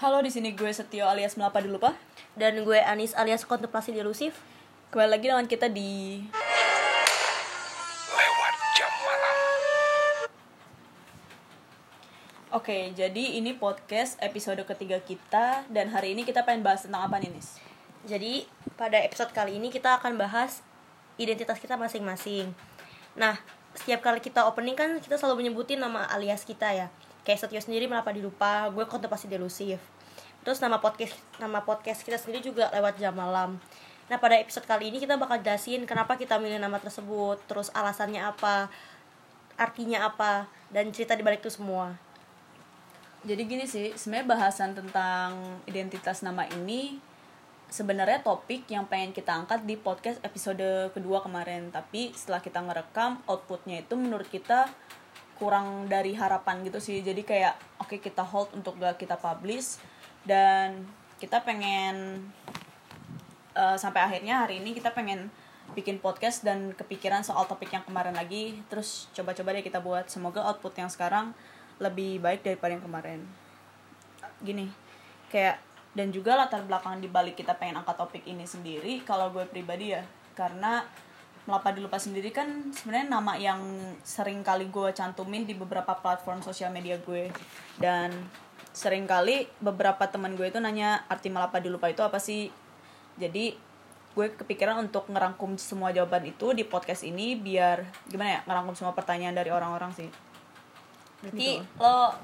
Halo, 0.00 0.24
di 0.24 0.32
sini 0.32 0.56
gue 0.56 0.72
Setio 0.72 1.04
alias 1.04 1.36
Melapa 1.36 1.60
Dilupa. 1.60 1.92
Dan 2.32 2.64
gue 2.64 2.80
Anis 2.80 3.12
alias 3.12 3.44
Kontemplasi 3.44 3.92
Delusif 3.92 4.32
Kembali 4.88 5.12
lagi 5.12 5.28
dengan 5.28 5.44
kita 5.44 5.68
di 5.68 6.24
lewat 8.08 8.54
jam 8.80 8.88
malam. 9.04 9.36
Oke, 12.56 12.96
jadi 12.96 13.36
ini 13.36 13.52
podcast 13.52 14.16
episode 14.24 14.64
ketiga 14.64 15.04
kita 15.04 15.68
dan 15.68 15.92
hari 15.92 16.16
ini 16.16 16.24
kita 16.24 16.48
pengen 16.48 16.64
bahas 16.64 16.88
tentang 16.88 17.04
apa 17.04 17.20
nih, 17.20 17.36
Nis? 17.36 17.60
Jadi 18.08 18.48
pada 18.80 18.96
episode 19.04 19.36
kali 19.36 19.60
ini 19.60 19.68
kita 19.68 20.00
akan 20.00 20.16
bahas 20.16 20.64
identitas 21.20 21.60
kita 21.60 21.76
masing-masing 21.76 22.56
Nah, 23.20 23.36
setiap 23.76 24.00
kali 24.00 24.24
kita 24.24 24.48
opening 24.48 24.80
kan 24.80 24.96
kita 24.96 25.20
selalu 25.20 25.44
menyebutin 25.44 25.76
nama 25.76 26.08
alias 26.08 26.48
kita 26.48 26.72
ya 26.72 26.88
Kayak 27.22 27.46
Setio 27.46 27.60
sendiri 27.60 27.86
Melapa 27.86 28.10
Dilupa, 28.14 28.68
gue 28.72 28.84
Kontemplasi 28.88 29.28
Delusif 29.28 29.80
Terus 30.40 30.58
nama 30.64 30.80
podcast 30.80 31.16
nama 31.36 31.60
podcast 31.60 32.00
kita 32.00 32.16
sendiri 32.16 32.40
juga 32.40 32.72
lewat 32.72 32.96
jam 32.96 33.12
malam. 33.12 33.60
Nah 34.08 34.16
pada 34.16 34.40
episode 34.40 34.64
kali 34.64 34.88
ini 34.88 34.98
kita 34.98 35.20
bakal 35.20 35.38
jelasin 35.44 35.84
kenapa 35.84 36.16
kita 36.16 36.40
milih 36.40 36.56
nama 36.56 36.80
tersebut 36.80 37.36
Terus 37.44 37.68
alasannya 37.76 38.24
apa, 38.24 38.72
artinya 39.60 40.08
apa, 40.08 40.48
dan 40.72 40.88
cerita 40.96 41.12
di 41.12 41.20
balik 41.20 41.44
itu 41.44 41.52
semua. 41.52 41.92
Jadi 43.20 43.42
gini 43.44 43.68
sih, 43.68 43.92
sebenarnya 43.92 44.32
bahasan 44.32 44.72
tentang 44.72 45.60
identitas 45.68 46.24
nama 46.24 46.48
ini 46.48 46.96
sebenarnya 47.68 48.24
topik 48.24 48.64
yang 48.72 48.88
pengen 48.88 49.12
kita 49.12 49.30
angkat 49.30 49.62
di 49.68 49.76
podcast 49.76 50.18
episode 50.24 50.88
kedua 50.96 51.20
kemarin. 51.20 51.68
Tapi 51.68 52.16
setelah 52.16 52.40
kita 52.40 52.64
ngerekam 52.64 53.20
outputnya 53.28 53.84
itu 53.84 53.92
menurut 53.94 54.24
kita 54.26 54.72
kurang 55.40 55.88
dari 55.88 56.12
harapan 56.12 56.60
gitu 56.68 56.76
sih. 56.76 57.00
Jadi 57.00 57.24
kayak 57.24 57.56
oke 57.80 57.96
kita 57.96 58.20
hold 58.20 58.52
untuk 58.52 58.76
gak 58.76 59.00
kita 59.00 59.16
publish. 59.16 59.80
Dan 60.20 60.84
kita 61.16 61.40
pengen 61.40 62.28
eh, 63.56 63.76
sampai 63.80 64.04
akhirnya 64.04 64.44
hari 64.44 64.60
ini 64.60 64.76
kita 64.76 64.92
pengen 64.92 65.32
bikin 65.72 66.02
podcast 66.02 66.42
dan 66.42 66.74
kepikiran 66.76 67.24
soal 67.24 67.48
topik 67.48 67.72
yang 67.72 67.82
kemarin 67.88 68.12
lagi. 68.12 68.60
Terus 68.68 69.08
coba-coba 69.16 69.56
deh 69.56 69.64
kita 69.64 69.80
buat. 69.80 70.12
Semoga 70.12 70.44
output 70.44 70.76
yang 70.76 70.92
sekarang 70.92 71.32
lebih 71.80 72.20
baik 72.20 72.44
daripada 72.44 72.76
yang 72.76 72.84
kemarin. 72.84 73.24
Gini 74.44 74.68
kayak 75.32 75.62
dan 75.90 76.10
juga 76.14 76.38
latar 76.38 76.62
belakang 76.66 77.02
di 77.02 77.10
balik 77.10 77.38
kita 77.38 77.54
pengen 77.58 77.82
angkat 77.82 77.98
topik 77.98 78.22
ini 78.26 78.46
sendiri 78.46 79.02
kalau 79.02 79.32
gue 79.32 79.42
pribadi 79.48 79.96
ya. 79.96 80.04
Karena 80.36 80.84
melapa 81.48 81.72
dilupa 81.72 81.96
sendiri 81.96 82.32
kan 82.34 82.72
sebenarnya 82.74 83.08
nama 83.08 83.32
yang 83.36 83.60
sering 84.04 84.44
kali 84.44 84.68
gue 84.68 84.92
cantumin 84.92 85.48
di 85.48 85.56
beberapa 85.56 85.96
platform 85.96 86.44
sosial 86.44 86.72
media 86.72 87.00
gue. 87.00 87.32
Dan 87.80 88.12
sering 88.70 89.08
kali 89.08 89.48
beberapa 89.58 90.06
teman 90.06 90.36
gue 90.38 90.46
itu 90.46 90.60
nanya 90.62 91.02
arti 91.08 91.32
melapa 91.32 91.58
dilupa 91.58 91.88
itu 91.88 92.04
apa 92.04 92.20
sih? 92.20 92.52
Jadi 93.16 93.56
gue 94.10 94.26
kepikiran 94.34 94.90
untuk 94.90 95.06
ngerangkum 95.06 95.54
semua 95.54 95.94
jawaban 95.94 96.26
itu 96.26 96.50
di 96.50 96.66
podcast 96.66 97.06
ini 97.06 97.38
biar 97.38 97.86
gimana 98.10 98.30
ya 98.30 98.40
ngerangkum 98.42 98.74
semua 98.74 98.92
pertanyaan 98.92 99.38
dari 99.38 99.54
orang-orang 99.54 99.94
sih. 99.94 100.10
Berarti 101.22 101.62
Gitu. 101.62 101.78
lo 101.78 102.16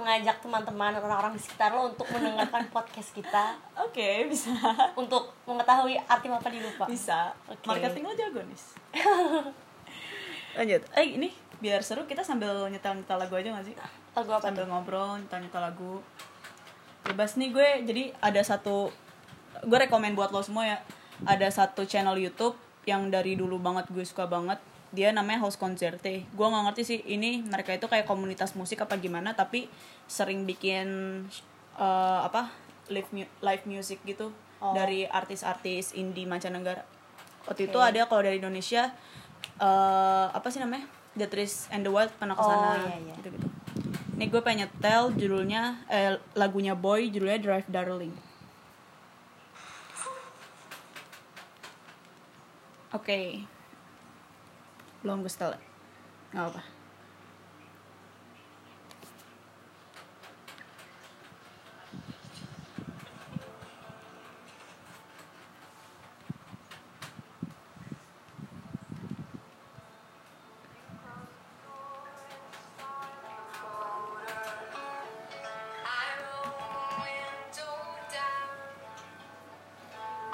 mengajak 0.00 0.40
teman-teman 0.40 0.96
orang-orang 0.96 1.36
di 1.36 1.40
sekitar 1.44 1.76
lo 1.76 1.92
untuk 1.92 2.08
mendengarkan 2.08 2.64
podcast 2.74 3.12
kita. 3.12 3.60
Oke 3.76 4.24
bisa. 4.26 4.50
Untuk 4.96 5.36
mengetahui 5.44 6.00
arti 6.08 6.26
apa 6.32 6.48
dilupa. 6.48 6.84
bisa. 6.88 7.36
Oke. 7.44 7.68
marketing 7.68 8.08
lo 8.08 8.12
jago 8.16 8.40
nih 8.40 8.58
lanjut. 10.58 10.82
Eh 10.96 11.06
ini 11.20 11.28
biar 11.60 11.84
seru 11.84 12.08
kita 12.08 12.24
sambil 12.24 12.66
nyetel 12.72 12.96
nyetel 12.96 13.20
lagu 13.20 13.36
aja 13.36 13.52
gak 13.52 13.66
sih? 13.68 13.76
Lagu 14.16 14.30
apa 14.32 14.42
sambil 14.48 14.64
tuh? 14.64 14.70
ngobrol 14.72 15.20
nyetel 15.20 15.38
nyetel 15.44 15.62
lagu. 15.62 15.94
Bebas 17.04 17.36
nih 17.36 17.52
gue 17.52 17.68
jadi 17.84 18.04
ada 18.18 18.40
satu 18.40 18.90
gue 19.62 19.78
rekomend 19.78 20.16
buat 20.16 20.32
lo 20.32 20.40
semua 20.40 20.64
ya. 20.66 20.78
Ada 21.28 21.52
satu 21.52 21.84
channel 21.84 22.16
YouTube 22.16 22.56
yang 22.88 23.12
dari 23.12 23.36
dulu 23.36 23.60
banget 23.60 23.92
gue 23.92 24.02
suka 24.02 24.24
banget 24.24 24.56
dia 24.90 25.10
namanya 25.10 25.40
House 25.40 25.54
Concerte 25.54 26.26
gue 26.26 26.46
nggak 26.46 26.64
ngerti 26.66 26.82
sih 26.82 26.98
ini 27.06 27.42
mereka 27.42 27.70
itu 27.70 27.86
kayak 27.86 28.04
komunitas 28.04 28.52
musik 28.52 28.80
apa 28.80 28.98
gimana 28.98 29.32
tapi 29.32 29.70
sering 30.04 30.42
bikin 30.44 30.86
eh, 31.76 32.20
apa 32.20 32.50
live 32.88 33.06
mu- 33.10 33.32
live 33.40 33.64
music 33.64 34.02
gitu 34.04 34.30
Oh. 34.60 34.76
dari 34.76 35.08
artis-artis 35.08 35.96
indie 35.96 36.28
mancanegara 36.28 36.84
waktu 37.48 37.64
itu 37.64 37.80
Oke. 37.80 37.88
ada 37.88 38.04
kalau 38.04 38.20
dari 38.20 38.36
Indonesia 38.36 38.92
eh 39.56 40.26
apa 40.28 40.52
sih 40.52 40.60
namanya 40.60 40.84
The 41.16 41.24
Trees 41.26 41.64
and 41.72 41.80
the 41.80 41.88
Wild 41.88 42.12
pernah 42.20 42.36
ke 42.36 42.44
sana 42.44 42.68
Oh, 42.68 42.76
iya, 42.76 42.96
iya. 43.00 43.14
gitu 43.16 43.32
gitu 43.32 43.48
ini 44.14 44.28
gue 44.28 44.40
pengen 44.44 44.68
nyetel 44.68 45.16
judulnya 45.16 45.80
eh, 45.88 46.12
lagunya 46.36 46.76
Boy 46.76 47.08
judulnya 47.08 47.40
Drive 47.40 47.72
Darling 47.72 48.12
oke 52.92 53.20
belum 55.00 55.24
gue 55.24 55.32
setel 55.32 55.56
nggak 56.36 56.46
apa 56.52 56.62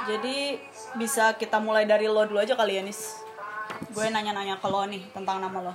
jadi 0.07 0.63
bisa 0.95 1.35
kita 1.35 1.59
mulai 1.59 1.83
dari 1.83 2.07
lo 2.07 2.23
dulu 2.23 2.39
aja 2.39 2.55
kali 2.55 2.79
ya 2.79 2.83
Nis 2.87 3.26
gue 3.97 4.07
nanya-nanya 4.13 4.61
ke 4.61 4.69
lo 4.69 4.85
nih 4.85 5.01
tentang 5.17 5.41
nama 5.41 5.73
lo 5.73 5.75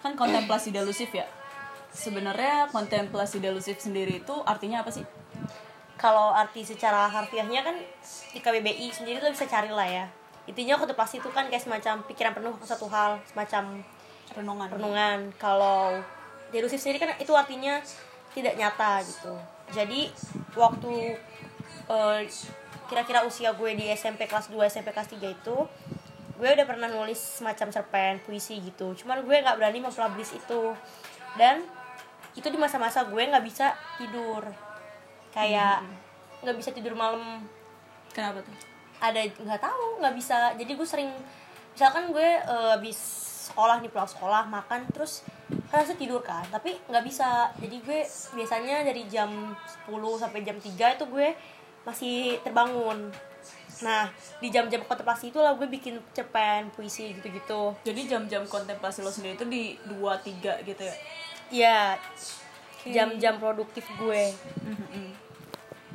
kan 0.00 0.16
kontemplasi 0.16 0.72
delusif 0.72 1.12
ya 1.12 1.28
sebenarnya 1.92 2.72
kontemplasi 2.72 3.44
delusif 3.44 3.76
sendiri 3.76 4.24
itu 4.24 4.34
artinya 4.48 4.80
apa 4.80 4.88
sih 4.88 5.04
Kalau 5.96 6.28
arti 6.28 6.60
secara 6.60 7.08
harfiahnya 7.08 7.64
kan 7.64 7.72
di 8.36 8.38
KBBI 8.44 8.92
sendiri 8.92 9.16
lo 9.16 9.32
bisa 9.32 9.48
cari 9.48 9.72
lah 9.72 9.88
ya. 9.88 10.04
Intinya 10.44 10.76
kontemplasi 10.76 11.24
itu 11.24 11.32
kan 11.32 11.48
kayak 11.48 11.64
semacam 11.64 12.04
pikiran 12.04 12.36
penuh 12.36 12.52
ke 12.52 12.68
satu 12.68 12.84
hal, 12.92 13.16
semacam 13.24 13.80
renungan 14.36 14.68
renungan. 14.76 15.18
Kalau 15.40 15.96
delusif 16.52 16.84
sendiri 16.84 17.00
kan 17.00 17.16
itu 17.16 17.32
artinya 17.32 17.80
tidak 18.36 18.60
nyata 18.60 19.00
gitu. 19.08 19.32
Jadi 19.72 20.12
waktu 20.52 21.16
eh, 21.88 22.20
kira-kira 22.92 23.24
usia 23.24 23.56
gue 23.56 23.70
di 23.72 23.88
SMP 23.96 24.28
kelas 24.28 24.52
2, 24.52 24.68
SMP 24.68 24.92
kelas 24.92 25.08
3 25.08 25.32
itu 25.32 25.56
gue 26.36 26.48
udah 26.52 26.66
pernah 26.68 26.88
nulis 26.88 27.18
semacam 27.18 27.68
cerpen 27.72 28.20
puisi 28.24 28.60
gitu. 28.60 28.92
Cuman 28.92 29.24
gue 29.24 29.36
nggak 29.40 29.56
berani 29.56 29.80
mempublish 29.80 30.36
itu. 30.36 30.76
Dan 31.36 31.64
itu 32.36 32.46
di 32.46 32.58
masa-masa 32.60 33.08
gue 33.08 33.22
nggak 33.22 33.44
bisa 33.44 33.72
tidur. 33.96 34.44
Kayak 35.32 35.84
nggak 36.44 36.56
bisa 36.56 36.70
tidur 36.72 36.92
malam 36.94 37.42
kenapa 38.12 38.44
tuh 38.44 38.54
ada 39.00 39.20
nggak 39.20 39.60
tahu 39.60 40.00
nggak 40.00 40.14
bisa 40.16 40.56
jadi 40.56 40.72
gue 40.72 40.88
sering 40.88 41.10
misalkan 41.76 42.12
gue 42.12 42.28
eh, 42.40 42.70
habis 42.72 42.96
sekolah 43.46 43.78
nih 43.84 43.92
pulang 43.92 44.10
sekolah 44.10 44.42
makan 44.48 44.88
terus 44.90 45.22
kan 45.70 45.82
harusnya 45.82 45.98
tidur 46.00 46.22
kan 46.24 46.42
tapi 46.48 46.74
nggak 46.88 47.04
bisa 47.06 47.52
jadi 47.60 47.76
gue 47.78 48.00
biasanya 48.34 48.76
dari 48.82 49.06
jam 49.06 49.54
10 49.86 49.92
sampai 50.18 50.40
jam 50.42 50.58
3 50.58 50.70
itu 50.72 51.04
gue 51.06 51.28
masih 51.86 52.42
terbangun 52.42 53.12
nah 53.84 54.08
di 54.40 54.48
jam-jam 54.48 54.80
kontemplasi 54.88 55.28
itu 55.28 55.36
lah 55.36 55.52
gue 55.56 55.68
bikin 55.68 56.00
cerpen 56.16 56.72
puisi 56.72 57.12
gitu-gitu. 57.12 57.76
Jadi 57.84 58.00
jam-jam 58.08 58.44
kontemplasi 58.48 59.04
lo 59.04 59.12
sendiri 59.12 59.36
itu 59.36 59.46
di 59.48 59.76
dua 59.84 60.16
tiga 60.20 60.56
gitu 60.64 60.80
ya? 60.80 60.96
Ya 61.52 61.78
jam-jam 62.86 63.36
produktif 63.36 63.84
gue. 64.00 64.32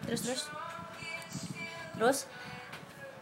Terus 0.06 0.22
terus? 0.22 0.42
Terus 1.98 2.20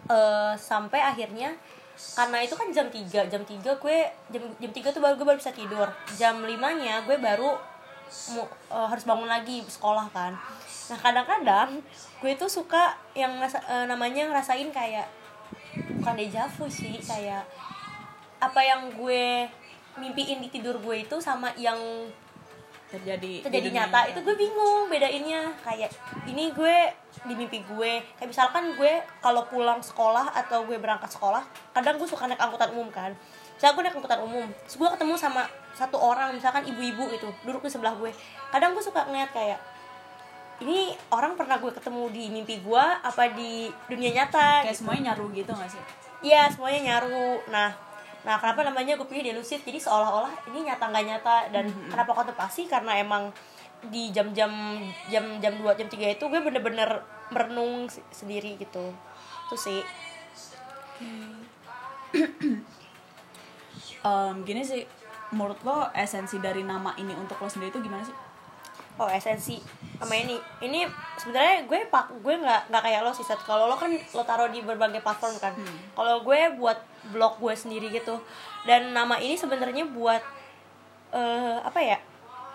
eh, 0.09 0.53
sampai 0.59 0.99
akhirnya 1.03 1.55
karena 1.99 2.39
itu 2.39 2.55
kan 2.55 2.71
jam 2.71 2.87
3 2.87 3.27
jam 3.27 3.43
3 3.43 3.59
gue 3.59 3.97
jam 4.31 4.43
jam 4.55 4.71
3 4.71 4.95
tuh 4.95 5.03
baru 5.03 5.19
gue 5.19 5.27
baru 5.27 5.39
bisa 5.39 5.51
tidur. 5.51 5.87
Jam 6.15 6.39
5 6.39 6.55
nya 6.79 7.03
gue 7.03 7.19
baru 7.19 7.59
mu- 8.29 8.45
eh, 8.67 8.87
harus 8.87 9.03
bangun 9.03 9.25
lagi 9.25 9.61
sekolah 9.61 10.09
kan. 10.09 10.33
Nah 10.89 10.97
kadang-kadang 10.97 11.79
gue 12.19 12.33
tuh 12.35 12.47
suka 12.47 12.93
yang 13.13 13.37
ngerasa- 13.37 13.63
eh, 13.63 13.85
namanya 13.85 14.27
ngerasain 14.27 14.69
kayak 14.69 15.07
bukan 15.95 16.15
deja 16.15 16.49
vu 16.49 16.65
sih 16.65 16.97
kayak 16.99 17.45
apa 18.39 18.59
yang 18.59 18.89
gue 18.91 19.45
mimpiin 19.95 20.39
di 20.39 20.49
tidur 20.49 20.79
gue 20.79 21.03
itu 21.03 21.19
sama 21.19 21.51
yang 21.55 21.77
terjadi 22.89 23.45
terjadi 23.45 23.61
di 23.61 23.69
dunia. 23.69 23.85
nyata 23.85 23.99
nyata. 23.99 24.09
itu 24.09 24.19
gue 24.23 24.35
bingung 24.35 24.89
bedainnya. 24.89 25.53
Kayak 25.61 25.93
ini 26.25 26.49
gue 26.49 26.75
di 27.21 27.33
mimpi 27.35 27.61
gue. 27.61 28.01
Kayak 28.17 28.29
misalkan 28.29 28.73
gue 28.73 28.93
kalau 29.19 29.45
pulang 29.45 29.77
sekolah 29.79 30.33
atau 30.33 30.65
gue 30.65 30.73
berangkat 30.75 31.11
sekolah 31.11 31.45
kadang 31.69 31.95
gue 31.95 32.09
suka 32.09 32.25
naik 32.25 32.41
angkutan 32.41 32.73
umum 32.73 32.89
kan 32.89 33.13
misalnya 33.59 33.73
gue 33.75 33.83
naik 33.83 33.95
angkutan 33.99 34.21
umum 34.23 34.47
terus 34.63 34.75
gue 34.79 34.89
ketemu 34.95 35.13
sama 35.19 35.43
satu 35.75 35.99
orang 35.99 36.31
misalkan 36.31 36.63
ibu-ibu 36.63 37.11
itu 37.11 37.27
duduk 37.43 37.67
di 37.67 37.71
sebelah 37.71 37.91
gue 37.99 38.09
kadang 38.55 38.71
gue 38.71 38.83
suka 38.83 39.03
ngeliat 39.03 39.35
kayak 39.35 39.59
ini 40.63 40.95
orang 41.11 41.35
pernah 41.35 41.59
gue 41.59 41.71
ketemu 41.71 42.07
di 42.11 42.23
mimpi 42.31 42.63
gue 42.63 42.83
apa 43.03 43.35
di 43.35 43.67
dunia 43.91 44.11
nyata 44.15 44.63
kayak 44.63 44.75
semuanya 44.75 45.11
nyaru 45.11 45.31
gitu 45.35 45.51
gak 45.51 45.71
sih 45.71 45.83
Iya 46.19 46.51
semuanya 46.51 46.79
nyaru. 46.83 47.39
Nah, 47.47 47.71
nah 48.27 48.35
kenapa 48.35 48.67
namanya 48.67 48.99
gue 48.99 49.07
pilih 49.07 49.31
delusit? 49.31 49.63
Jadi 49.63 49.79
seolah-olah 49.79 50.51
ini 50.51 50.67
nyata 50.67 50.91
nggak 50.91 51.05
nyata 51.07 51.35
dan 51.55 51.65
kenapa 51.87 52.11
kontemplasi? 52.11 52.67
Karena 52.67 52.99
emang 52.99 53.31
di 53.79 54.11
jam-jam 54.11 54.51
jam 55.07 55.39
jam 55.39 55.53
dua 55.55 55.71
jam 55.79 55.87
tiga 55.87 56.11
itu 56.11 56.27
gue 56.27 56.41
bener-bener 56.43 56.99
merenung 57.31 57.87
se- 57.87 58.03
sendiri 58.11 58.59
gitu. 58.59 58.91
Itu 59.47 59.55
sih. 59.55 59.79
Em, 64.05 64.35
gini 64.47 64.61
sih 64.63 64.83
menurut 65.35 65.59
lo 65.61 65.91
esensi 65.93 66.41
dari 66.41 66.65
nama 66.65 66.95
ini 66.97 67.13
untuk 67.13 67.37
lo 67.37 67.49
sendiri 67.51 67.69
itu 67.69 67.81
gimana 67.83 68.01
sih? 68.01 68.15
Oh 68.99 69.07
esensi 69.07 69.59
sama 69.99 70.15
ini. 70.15 70.35
Ini 70.59 70.87
sebenarnya 71.19 71.63
gue 71.67 71.87
pak 71.87 72.19
gue 72.19 72.35
nggak 72.35 72.71
nggak 72.71 72.83
kayak 72.83 73.01
lo 73.03 73.11
sih 73.15 73.23
Sat. 73.23 73.39
kalau 73.47 73.71
lo 73.71 73.75
kan 73.79 73.91
lo 73.91 74.23
taruh 74.27 74.51
di 74.51 74.59
berbagai 74.59 74.99
platform 74.99 75.35
kan. 75.39 75.53
Kalau 75.95 76.23
gue 76.23 76.39
buat 76.59 76.79
blog 77.15 77.39
gue 77.39 77.53
sendiri 77.55 77.87
gitu 77.95 78.19
dan 78.67 78.91
nama 78.91 79.15
ini 79.23 79.39
sebenarnya 79.39 79.87
buat 79.87 80.19
eh 81.15 81.57
apa 81.63 81.79
ya 81.79 81.97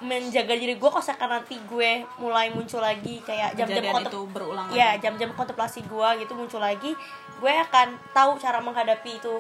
menjaga 0.05 0.53
diri 0.59 0.77
gue 0.77 0.91
kalau 0.91 1.01
sekarang 1.01 1.41
nanti 1.41 1.57
gue 1.65 2.05
mulai 2.19 2.51
muncul 2.53 2.83
lagi 2.83 3.23
kayak 3.25 3.57
jam-jam 3.57 3.83
itu 4.05 4.21
berulang 4.29 4.69
ya 4.75 4.99
jam-jam 5.01 5.31
kontemplasi 5.33 5.87
gue 5.87 6.09
gitu 6.21 6.35
muncul 6.37 6.61
lagi 6.61 6.93
gue 7.41 7.53
akan 7.71 7.95
tahu 8.13 8.37
cara 8.37 8.59
menghadapi 8.61 9.17
itu 9.17 9.35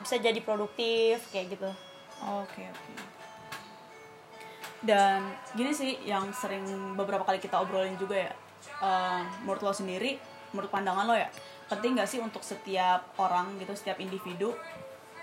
bisa 0.00 0.16
jadi 0.20 0.40
produktif 0.44 1.24
kayak 1.32 1.56
gitu. 1.56 1.70
Oke 2.42 2.62
oke. 2.68 2.92
Dan 4.82 5.22
gini 5.54 5.70
sih 5.70 6.02
yang 6.02 6.28
sering 6.34 6.66
beberapa 6.98 7.22
kali 7.22 7.38
kita 7.38 7.62
obrolin 7.62 7.94
juga 7.96 8.18
ya 8.18 8.32
em, 8.82 9.22
menurut 9.46 9.62
lo 9.62 9.72
sendiri 9.72 10.18
menurut 10.50 10.68
pandangan 10.68 11.06
lo 11.06 11.14
ya 11.14 11.30
penting 11.70 11.96
gak 11.96 12.10
sih 12.10 12.20
untuk 12.20 12.44
setiap 12.44 13.16
orang 13.16 13.56
gitu 13.56 13.72
setiap 13.72 13.96
individu 14.02 14.52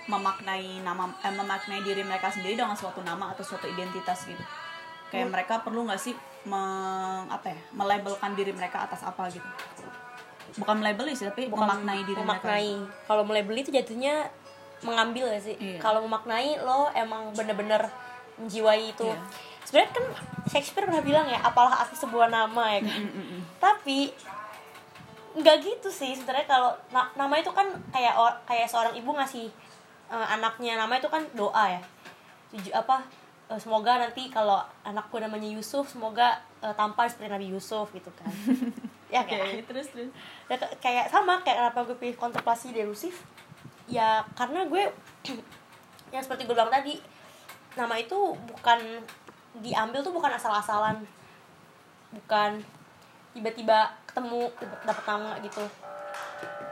memaknai 0.10 0.82
nama 0.82 1.06
eh, 1.22 1.30
memaknai 1.30 1.86
diri 1.86 2.02
mereka 2.02 2.34
sendiri 2.34 2.58
dengan 2.58 2.74
suatu 2.74 3.06
nama 3.06 3.30
atau 3.36 3.46
suatu 3.46 3.70
identitas 3.70 4.26
gitu? 4.26 4.42
Kayak 5.14 5.30
mereka 5.34 5.62
perlu 5.62 5.86
nggak 5.86 6.02
sih 6.02 6.14
meng, 6.46 7.30
apa 7.30 7.54
ya 7.54 7.60
melabelkan 7.76 8.34
diri 8.34 8.56
mereka 8.56 8.90
atas 8.90 9.06
apa 9.06 9.28
gitu 9.30 9.46
bukan 10.60 10.76
melabeli 10.78 11.12
sih 11.12 11.26
tapi 11.26 11.48
memaknai 11.48 12.04
diri 12.04 12.20
memaknai. 12.20 12.72
Kalau 13.06 13.24
melabel 13.24 13.56
itu 13.58 13.72
jatuhnya 13.72 14.28
mengambil 14.80 15.28
ya 15.28 15.40
sih? 15.40 15.56
Iya. 15.56 15.80
kalau 15.80 16.04
memaknai 16.04 16.56
lo 16.58 16.88
emang 16.94 17.32
bener-bener 17.34 17.88
menjiwai 18.36 18.92
itu. 18.92 19.04
Iya. 19.06 19.20
sebenarnya 19.60 19.92
kan 19.92 20.06
Shakespeare 20.48 20.84
pernah 20.84 21.00
bilang 21.00 21.26
ya 21.26 21.40
apalah 21.40 21.80
arti 21.80 21.94
sebuah 21.94 22.28
nama 22.28 22.64
ya 22.72 22.82
kan? 22.82 23.02
Tapi 23.58 24.12
nggak 25.32 25.56
gitu 25.60 25.90
sih 25.90 26.12
sebenarnya 26.14 26.48
kalau 26.48 26.72
na- 26.90 27.12
nama 27.14 27.36
itu 27.36 27.50
kan 27.50 27.66
kayak 27.90 28.16
or- 28.16 28.40
kayak 28.44 28.66
seorang 28.66 28.92
ibu 28.94 29.12
ngasih 29.12 29.48
eh, 30.10 30.28
anaknya. 30.32 30.74
Nama 30.76 30.94
itu 30.96 31.06
kan 31.06 31.22
doa 31.34 31.70
ya. 31.70 31.82
Tuju, 32.50 32.74
apa 32.74 33.06
eh, 33.48 33.60
semoga 33.60 34.00
nanti 34.00 34.26
kalau 34.28 34.58
anakku 34.82 35.18
namanya 35.18 35.46
Yusuf 35.46 35.86
semoga 35.86 36.34
eh, 36.60 36.74
tampan 36.74 37.06
seperti 37.06 37.30
Nabi 37.30 37.48
Yusuf 37.50 37.92
gitu 37.92 38.10
kan 38.12 38.26
ya 39.10 39.26
Oke, 39.26 39.34
kan? 39.34 39.66
Terus 39.66 39.88
terus. 39.90 40.10
Ya, 40.48 40.56
kayak 40.78 41.10
sama 41.10 41.42
kayak 41.42 41.58
kenapa 41.74 41.80
gue 41.90 41.98
pilih 41.98 42.16
kontemplasi 42.16 42.72
delusif? 42.72 43.26
Ya 43.90 44.22
karena 44.38 44.70
gue 44.70 44.94
yang 46.14 46.22
seperti 46.22 46.46
gue 46.46 46.54
bilang 46.54 46.70
tadi 46.70 47.02
nama 47.74 47.98
itu 47.98 48.38
bukan 48.50 48.80
diambil 49.66 50.06
tuh 50.06 50.14
bukan 50.14 50.30
asal-asalan. 50.38 51.02
Bukan 52.14 52.62
tiba-tiba 53.34 53.94
ketemu 54.06 54.54
dapat 54.86 55.06
nama 55.06 55.32
gitu. 55.42 55.66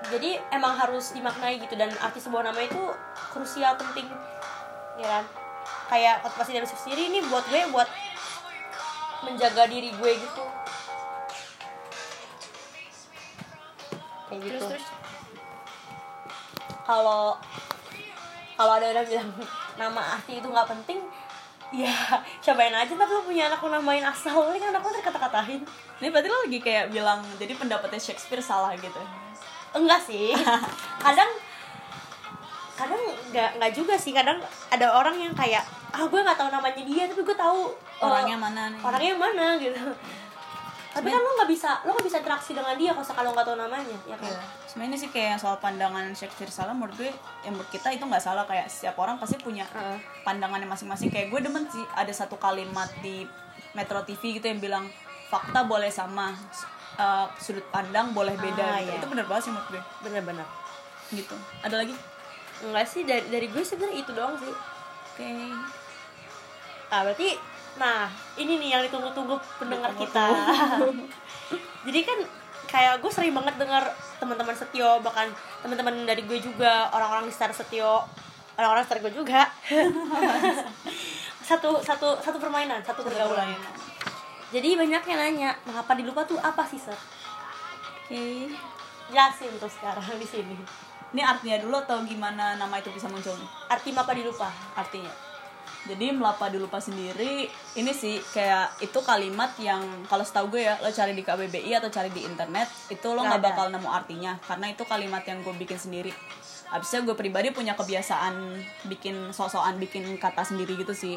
Jadi 0.07 0.39
emang 0.54 0.78
harus 0.78 1.12
dimaknai 1.12 1.60
gitu 1.60 1.74
dan 1.75 1.92
arti 2.00 2.22
sebuah 2.22 2.45
nama 2.45 2.62
itu 2.62 2.80
krusial 3.34 3.74
penting. 3.81 4.07
Ya 5.01 5.19
kan? 5.19 5.25
Kayak 5.89 6.22
kontemplasi 6.22 6.54
delusif 6.54 6.78
sendiri 6.86 7.10
ini 7.10 7.19
buat 7.25 7.44
gue 7.50 7.62
buat 7.74 7.89
menjaga 9.25 9.66
diri 9.66 9.89
gue 9.98 10.12
gitu 10.13 10.45
kayak 14.27 14.39
gitu. 14.44 14.57
terus? 14.59 14.71
Terus 14.75 14.85
kalau 16.88 17.35
kalau 18.57 18.71
ada 18.79 18.85
orang 18.95 19.06
bilang 19.06 19.29
nama 19.75 20.01
arti 20.18 20.39
itu 20.39 20.47
nggak 20.47 20.68
penting 20.71 21.00
ya 21.75 21.91
cobain 22.39 22.71
aja 22.71 22.95
tapi 22.95 23.12
lo 23.12 23.21
punya 23.27 23.51
anak 23.51 23.59
lo 23.59 23.69
namain 23.75 24.06
asal. 24.07 24.47
Ini 24.51 24.57
kan 24.59 24.69
anak 24.71 24.83
lo 24.88 24.91
terkata-katain 24.95 25.62
ini 25.97 26.07
berarti 26.13 26.29
lo 26.31 26.38
lagi 26.47 26.59
kayak 26.63 26.85
bilang 26.94 27.19
jadi 27.35 27.53
pendapatnya 27.59 28.00
Shakespeare 28.00 28.44
salah 28.44 28.71
gitu. 28.79 29.01
Enggak 29.75 30.00
sih. 30.07 30.31
Kadang 31.06 31.29
kadang 32.77 33.01
nggak 33.33 33.57
nggak 33.57 33.71
juga 33.74 33.97
sih. 33.97 34.13
Kadang 34.15 34.39
ada 34.71 34.88
orang 34.95 35.18
yang 35.19 35.33
kayak 35.33 35.65
ah 35.91 36.03
gue 36.06 36.19
nggak 36.19 36.38
tahu 36.38 36.50
namanya 36.51 36.83
dia 36.83 37.03
tapi 37.09 37.21
gue 37.25 37.38
tahu 37.38 37.74
Orangnya 38.03 38.38
mana 38.38 38.69
nih? 38.69 38.79
orangnya 38.85 39.15
mana 39.18 39.45
gitu 39.57 39.81
tapi 40.98 41.14
kan 41.14 41.22
lo 41.22 41.30
nggak 41.38 41.50
bisa 41.54 41.70
lo 41.86 41.90
nggak 41.94 42.08
bisa 42.10 42.18
interaksi 42.26 42.52
dengan 42.58 42.74
dia 42.74 42.92
kalau 42.98 43.06
kalau 43.14 43.30
nggak 43.38 43.46
tahu 43.46 43.58
namanya 43.58 43.98
ya 44.10 44.18
kan 44.18 44.34
Iya. 44.34 44.42
Sebenarnya 44.68 44.98
sih 45.00 45.10
kayak 45.10 45.38
soal 45.42 45.58
pandangan 45.58 46.06
Shakespeare 46.14 46.54
salah 46.54 46.76
menurut 46.76 46.94
gue, 47.00 47.10
ya 47.42 47.50
menurut 47.50 47.66
kita 47.74 47.90
itu 47.90 48.04
nggak 48.06 48.22
salah 48.22 48.46
kayak 48.46 48.70
setiap 48.70 48.94
orang 49.02 49.18
pasti 49.18 49.40
punya 49.42 49.66
Heeh. 49.74 49.98
pandangannya 50.22 50.70
masing-masing. 50.70 51.10
Kayak 51.10 51.34
gue 51.34 51.40
demen 51.50 51.66
sih 51.66 51.82
ada 51.98 52.14
satu 52.14 52.38
kalimat 52.38 52.86
di 53.02 53.26
Metro 53.74 54.06
TV 54.06 54.38
gitu 54.38 54.46
yang 54.46 54.62
bilang 54.62 54.86
fakta 55.34 55.66
boleh 55.66 55.90
sama, 55.90 56.30
eh, 57.00 57.26
sudut 57.42 57.66
pandang 57.74 58.14
boleh 58.14 58.38
beda. 58.38 58.62
Ah, 58.62 58.78
gitu. 58.86 58.92
iya. 58.92 59.02
Itu 59.02 59.08
bener 59.10 59.26
banget 59.26 59.50
sih 59.50 59.52
menurut 59.56 59.70
gue. 59.74 59.84
bener-bener 60.06 60.46
Gitu. 61.10 61.36
Ada 61.66 61.76
lagi? 61.82 61.96
enggak 62.58 62.86
sih 62.90 63.06
dari 63.06 63.26
dari 63.30 63.48
gue 63.50 63.62
sebenarnya 63.62 63.98
itu 64.02 64.12
doang 64.18 64.34
sih 64.42 64.50
Oke. 64.50 65.30
Ah 66.90 67.06
berarti 67.06 67.38
nah 67.77 68.09
ini 68.38 68.57
nih 68.57 68.69
yang 68.74 68.81
ditunggu-tunggu 68.89 69.38
pendengar 69.62 69.94
kita. 69.94 70.25
Jadi 71.85 72.00
kan 72.03 72.19
kayak 72.68 73.00
gue 73.00 73.12
sering 73.13 73.31
banget 73.31 73.56
dengar 73.56 73.88
teman-teman 74.19 74.51
setio 74.57 75.00
bahkan 75.00 75.31
teman-teman 75.63 76.03
dari 76.03 76.25
gue 76.27 76.39
juga 76.41 76.91
orang-orang 76.91 77.31
di 77.31 77.33
Star 77.33 77.53
Setio 77.56 78.03
orang-orang 78.59 78.83
Star 78.83 79.00
gue 79.00 79.13
juga. 79.13 79.47
Satu 81.47 81.79
satu 81.79 82.19
satu 82.19 82.44
permainan 82.44 82.83
satu 82.83 83.07
pergaulan. 83.07 83.47
jadi 84.51 84.75
banyak 84.75 85.00
yang 85.07 85.15
nanya 85.15 85.56
mengapa 85.63 85.95
dilupa 85.95 86.27
tuh 86.27 86.35
apa 86.43 86.67
sih 86.67 86.75
sir? 86.75 86.91
Oke. 88.03 88.51
jelasin 89.07 89.55
tuh 89.55 89.72
sekarang 89.72 90.03
di 90.19 90.27
sini. 90.27 90.60
Ini 91.15 91.24
artinya 91.24 91.63
dulu 91.63 91.79
atau 91.79 92.03
gimana 92.03 92.60
nama 92.60 92.75
itu 92.84 92.91
bisa 92.91 93.07
muncul? 93.07 93.31
Nih? 93.31 93.48
arti 93.72 93.96
mapa 93.96 94.12
dilupa 94.12 94.51
artinya 94.75 95.26
jadi 95.86 96.12
melapa 96.12 96.50
di 96.50 96.57
lupa 96.57 96.81
sendiri 96.81 97.48
ini 97.77 97.91
sih 97.93 98.19
kayak 98.34 98.81
itu 98.81 99.00
kalimat 99.05 99.53
yang 99.62 99.86
kalau 100.10 100.25
setahu 100.25 100.57
gue 100.57 100.67
ya 100.67 100.75
lo 100.81 100.89
cari 100.89 101.13
di 101.13 101.24
KBBI 101.24 101.77
atau 101.79 101.93
cari 101.93 102.10
di 102.10 102.25
internet 102.25 102.67
itu 102.89 103.07
lo 103.13 103.22
Nggak 103.24 103.43
bakal 103.43 103.67
nemu 103.69 103.89
artinya. 103.91 104.34
Karena 104.41 104.74
itu 104.74 104.84
kalimat 104.84 105.24
yang 105.24 105.46
gue 105.46 105.53
bikin 105.55 105.79
sendiri. 105.79 106.12
Abisnya 106.74 107.05
gue 107.07 107.15
pribadi 107.15 107.53
punya 107.55 107.77
kebiasaan 107.79 108.60
bikin 108.91 109.31
sosokan 109.31 109.79
bikin 109.79 110.17
kata 110.19 110.43
sendiri 110.43 110.75
gitu 110.75 110.91
sih. 110.91 111.15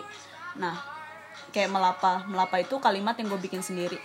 Nah 0.61 0.76
kayak 1.50 1.73
melapa 1.73 2.29
melapa 2.31 2.62
itu 2.62 2.79
kalimat 2.79 3.19
yang 3.19 3.26
gue 3.33 3.40
bikin 3.40 3.64
sendiri. 3.64 3.99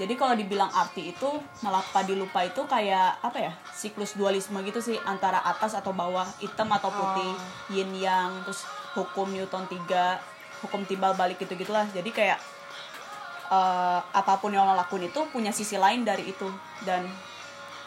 Jadi 0.00 0.16
kalau 0.16 0.32
dibilang 0.32 0.72
arti 0.72 1.12
itu 1.12 1.28
melapa 1.60 2.00
di 2.08 2.16
lupa 2.16 2.40
itu 2.40 2.64
kayak 2.64 3.20
apa 3.20 3.36
ya 3.36 3.52
siklus 3.68 4.16
dualisme 4.16 4.56
gitu 4.64 4.80
sih 4.80 4.96
antara 5.04 5.44
atas 5.44 5.76
atau 5.76 5.92
bawah 5.92 6.24
hitam 6.40 6.72
atau 6.72 6.88
putih 6.88 7.30
yin 7.68 7.92
yang 7.92 8.32
terus 8.48 8.64
hukum 8.98 9.30
Newton 9.30 9.66
3 9.70 10.66
hukum 10.66 10.84
timbal 10.84 11.16
balik 11.16 11.40
gitu 11.40 11.56
gitulah 11.56 11.88
jadi 11.94 12.10
kayak 12.10 12.38
eh, 13.50 14.00
apa 14.00 14.38
pun 14.38 14.54
yang 14.54 14.64
lo 14.64 14.78
lakuin 14.78 15.10
itu 15.10 15.20
punya 15.28 15.50
sisi 15.50 15.76
lain 15.76 16.06
dari 16.06 16.30
itu. 16.30 16.46
Dan 16.86 17.04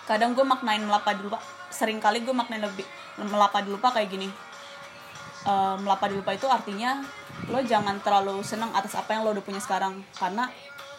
kadang 0.03 0.36
gue 0.36 0.43
maknain 0.43 0.83
melapa 0.83 1.15
di 1.15 1.24
lupa 1.24 1.39
sering 1.72 1.98
kali 2.03 2.22
gue 2.22 2.36
maknain 2.36 2.62
lebih 2.62 2.86
melapa 3.17 3.63
di 3.63 3.72
lupa 3.72 3.95
kayak 3.95 4.12
gini. 4.12 4.27
Eh, 5.48 5.75
melapa 5.79 6.12
lupa 6.12 6.36
itu 6.36 6.45
artinya 6.51 7.01
lo 7.50 7.60
jangan 7.63 7.98
terlalu 8.03 8.43
seneng 8.45 8.72
atas 8.75 8.93
apa 9.00 9.15
yang 9.15 9.24
lo 9.24 9.31
udah 9.31 9.43
punya 9.43 9.63
sekarang. 9.63 10.03
Karena 10.19 10.51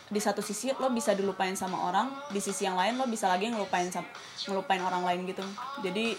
di 0.08 0.20
satu 0.20 0.40
sisi 0.44 0.72
lo 0.80 0.88
bisa 0.92 1.16
dilupain 1.16 1.56
sama 1.56 1.80
orang 1.80 2.12
di 2.28 2.40
sisi 2.40 2.68
yang 2.68 2.76
lain 2.76 3.00
lo 3.00 3.08
bisa 3.08 3.24
lagi 3.24 3.48
ngelupain 3.48 3.88
sam- 3.88 4.08
ngelupain 4.48 4.80
orang 4.80 5.04
lain 5.04 5.20
gitu. 5.28 5.44
Jadi 5.84 6.16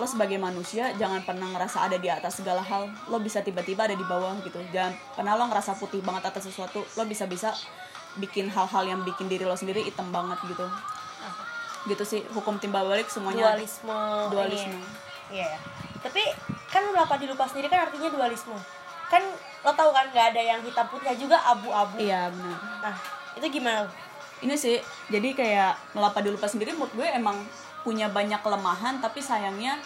lo 0.00 0.08
sebagai 0.08 0.40
manusia 0.40 0.96
jangan 0.96 1.20
pernah 1.20 1.44
ngerasa 1.52 1.84
ada 1.84 2.00
di 2.00 2.08
atas 2.08 2.40
segala 2.40 2.64
hal. 2.64 2.88
Lo 3.12 3.20
bisa 3.20 3.44
tiba-tiba 3.44 3.84
ada 3.84 3.92
di 3.92 4.06
bawah 4.08 4.32
gitu. 4.40 4.56
Jangan 4.72 4.96
pernah 5.12 5.36
lo 5.36 5.44
ngerasa 5.52 5.76
putih 5.76 6.00
banget 6.00 6.24
atas 6.32 6.48
sesuatu. 6.48 6.80
Lo 6.96 7.04
bisa-bisa 7.04 7.52
bikin 8.16 8.48
hal-hal 8.48 8.84
yang 8.88 9.00
bikin 9.04 9.28
diri 9.28 9.44
lo 9.44 9.52
sendiri 9.52 9.84
hitam 9.84 10.08
banget 10.08 10.40
gitu. 10.48 10.64
Gitu 11.84 12.04
sih 12.04 12.20
hukum 12.32 12.56
timbal 12.56 12.88
balik 12.88 13.08
semuanya 13.08 13.52
dualisme 13.52 14.00
Dualisme. 14.32 14.80
iya. 15.30 15.46
Iya. 15.46 15.58
tapi 16.00 16.24
kan 16.72 16.80
melapa 16.90 17.20
dilupa 17.20 17.44
sendiri 17.44 17.68
kan 17.68 17.84
artinya 17.84 18.08
dualisme. 18.08 18.56
Kan 19.12 19.20
lo 19.60 19.72
tau 19.76 19.92
kan 19.92 20.08
nggak 20.08 20.32
ada 20.32 20.40
yang 20.40 20.60
hitam 20.64 20.88
putih 20.88 21.12
juga 21.20 21.36
abu-abu. 21.44 22.00
Iya 22.00 22.32
benar. 22.32 22.58
Nah 22.88 22.96
itu 23.36 23.46
gimana? 23.52 23.84
Ini 24.40 24.56
sih 24.56 24.80
jadi 25.12 25.36
kayak 25.36 25.92
melapa 25.92 26.24
di 26.24 26.32
lupa 26.32 26.48
sendiri 26.48 26.72
menurut 26.72 26.96
gue 26.96 27.04
emang 27.04 27.36
punya 27.80 28.12
banyak 28.12 28.40
kelemahan 28.44 29.00
tapi 29.00 29.24
sayangnya 29.24 29.80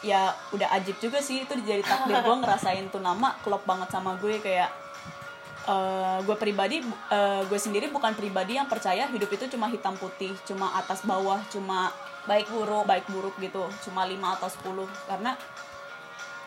ya 0.00 0.32
udah 0.56 0.68
ajib 0.80 0.96
juga 0.96 1.20
sih 1.20 1.44
itu 1.44 1.52
jadi 1.60 1.84
takdir. 1.84 2.20
Gue 2.24 2.36
ngerasain 2.40 2.88
tuh 2.88 3.00
nama 3.04 3.36
klop 3.44 3.64
banget 3.68 3.92
sama 3.92 4.16
gue 4.16 4.40
kayak 4.40 4.70
eh, 5.68 6.18
gue 6.24 6.36
pribadi 6.40 6.80
eh, 7.12 7.42
gue 7.44 7.58
sendiri 7.60 7.92
bukan 7.92 8.16
pribadi 8.16 8.56
yang 8.56 8.66
percaya 8.66 9.06
hidup 9.12 9.28
itu 9.28 9.44
cuma 9.52 9.68
hitam 9.68 9.94
putih 10.00 10.32
cuma 10.48 10.72
atas 10.76 11.04
bawah 11.04 11.40
cuma 11.52 11.92
baik 12.24 12.48
buruk 12.48 12.84
baik 12.88 13.06
buruk 13.08 13.36
gitu 13.40 13.68
cuma 13.88 14.04
5 14.04 14.16
atau 14.40 14.48
10 14.48 15.08
karena 15.08 15.32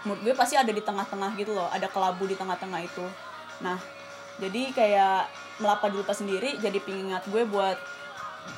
menurut 0.03 0.19
gue 0.19 0.33
pasti 0.35 0.59
ada 0.59 0.69
di 0.69 0.83
tengah-tengah 0.83 1.31
gitu 1.39 1.55
loh 1.55 1.69
ada 1.71 1.87
kelabu 1.87 2.27
di 2.27 2.35
tengah-tengah 2.35 2.81
itu. 2.83 3.05
Nah 3.61 3.77
jadi 4.41 4.73
kayak 4.73 5.29
melapa 5.61 5.93
di 5.93 5.95
lupa 6.01 6.17
sendiri 6.17 6.57
jadi 6.57 6.81
pengingat 6.81 7.29
gue 7.29 7.45
buat 7.45 7.77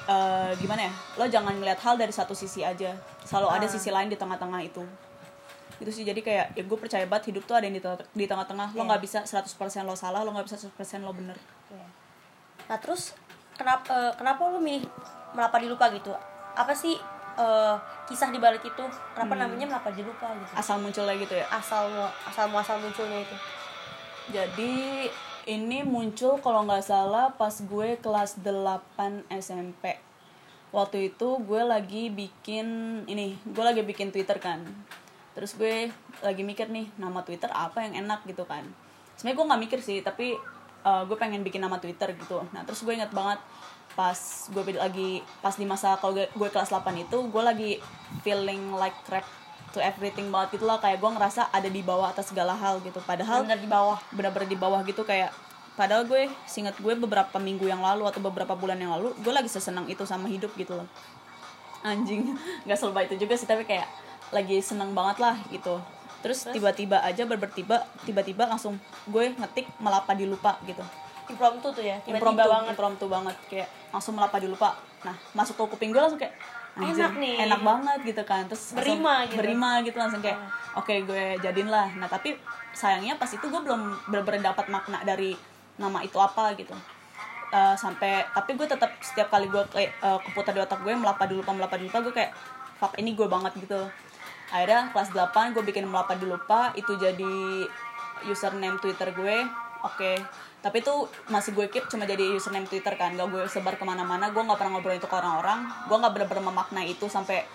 eh, 0.06 0.52
gimana 0.56 0.82
ya? 0.84 0.94
Lo 1.16 1.26
jangan 1.26 1.54
ngeliat 1.54 1.80
hal 1.80 1.96
dari 1.96 2.10
satu 2.10 2.32
sisi 2.32 2.62
aja. 2.62 2.94
Selalu 3.22 3.48
ada 3.52 3.66
Ah. 3.66 3.72
sisi 3.72 3.90
lain 3.90 4.08
di 4.08 4.16
tengah-tengah 4.16 4.62
itu. 4.62 4.84
Itu 5.76 5.92
sih. 5.92 6.04
Jadi 6.04 6.20
kayak 6.20 6.54
ya 6.54 6.64
gue 6.64 6.78
percaya 6.78 7.04
banget 7.04 7.30
hidup 7.30 7.44
tuh 7.44 7.56
ada 7.56 7.66
yang 7.66 7.74
di, 7.74 7.82
tengah- 7.82 8.08
di 8.08 8.26
tengah-tengah. 8.26 8.72
Lo 8.72 8.80
Iya. 8.80 8.88
nggak 8.88 9.02
bisa 9.02 9.20
100% 9.22 9.56
lo 9.84 9.94
salah 9.94 10.22
lo 10.22 10.32
nggak 10.32 10.46
bisa 10.46 10.58
100% 10.58 11.02
lo 11.02 11.12
bener. 11.12 11.36
Iya. 11.68 11.88
nah 12.66 12.78
terus 12.78 13.14
kenapa 13.54 13.86
eh, 13.88 14.14
kenapa 14.16 14.42
lu 14.48 14.58
milih 14.58 14.90
melapa 15.32 15.58
dilupa 15.58 15.86
gitu? 15.92 16.10
Apa 16.56 16.72
sih 16.72 16.98
eh, 17.36 17.76
kisah 18.06 18.30
di 18.30 18.40
balik 18.40 18.64
itu? 18.64 18.84
Kenapa 19.12 19.36
namanya 19.36 19.68
melapa 19.68 19.92
dilupa 19.92 20.32
gitu? 20.36 20.54
Asal 20.54 20.80
munculnya 20.80 21.14
gitu 21.16 21.36
ya? 21.36 21.46
Asal 21.48 21.86
asal 22.24 22.48
muasal 22.48 22.80
munculnya 22.80 23.20
itu. 23.20 23.36
Jadi 24.28 25.06
ini 25.46 25.86
muncul 25.86 26.42
kalau 26.42 26.66
nggak 26.66 26.86
salah 26.86 27.30
pas 27.38 27.54
gue 27.54 28.02
kelas 28.02 28.42
8 28.42 29.30
SMP. 29.30 30.02
Waktu 30.74 31.14
itu 31.14 31.40
gue 31.40 31.62
lagi 31.62 32.10
bikin 32.12 32.68
ini, 33.06 33.38
gue 33.46 33.64
lagi 33.64 33.86
bikin 33.86 34.10
Twitter 34.10 34.42
kan. 34.42 34.66
Terus 35.38 35.54
gue 35.56 35.94
lagi 36.26 36.42
mikir 36.42 36.68
nih 36.74 36.90
nama 36.98 37.22
Twitter 37.22 37.48
apa 37.54 37.86
yang 37.86 38.06
enak 38.06 38.26
gitu 38.26 38.44
kan. 38.44 38.66
Sebenarnya 39.16 39.38
gue 39.38 39.46
nggak 39.48 39.62
mikir 39.70 39.80
sih, 39.86 40.02
tapi 40.02 40.36
uh, 40.84 41.06
gue 41.06 41.16
pengen 41.16 41.46
bikin 41.46 41.62
nama 41.62 41.78
Twitter 41.78 42.12
gitu. 42.18 42.42
Nah 42.52 42.66
terus 42.66 42.82
gue 42.82 42.92
inget 42.92 43.14
banget 43.14 43.38
pas 43.96 44.18
gue 44.52 44.76
lagi 44.76 45.24
pas 45.40 45.56
di 45.56 45.64
masa 45.64 45.96
kalau 46.02 46.20
gue, 46.20 46.28
gue 46.28 46.50
kelas 46.52 46.74
8 46.74 46.84
itu 47.00 47.18
gue 47.32 47.44
lagi 47.46 47.72
feeling 48.26 48.76
like 48.76 48.98
crap 49.08 49.24
to 49.76 49.84
everything 49.84 50.32
banget 50.32 50.56
gitu 50.56 50.66
lah. 50.66 50.80
Kayak 50.80 51.04
gue 51.04 51.12
ngerasa 51.12 51.52
ada 51.52 51.68
di 51.68 51.84
bawah 51.84 52.08
atas 52.08 52.32
segala 52.32 52.56
hal 52.56 52.80
gitu. 52.80 53.04
Padahal 53.04 53.44
bener 53.44 53.60
di 53.60 53.68
bawah. 53.68 54.00
benar-benar 54.16 54.48
di 54.48 54.58
bawah 54.58 54.80
gitu 54.88 55.04
kayak 55.04 55.36
padahal 55.76 56.08
gue 56.08 56.32
singkat 56.48 56.80
gue 56.80 56.96
beberapa 56.96 57.36
minggu 57.36 57.68
yang 57.68 57.84
lalu 57.84 58.08
atau 58.08 58.24
beberapa 58.24 58.56
bulan 58.56 58.80
yang 58.80 58.96
lalu 58.96 59.12
gue 59.20 59.34
lagi 59.36 59.52
sesenang 59.52 59.92
itu 59.92 60.08
sama 60.08 60.32
hidup 60.32 60.56
gitu 60.56 60.80
loh. 60.80 60.88
Anjing 61.84 62.32
nggak 62.66 62.80
selba 62.80 63.04
itu 63.04 63.20
juga 63.20 63.36
sih 63.36 63.46
tapi 63.46 63.68
kayak 63.68 63.86
lagi 64.32 64.64
seneng 64.64 64.96
banget 64.96 65.20
lah 65.20 65.36
gitu. 65.52 65.84
Terus 66.24 66.48
tiba-tiba 66.50 67.04
aja 67.04 67.28
berbertiba 67.28 67.86
tiba-tiba 68.08 68.48
langsung 68.48 68.80
gue 69.12 69.36
ngetik 69.36 69.68
melapa 69.84 70.16
dilupa 70.16 70.58
gitu. 70.64 70.82
Impromptu 71.28 71.76
tuh 71.76 71.84
ya 71.84 72.00
tiba-tiba 72.02 72.24
impromptu 72.24 72.48
banget. 72.48 72.72
impromptu 72.72 73.06
banget. 73.12 73.36
Kayak 73.52 73.70
langsung 73.92 74.16
melapa 74.16 74.40
dilupa 74.40 74.80
nah 75.06 75.14
masuk 75.38 75.54
ke 75.54 75.64
kuping 75.78 75.94
gue 75.94 76.02
langsung 76.02 76.18
kayak 76.18 76.34
Enak 76.76 77.14
nih. 77.16 77.36
enak 77.48 77.62
banget 77.64 78.00
gitu 78.04 78.24
kan. 78.28 78.44
Terus 78.52 78.76
langsung 78.76 78.80
Berima 78.84 79.16
gitu. 79.24 79.36
berima 79.40 79.70
gitu 79.84 79.98
langsung 79.98 80.20
kayak 80.20 80.40
oke 80.76 80.94
gue 81.08 81.26
jadiin 81.40 81.70
lah. 81.72 81.88
Nah 81.96 82.08
tapi 82.12 82.36
sayangnya 82.76 83.16
pas 83.16 83.32
itu 83.32 83.46
gue 83.48 83.62
belum 83.64 84.12
bener-bener 84.12 84.52
dapat 84.52 84.68
makna 84.68 85.00
dari 85.08 85.32
nama 85.80 86.04
itu 86.04 86.20
apa 86.20 86.52
gitu. 86.60 86.76
Eh, 87.56 87.76
sampai 87.80 88.28
tapi 88.36 88.60
gue 88.60 88.68
tetap 88.68 88.92
setiap 89.00 89.32
kali 89.32 89.48
gue 89.48 89.64
kayak 89.72 89.92
eh, 89.96 90.20
keputar 90.28 90.52
di 90.52 90.60
otak 90.60 90.84
gue 90.84 90.92
melapa 90.92 91.24
dilupa 91.24 91.56
melapa 91.56 91.80
dilupa 91.80 92.04
gue 92.04 92.12
kayak 92.12 92.36
fuck 92.76 92.92
ini 93.00 93.16
gue 93.16 93.28
banget 93.32 93.56
gitu. 93.56 93.88
Akhirnya 94.52 94.92
kelas 94.92 95.16
8 95.16 95.56
gue 95.56 95.64
bikin 95.64 95.88
melapa 95.88 96.20
dilupa 96.20 96.76
itu 96.76 96.92
jadi 97.00 97.64
username 98.28 98.76
twitter 98.84 99.16
gue. 99.16 99.48
Oke 99.86 100.20
tapi 100.66 100.82
itu 100.82 100.94
masih 101.28 101.54
gue 101.54 101.70
keep 101.70 101.86
cuma 101.86 102.04
jadi 102.04 102.26
username 102.32 102.66
twitter 102.66 102.90
kan 102.94 103.14
gak 103.14 103.30
gue 103.30 103.46
sebar 103.46 103.78
ke 103.78 103.86
mana-mana 103.86 104.34
gue 104.34 104.42
nggak 104.42 104.58
pernah 104.58 104.74
ngobrol 104.74 104.94
itu 104.94 105.06
ke 105.06 105.14
orang-orang 105.14 105.62
gue 105.86 105.94
nggak 105.96 106.10
bener-bener 106.12 106.44
memaknai 106.44 106.90
itu 106.90 107.06
sampai 107.06 107.46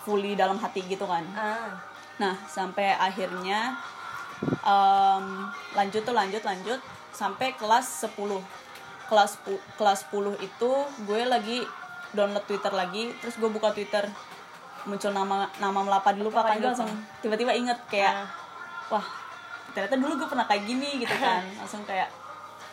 fully 0.00 0.32
dalam 0.32 0.54
hati 0.56 0.80
gitu 0.82 1.04
kan 1.04 1.26
ah 1.34 1.74
Nah, 2.16 2.32
sampai 2.48 2.96
akhirnya 2.96 3.76
em, 4.62 5.24
lanjut 5.74 6.00
tuh 6.00 6.14
lanjut 6.14 6.40
lanjut 6.40 6.80
sampai 7.12 7.52
kelas 7.52 8.08
10. 8.08 8.16
Kelas 9.06 9.36
kelas 9.76 10.00
10 10.08 10.40
itu 10.40 10.70
gue 11.04 11.20
lagi 11.22 11.60
download 12.10 12.40
Twitter 12.44 12.72
lagi, 12.72 13.12
terus 13.20 13.36
gue 13.36 13.44
buka 13.46 13.68
Twitter 13.70 14.08
muncul 14.84 15.10
nama 15.10 15.44
nama 15.58 15.80
melapa 15.82 16.14
dilupa 16.14 16.40
Melapa 16.40 16.48
kan 16.48 16.54
gue 16.54 16.62
dilupa. 16.62 16.72
langsung 16.72 16.90
tiba-tiba 17.20 17.52
inget 17.52 17.78
kayak 17.84 18.12
Ah. 18.16 18.28
wah 18.88 19.06
ternyata 19.72 19.98
dulu 19.98 20.16
gue 20.16 20.28
pernah 20.30 20.46
kayak 20.46 20.64
gini 20.64 21.02
gitu 21.02 21.12
kan 21.20 21.44
langsung 21.58 21.84
kayak 21.84 22.06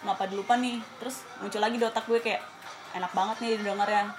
melapa 0.03 0.27
dilupa 0.27 0.53
nih? 0.60 0.77
Terus 1.00 1.24
muncul 1.39 1.60
lagi 1.63 1.75
di 1.79 1.86
otak 1.88 2.05
gue 2.05 2.19
kayak 2.19 2.43
enak 2.93 3.12
banget 3.15 3.36
nih 3.41 3.50
didengarnya. 3.60 4.13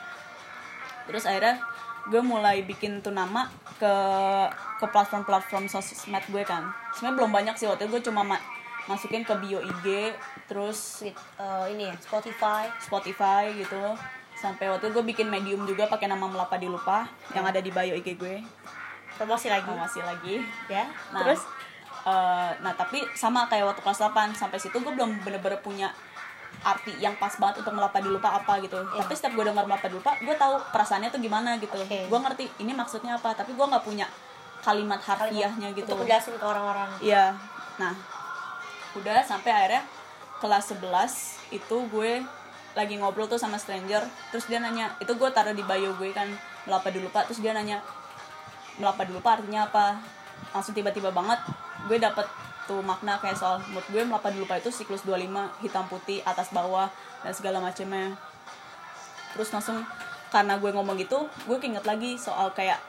Terus 1.07 1.25
akhirnya 1.29 1.61
gue 2.09 2.21
mulai 2.21 2.64
bikin 2.64 3.00
tuh 3.00 3.12
nama 3.12 3.49
ke 3.81 3.95
ke 4.81 4.87
platform-platform 4.88 5.69
sosmed 5.69 6.25
gue 6.29 6.43
kan. 6.45 6.69
Sebenarnya 6.97 7.17
belum 7.17 7.31
banyak 7.33 7.55
sih 7.57 7.69
waktu 7.69 7.88
itu 7.88 8.00
gue 8.00 8.03
cuma 8.11 8.25
ma- 8.25 8.45
masukin 8.85 9.25
ke 9.25 9.33
bio 9.41 9.64
IG 9.64 10.12
terus 10.45 11.00
Sweet, 11.00 11.17
eh, 11.41 11.64
ini 11.73 11.88
ya 11.88 11.95
Spotify. 11.97 12.69
Spotify 12.81 13.49
gitu. 13.57 13.97
Sampai 14.37 14.69
waktu 14.69 14.91
itu 14.91 15.00
gue 15.00 15.05
bikin 15.14 15.29
medium 15.33 15.64
juga 15.64 15.88
pakai 15.88 16.05
nama 16.05 16.29
melapa 16.29 16.61
dilupa 16.61 17.09
yang 17.33 17.49
ada 17.49 17.64
di 17.64 17.73
bio 17.73 17.97
IG 17.97 18.21
gue. 18.21 18.45
Promosi 19.17 19.49
lagi. 19.49 19.71
Masih 19.73 20.03
lagi. 20.05 20.43
Ya 20.69 20.85
nah, 21.14 21.25
terus 21.25 21.41
eh, 22.04 22.50
nah 22.58 22.73
tapi 22.73 23.00
sama 23.14 23.46
kayak 23.46 23.64
waktu 23.66 23.80
kelas 23.80 24.00
8 24.02 24.32
sampai 24.34 24.58
situ 24.58 24.76
gue 24.76 24.92
belum 24.92 25.25
bener-bener 25.25 25.58
punya 25.58 25.88
arti 26.62 26.94
yang 26.96 27.12
pas 27.16 27.34
banget 27.34 27.61
untuk 27.61 27.75
melapa 27.75 27.99
dilupa 27.99 28.30
apa 28.32 28.56
gitu 28.58 28.78
Iya. 28.78 29.04
tapi 29.04 29.12
setiap 29.12 29.34
gue 29.34 29.44
dengar 29.44 29.64
melapa 29.64 29.84
dilupa 29.84 30.16
gue 30.16 30.32
tahu 30.32 30.54
perasaannya 30.70 31.11
tuh 31.11 31.18
gimana 31.18 31.58
gitu 31.58 31.76
Oke. 31.76 32.06
gue 32.06 32.18
ngerti 32.20 32.44
ini 32.58 32.73
maksudnya 32.73 33.18
apa 33.18 33.34
tapi 33.34 33.52
gue 33.52 33.66
nggak 33.66 33.84
punya 33.84 34.06
kalimat 34.61 34.96
harfiahnya 34.96 35.73
gitu 35.73 35.84
untuk 35.87 36.04
menjelasin 36.04 36.37
ke 36.37 36.44
orang-orang 36.44 36.88
Iya. 37.00 37.37
Nah, 37.75 37.92
udah 38.94 39.20
sampai 39.20 39.50
akhirnya 39.50 39.82
kelas 40.38 40.73
11 40.73 41.52
itu 41.52 41.76
gue 41.90 42.23
lagi 42.73 42.94
ngobrol 42.96 43.26
tuh 43.26 43.37
sama 43.37 43.54
stranger, 43.54 44.02
terus 44.30 44.46
dia 44.46 44.58
nanya, 44.58 44.90
itu 44.99 45.11
gue 45.11 45.28
taruh 45.30 45.52
di 45.52 45.62
bio 45.62 45.94
gue 45.94 46.11
kan 46.11 46.26
melapa 46.64 46.90
dilupa, 46.90 47.23
terus 47.23 47.38
dia 47.38 47.50
nanya 47.50 47.78
melapa 48.78 49.06
dilupa 49.06 49.38
artinya 49.38 49.66
apa? 49.68 49.99
Langsung 50.50 50.75
tiba-tiba 50.75 51.11
banget 51.11 51.38
gue 51.85 51.99
dapet 52.00 52.26
tuh 52.64 52.81
makna 52.81 53.21
kayak 53.21 53.37
soal 53.37 53.61
menurut 53.69 53.85
gue 53.93 54.03
melapa 54.03 54.33
dilupa 54.33 54.57
itu 54.57 54.73
siklus 54.73 55.05
25 55.05 55.29
hitam 55.61 55.85
putih 55.85 56.25
atas 56.25 56.49
bawah 56.49 56.88
dan 57.21 57.33
segala 57.37 57.61
macamnya 57.61 58.17
terus 59.37 59.53
langsung 59.53 59.85
karena 60.33 60.57
gue 60.57 60.71
ngomong 60.73 60.97
gitu 60.97 61.29
gue 61.45 61.57
keinget 61.61 61.85
lagi 61.85 62.17
soal 62.17 62.49
kayak 62.57 62.81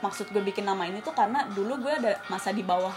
maksud 0.00 0.32
gue 0.32 0.40
bikin 0.40 0.64
nama 0.64 0.88
ini 0.88 1.04
tuh 1.04 1.12
karena 1.12 1.44
dulu 1.52 1.76
gue 1.84 1.92
ada 1.92 2.16
masa 2.32 2.56
di 2.56 2.64
bawah. 2.64 2.92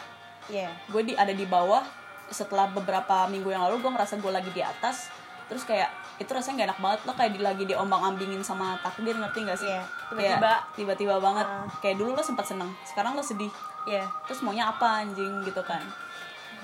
Iya. 0.48 0.72
Gue 0.88 1.04
di 1.04 1.13
ada 1.16 1.36
di 1.36 1.44
bawah 1.44 1.84
setelah 2.32 2.72
beberapa 2.72 3.28
minggu 3.28 3.52
yang 3.52 3.68
lalu 3.68 3.84
gue 3.84 3.92
ngerasa 3.92 4.24
gue 4.24 4.32
lagi 4.32 4.52
di 4.56 4.63
atas 4.63 5.12
terus 5.52 5.68
kayak 5.68 5.92
itu 6.24 6.32
rasanya 6.32 6.63
gak 6.63 6.68
enak 6.72 6.80
banget 6.80 7.00
lo 7.04 7.12
kayak 7.20 7.32
di, 7.36 7.40
lagi 7.44 7.63
diombang 7.68 8.16
ambingin 8.16 8.40
sama 8.40 8.80
takdir 8.80 9.20
ngerti 9.20 9.44
gak 9.44 9.60
sih? 9.60 9.68
Iya, 9.68 9.84
Kayak 10.16 10.40
tiba-tiba. 10.40 10.54
tiba-tiba 10.80 11.16
banget. 11.20 11.48
Ah. 11.52 11.68
kayak 11.84 11.96
dulu 12.00 12.16
lo 12.16 12.24
sempat 12.24 12.48
seneng 12.48 12.72
sekarang 12.88 13.20
lo 13.20 13.22
sedih 13.22 13.52
Iya 13.84 14.06
terus 14.24 14.40
maunya 14.40 14.66
apa 14.66 15.02
anjing 15.02 15.44
gitu 15.44 15.60
kan. 15.62 15.84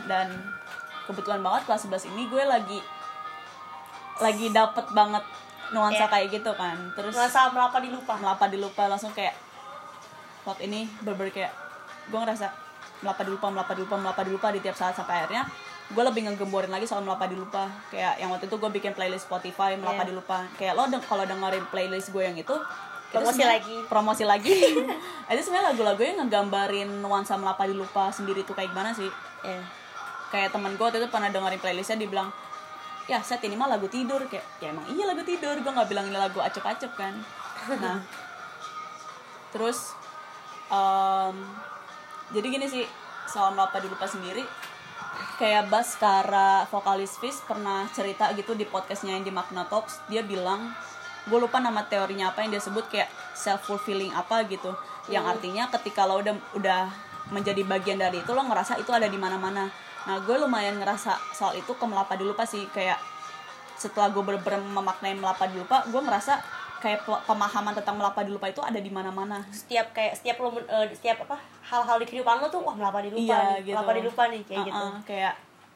Dan 0.06 0.32
kebetulan 1.04 1.40
banget 1.40 1.66
kelas 1.66 1.86
11 1.86 2.10
ini 2.10 2.28
gue 2.28 2.44
lagi 2.44 2.80
lagi 4.20 4.48
dapet 4.50 4.86
banget 4.92 5.24
nuansa 5.70 6.04
Iya. 6.04 6.12
kayak 6.12 6.28
gitu 6.34 6.52
kan. 6.54 6.76
Terus 6.94 7.14
Ngerasa 7.14 7.52
melapa 7.52 7.78
dilupa. 7.80 8.14
melapa 8.18 8.46
dilupa 8.48 8.84
langsung 8.86 9.12
kayak 9.12 9.36
waktu 10.44 10.66
ini 10.66 10.88
berber 11.02 11.30
kayak 11.30 11.52
gue 12.10 12.18
ngerasa 12.18 12.48
melapa 13.00 13.22
dilupa 13.22 13.48
melapa 13.48 13.74
dilupa 13.74 13.96
melapa 13.96 14.22
dilupa 14.24 14.48
di 14.50 14.60
tiap 14.60 14.76
saat 14.76 14.92
sampai 14.92 15.24
akhirnya 15.24 15.46
gue 15.90 16.04
lebih 16.04 16.22
ngegemborin 16.24 16.70
lagi 16.70 16.86
soal 16.86 17.02
melapa 17.02 17.26
dilupa. 17.26 17.68
Kayak 17.90 18.18
yang 18.18 18.30
waktu 18.30 18.46
itu 18.46 18.56
gue 18.56 18.70
bikin 18.72 18.94
playlist 18.94 19.26
Spotify 19.26 19.76
melapa 19.76 20.04
Iya. 20.04 20.10
dilupa. 20.10 20.38
Kayak 20.56 20.74
lo 20.76 20.84
deng 20.86 21.02
kalau 21.02 21.24
dengerin 21.24 21.66
playlist 21.68 22.10
gue 22.10 22.24
yang 22.24 22.36
itu 22.36 22.56
Promosi 23.10 23.42
lagi. 23.42 23.76
promosi 23.90 24.24
lagi. 24.24 24.54
Itu 25.34 25.42
sebenarnya 25.42 25.74
lagu-lagu 25.74 26.02
yang 26.02 26.22
ngegambarin 26.26 26.90
nuansa 27.02 27.38
melapa 27.42 27.66
dilupa 27.66 28.14
sendiri 28.14 28.46
tuh 28.46 28.54
kayak 28.54 28.70
gimana 28.70 28.94
sih? 28.94 29.10
Iya. 29.42 29.66
Kayak 30.30 30.54
temen 30.54 30.78
gue 30.78 30.86
waktu 30.86 31.02
itu 31.02 31.10
pernah 31.10 31.34
dengerin 31.34 31.58
playlistnya 31.58 31.98
dibilang 31.98 32.30
ya 33.10 33.18
set 33.26 33.42
ini 33.42 33.58
mah 33.58 33.66
lagu 33.66 33.90
tidur. 33.90 34.22
Kayak 34.30 34.46
ya 34.62 34.70
emang 34.70 34.86
iya 34.94 35.10
lagu 35.10 35.26
tidur. 35.26 35.58
Gue 35.58 35.72
nggak 35.74 35.90
bilang 35.90 36.06
ini 36.06 36.18
lagu 36.22 36.38
acep-acep 36.38 36.94
kan. 36.94 37.18
Nah 37.82 37.98
terus 39.50 39.98
em, 40.70 41.36
jadi 42.34 42.48
gini 42.48 42.66
sih 42.70 42.86
soal 43.30 43.54
melapa 43.54 43.82
dilupa 43.82 44.06
sendiri 44.06 44.46
kayak 45.42 45.72
Baskara 45.72 46.70
vokalis 46.70 47.18
Fish 47.18 47.42
pernah 47.46 47.88
cerita 47.92 48.30
gitu 48.38 48.54
di 48.54 48.66
podcastnya 48.68 49.18
yang 49.18 49.26
di 49.26 49.34
Magna 49.34 49.66
Talks 49.66 50.04
dia 50.12 50.22
bilang 50.22 50.74
gue 51.26 51.38
lupa 51.38 51.58
nama 51.58 51.84
teorinya 51.84 52.30
apa 52.30 52.42
yang 52.42 52.52
dia 52.52 52.62
sebut 52.62 52.88
kayak 52.88 53.08
self 53.34 53.64
fulfilling 53.64 54.12
apa 54.12 54.46
gitu. 54.46 54.72
Yang 55.08 55.26
artinya 55.28 55.68
ketika 55.70 56.04
lo 56.04 56.20
udah 56.20 56.36
udah 56.54 56.82
menjadi 57.30 57.62
bagian 57.64 57.98
dari 57.98 58.20
itu 58.20 58.30
lo 58.30 58.42
ngerasa 58.42 58.78
itu 58.78 58.90
ada 58.90 59.06
di 59.06 59.16
mana-mana. 59.16 59.68
Nah 60.06 60.18
gue 60.20 60.36
lumayan 60.36 60.78
ngerasa 60.78 61.18
soal 61.32 61.54
itu 61.54 61.72
ke 61.72 61.86
melapa 61.86 62.14
di 62.14 62.24
lupa 62.24 62.46
sih 62.46 62.64
kayak 62.70 62.98
setelah 63.76 64.08
gue 64.08 64.20
bener-bener 64.20 64.60
memaknai 64.62 65.14
melapa 65.14 65.46
di 65.46 65.56
lupa 65.56 65.84
gue 65.84 65.98
ngerasa 65.98 66.40
kayak 66.80 67.04
pe- 67.04 67.24
pemahaman 67.26 67.72
tentang 67.74 67.96
melapa 67.96 68.24
di 68.24 68.32
lupa 68.32 68.48
itu 68.48 68.60
ada 68.60 68.76
di 68.76 68.88
mana-mana. 68.88 69.44
Setiap 69.52 69.92
kayak 69.92 70.16
setiap 70.16 70.40
lo 70.40 70.56
eh, 70.58 70.88
setiap 70.90 71.28
apa 71.28 71.36
hal-hal 71.66 72.00
di 72.00 72.06
kehidupan 72.06 72.40
lo 72.40 72.48
tuh 72.48 72.60
wah 72.60 72.72
melapa 72.74 73.04
di 73.04 73.12
lupa 73.12 73.20
Iya, 73.20 73.40
nih 73.60 73.60
gitu. 73.62 73.76
melapa 73.76 73.92
di 73.92 74.02
lupa 74.02 74.24
nih 74.28 74.42
kayak 74.44 74.62
gitu. 74.64 74.80
Uh-uh, 74.80 74.96
kayak 75.04 75.34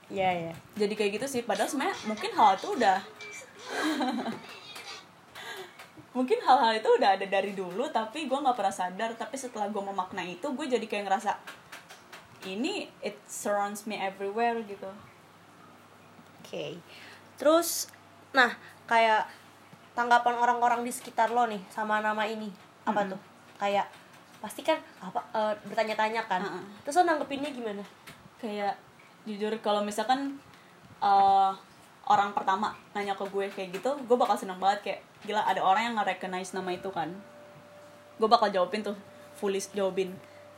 iya 0.07 0.29
iya. 0.31 0.53
jadi 0.73 0.93
kayak 0.93 1.11
gitu 1.17 1.25
sih. 1.29 1.41
Padahal 1.43 1.67
sebenarnya 1.67 1.95
mungkin 2.05 2.31
hal 2.33 2.55
itu 2.55 2.67
udah 2.71 2.97
mungkin 6.13 6.37
hal-hal 6.45 6.77
itu 6.77 6.89
udah 6.89 7.17
ada 7.17 7.25
dari 7.25 7.57
dulu 7.57 7.89
tapi 7.89 8.29
gue 8.29 8.37
nggak 8.37 8.53
pernah 8.53 8.73
sadar 8.73 9.17
tapi 9.17 9.35
setelah 9.35 9.67
gue 9.67 9.81
memaknai 9.81 10.37
itu 10.37 10.47
gue 10.53 10.65
jadi 10.69 10.85
kayak 10.85 11.09
ngerasa 11.09 11.31
ini 12.45 12.85
it 13.01 13.17
surrounds 13.25 13.89
me 13.89 13.97
everywhere 13.97 14.61
gitu 14.65 14.89
Oke. 16.43 16.77
Terus 17.39 17.89
nah, 18.29 18.53
kayak 18.85 19.25
tanggapan 19.97 20.37
orang-orang 20.37 20.85
di 20.85 20.93
sekitar 20.93 21.33
lo 21.33 21.49
nih 21.49 21.57
sama 21.73 21.97
nama 21.97 22.29
ini 22.29 22.51
apa 22.85 23.09
tuh? 23.09 23.17
Kayak 23.57 23.89
pasti 24.37 24.61
kan 24.61 24.77
apa 25.01 25.17
eh, 25.33 25.53
bertanya-tanya 25.65 26.29
kan. 26.29 26.45
Mm-mm. 26.45 26.85
Terus 26.85 27.01
lo 27.01 27.09
nanggepinnya 27.09 27.49
gimana? 27.49 27.81
kayak 28.43 28.75
jujur 29.23 29.55
kalau 29.63 29.79
misalkan 29.87 30.35
eh, 30.99 31.51
orang 32.03 32.35
pertama 32.35 32.75
nanya 32.91 33.15
ke 33.15 33.23
gue 33.23 33.47
kayak 33.47 33.71
gitu 33.79 33.95
gue 34.03 34.17
bakal 34.19 34.35
seneng 34.35 34.59
banget 34.59 34.79
kayak 34.83 35.01
gila 35.23 35.43
ada 35.43 35.63
orang 35.63 35.91
yang 35.91 35.95
nge-recognize 35.99 36.51
nama 36.55 36.69
itu 36.75 36.89
kan. 36.91 37.09
Gue 38.19 38.27
bakal 38.27 38.51
jawabin 38.51 38.83
tuh 38.83 38.95
fully 39.39 39.59
jawabin. 39.73 40.13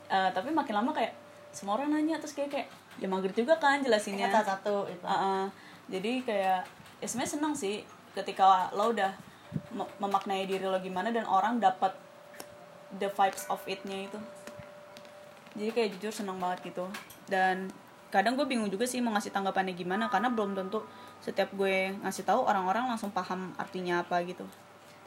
Eh, 0.10 0.29
tapi 0.34 0.53
makin 0.53 0.75
lama 0.77 0.91
kayak 0.93 1.13
semua 1.55 1.79
orang 1.79 1.95
nanya 1.95 2.19
terus 2.19 2.36
kayak 2.36 2.51
kayak 2.51 2.67
ya 3.00 3.07
mager 3.07 3.31
juga 3.31 3.55
kan 3.57 3.81
jelasinnya. 3.81 4.27
Satu-satu 4.29 4.91
itu. 4.91 5.05
Uh-uh. 5.05 5.48
jadi 5.86 6.12
kayak 6.25 6.60
ya 6.98 7.05
sebenarnya 7.05 7.34
seneng 7.38 7.53
sih 7.53 7.86
ketika 8.17 8.74
lo 8.74 8.89
udah 8.89 9.13
me- 9.69 9.93
memaknai 10.01 10.50
diri 10.50 10.65
lo 10.65 10.81
gimana 10.81 11.13
dan 11.13 11.29
orang 11.29 11.62
dapat 11.62 11.93
the 12.98 13.07
vibes 13.12 13.45
of 13.51 13.62
it-nya 13.69 14.10
itu. 14.10 14.19
Jadi 15.55 15.72
kayak 15.72 15.89
jujur 15.98 16.12
seneng 16.12 16.41
banget 16.41 16.74
gitu. 16.74 16.89
Dan 17.29 17.72
kadang 18.12 18.39
gue 18.39 18.48
bingung 18.48 18.72
juga 18.72 18.88
sih 18.88 19.03
mau 19.03 19.12
ngasih 19.15 19.31
tanggapannya 19.36 19.75
gimana 19.75 20.07
karena 20.07 20.31
belum 20.31 20.55
tentu 20.55 20.84
setiap 21.25 21.50
gue 21.58 21.89
ngasih 22.05 22.22
tahu 22.22 22.46
orang-orang 22.46 22.86
langsung 22.86 23.10
paham 23.10 23.50
artinya 23.58 24.05
apa 24.05 24.22
gitu 24.22 24.46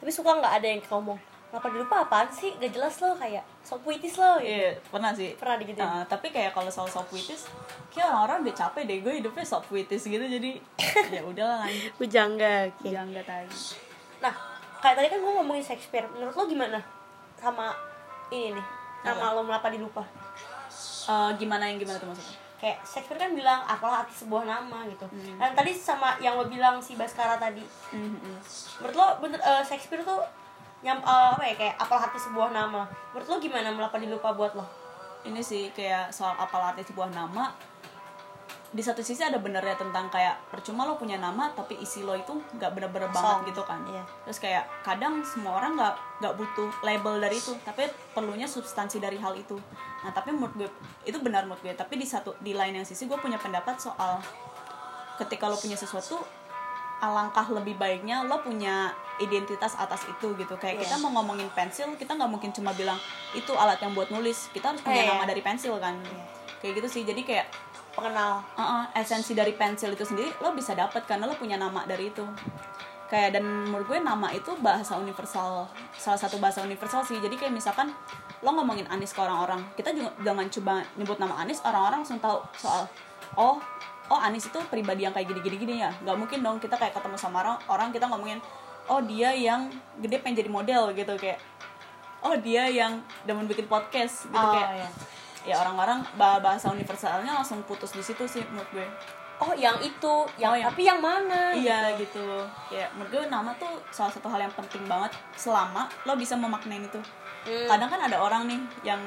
Tapi 0.02 0.10
suka 0.10 0.34
nggak 0.34 0.54
ada 0.58 0.66
yang 0.66 0.82
ngomong 0.82 1.18
Kenapa 1.48 1.72
di 1.72 1.80
lupa 1.80 2.04
apaan 2.04 2.28
sih? 2.28 2.52
Gak 2.60 2.76
jelas 2.76 3.00
lo 3.00 3.16
kayak 3.16 3.40
so 3.64 3.80
puitis 3.80 4.20
lo 4.20 4.36
gitu. 4.36 4.52
iya 4.52 4.76
pernah 4.92 5.16
sih 5.16 5.32
Pernah 5.38 5.56
digituin? 5.56 5.88
Uh, 5.88 6.04
tapi 6.04 6.28
kayak 6.28 6.52
kalau 6.52 6.68
soal 6.68 6.90
soft 6.90 7.08
puitis 7.08 7.48
kayak 7.88 8.04
orang-orang 8.10 8.44
udah 8.50 8.54
capek 8.66 8.82
deh 8.84 8.98
gue 9.00 9.12
hidupnya 9.22 9.46
soft 9.48 9.70
puitis 9.70 10.02
gitu 10.04 10.20
jadi 10.20 10.50
ya 11.14 11.22
udahlah 11.24 11.64
lanjut 11.64 11.92
Bujangga. 11.96 12.68
jangan 12.84 13.14
gak 13.16 13.26
tadi 13.30 13.56
Nah, 14.18 14.34
kayak 14.82 14.98
tadi 14.98 15.06
kan 15.14 15.18
gue 15.22 15.32
ngomongin 15.38 15.62
Shakespeare. 15.62 16.10
Menurut 16.10 16.34
lo 16.34 16.44
gimana 16.50 16.78
sama 17.38 17.70
ini 18.34 18.50
nih? 18.58 18.66
Nama 19.06 19.30
lo 19.30 19.46
melapa 19.46 19.70
di 19.70 19.78
lupa. 19.78 20.02
Uh, 21.06 21.30
gimana 21.38 21.70
yang 21.70 21.78
gimana 21.78 21.96
tuh 22.02 22.10
maksudnya 22.10 22.47
Kayak 22.58 22.82
Shakespeare 22.82 23.22
kan 23.22 23.30
bilang 23.38 23.62
apalah 23.64 24.02
arti 24.02 24.14
sebuah 24.26 24.42
nama 24.42 24.82
gitu. 24.90 25.06
Dan 25.38 25.54
tadi 25.54 25.72
sama 25.72 26.18
yang 26.18 26.34
lo 26.34 26.50
bilang 26.50 26.82
si 26.82 26.98
Baskara 26.98 27.38
tadi. 27.38 27.62
Mhm. 27.94 28.34
Menurut 28.82 28.94
lo 28.98 29.06
bener 29.22 29.38
eh, 29.38 29.62
Shakespeare 29.62 30.02
tuh 30.02 30.18
nyam 30.82 30.98
eh, 30.98 31.28
apa 31.38 31.42
ya 31.46 31.54
kayak 31.54 31.74
apalah 31.78 32.10
arti 32.10 32.18
sebuah 32.18 32.50
nama. 32.50 32.82
Menurut 33.14 33.26
lo 33.30 33.36
gimana 33.38 33.70
melapa 33.70 33.96
di 34.02 34.10
lupa 34.10 34.34
buat 34.34 34.58
lo? 34.58 34.88
ini 35.26 35.42
sih 35.42 35.74
kayak 35.74 36.14
soal 36.14 36.36
apal 36.38 36.62
arti 36.62 36.86
sebuah 36.86 37.10
nama 37.10 37.50
di 38.68 38.84
satu 38.84 39.00
sisi 39.00 39.20
ada 39.20 39.36
benernya 39.36 39.74
tentang 39.74 40.08
kayak 40.08 40.36
percuma 40.48 40.84
lo 40.84 40.94
punya 40.94 41.16
nama 41.16 41.48
tapi 41.50 41.76
isi 41.76 42.04
lo 42.04 42.12
itu 42.12 42.36
nggak 42.52 42.68
bener-bener 42.70 43.08
Song. 43.08 43.16
banget 43.16 43.50
gitu 43.50 43.62
kan 43.64 43.80
Iya. 43.84 44.04
terus 44.22 44.38
kayak 44.38 44.64
kadang 44.82 45.24
semua 45.24 45.56
orang 45.56 45.72
nggak 45.74 45.94
nggak 46.20 46.34
butuh 46.36 46.68
label 46.82 47.16
dari 47.16 47.36
itu 47.36 47.56
tapi 47.62 47.84
perlunya 48.12 48.44
substansi 48.44 48.98
dari 48.98 49.16
hal 49.16 49.32
itu 49.32 49.56
nah 50.00 50.10
tapi 50.10 50.30
menurut 50.30 50.52
gue 50.54 50.68
itu 51.02 51.16
benar 51.18 51.44
menurut 51.44 51.60
gue 51.60 51.72
tapi 51.72 51.96
di 51.96 52.04
satu 52.04 52.36
di 52.38 52.52
lain 52.52 52.74
yang 52.74 52.84
sisi 52.84 53.04
gue 53.04 53.16
punya 53.16 53.36
pendapat 53.36 53.78
soal 53.78 54.20
ketika 55.16 55.48
lo 55.48 55.56
punya 55.56 55.74
sesuatu 55.74 56.20
alangkah 56.98 57.46
lebih 57.48 57.74
baiknya 57.74 58.20
lo 58.22 58.42
punya 58.42 58.90
identitas 59.16 59.74
atas 59.74 60.02
itu 60.04 60.34
gitu 60.34 60.54
kayak 60.56 60.76
Iya. 60.76 60.82
kita 60.84 60.94
mau 61.00 61.14
ngomongin 61.16 61.48
pensil 61.50 61.88
kita 61.94 62.14
nggak 62.14 62.28
mungkin 62.28 62.50
cuma 62.50 62.70
bilang 62.72 62.98
itu 63.32 63.50
alat 63.52 63.78
yang 63.78 63.94
buat 63.94 64.10
nulis 64.10 64.50
kita 64.52 64.70
harus 64.70 64.82
punya 64.82 65.02
Iya. 65.02 65.14
nama 65.14 65.24
dari 65.24 65.40
pensil 65.40 65.78
kan 65.78 65.94
kayak 66.58 66.82
gitu 66.82 66.88
sih 66.90 67.02
jadi 67.02 67.22
kayak 67.22 67.46
Pengenal. 67.98 68.32
uh-uh, 68.54 68.82
esensi 68.94 69.34
dari 69.34 69.52
pensil 69.58 69.90
itu 69.92 70.06
sendiri 70.06 70.30
lo 70.38 70.54
bisa 70.54 70.72
dapat 70.78 71.02
karena 71.04 71.26
lo 71.26 71.34
punya 71.34 71.58
nama 71.58 71.82
dari 71.82 72.14
itu 72.14 72.22
kayak 73.08 73.40
dan 73.40 73.44
menurut 73.44 73.88
gue 73.88 73.98
nama 74.04 74.28
itu 74.30 74.52
bahasa 74.60 75.00
universal 75.00 75.64
salah 75.96 76.20
satu 76.20 76.36
bahasa 76.36 76.60
universal 76.60 77.00
sih 77.02 77.16
jadi 77.18 77.34
kayak 77.40 77.56
misalkan 77.56 77.88
lo 78.44 78.50
ngomongin 78.52 78.84
Anis 78.92 79.16
ke 79.16 79.20
orang-orang 79.24 79.64
kita 79.74 79.96
juga 79.96 80.12
jangan 80.20 80.46
coba 80.52 80.72
nyebut 80.94 81.18
nama 81.18 81.34
Anis 81.40 81.58
orang-orang 81.64 82.04
langsung 82.04 82.20
tahu 82.20 82.38
soal 82.54 82.84
oh 83.34 83.56
oh 84.12 84.20
Anis 84.20 84.52
itu 84.52 84.60
pribadi 84.68 85.08
yang 85.08 85.16
kayak 85.16 85.24
gini-gini 85.32 85.56
gini 85.56 85.74
ya 85.80 85.90
nggak 86.04 86.16
mungkin 86.20 86.38
dong 86.44 86.60
kita 86.60 86.76
kayak 86.76 86.92
ketemu 86.92 87.16
sama 87.16 87.40
orang 87.40 87.56
orang 87.72 87.88
kita 87.90 88.04
ngomongin 88.06 88.38
oh 88.92 89.00
dia 89.00 89.32
yang 89.32 89.72
gede 90.04 90.20
pengen 90.20 90.44
jadi 90.44 90.50
model 90.52 90.92
gitu 90.92 91.16
kayak 91.16 91.40
oh 92.20 92.36
dia 92.36 92.68
yang 92.68 93.00
demen 93.24 93.48
bikin 93.48 93.64
podcast 93.66 94.28
gitu 94.28 94.36
Oh, 94.36 94.52
kayak 94.52 94.84
iya. 94.84 94.88
Ya 95.42 95.58
orang-orang 95.58 96.02
bah- 96.14 96.38
bahasa 96.38 96.68
universalnya 96.68 97.30
langsung 97.32 97.62
putus 97.62 97.90
di 97.90 98.00
situ 98.00 98.24
sih 98.24 98.42
menurut 98.46 98.70
gue 98.72 98.88
Oh, 99.38 99.54
yang 99.54 99.78
itu, 99.78 100.14
yang, 100.34 100.50
Oh, 100.50 100.56
yang- 100.56 100.66
tapi 100.66 100.82
yang 100.82 100.98
mana? 100.98 101.54
iya 101.54 101.94
gitu 101.94 102.42
ya 102.68 102.90
menurut 102.90 103.06
gue 103.08 103.24
nama 103.28 103.54
tuh 103.54 103.70
salah 103.88 104.10
satu 104.10 104.26
hal 104.26 104.40
yang 104.40 104.50
penting 104.50 104.82
banget 104.84 105.08
selama 105.32 105.86
lo 106.02 106.14
bisa 106.14 106.34
memaknain 106.34 106.82
itu 106.82 106.98
Hmm. 107.40 107.66
kadang 107.66 107.86
kan 107.88 108.02
ada 108.02 108.18
orang 108.18 108.44
nih 108.44 108.58
yang 108.84 108.98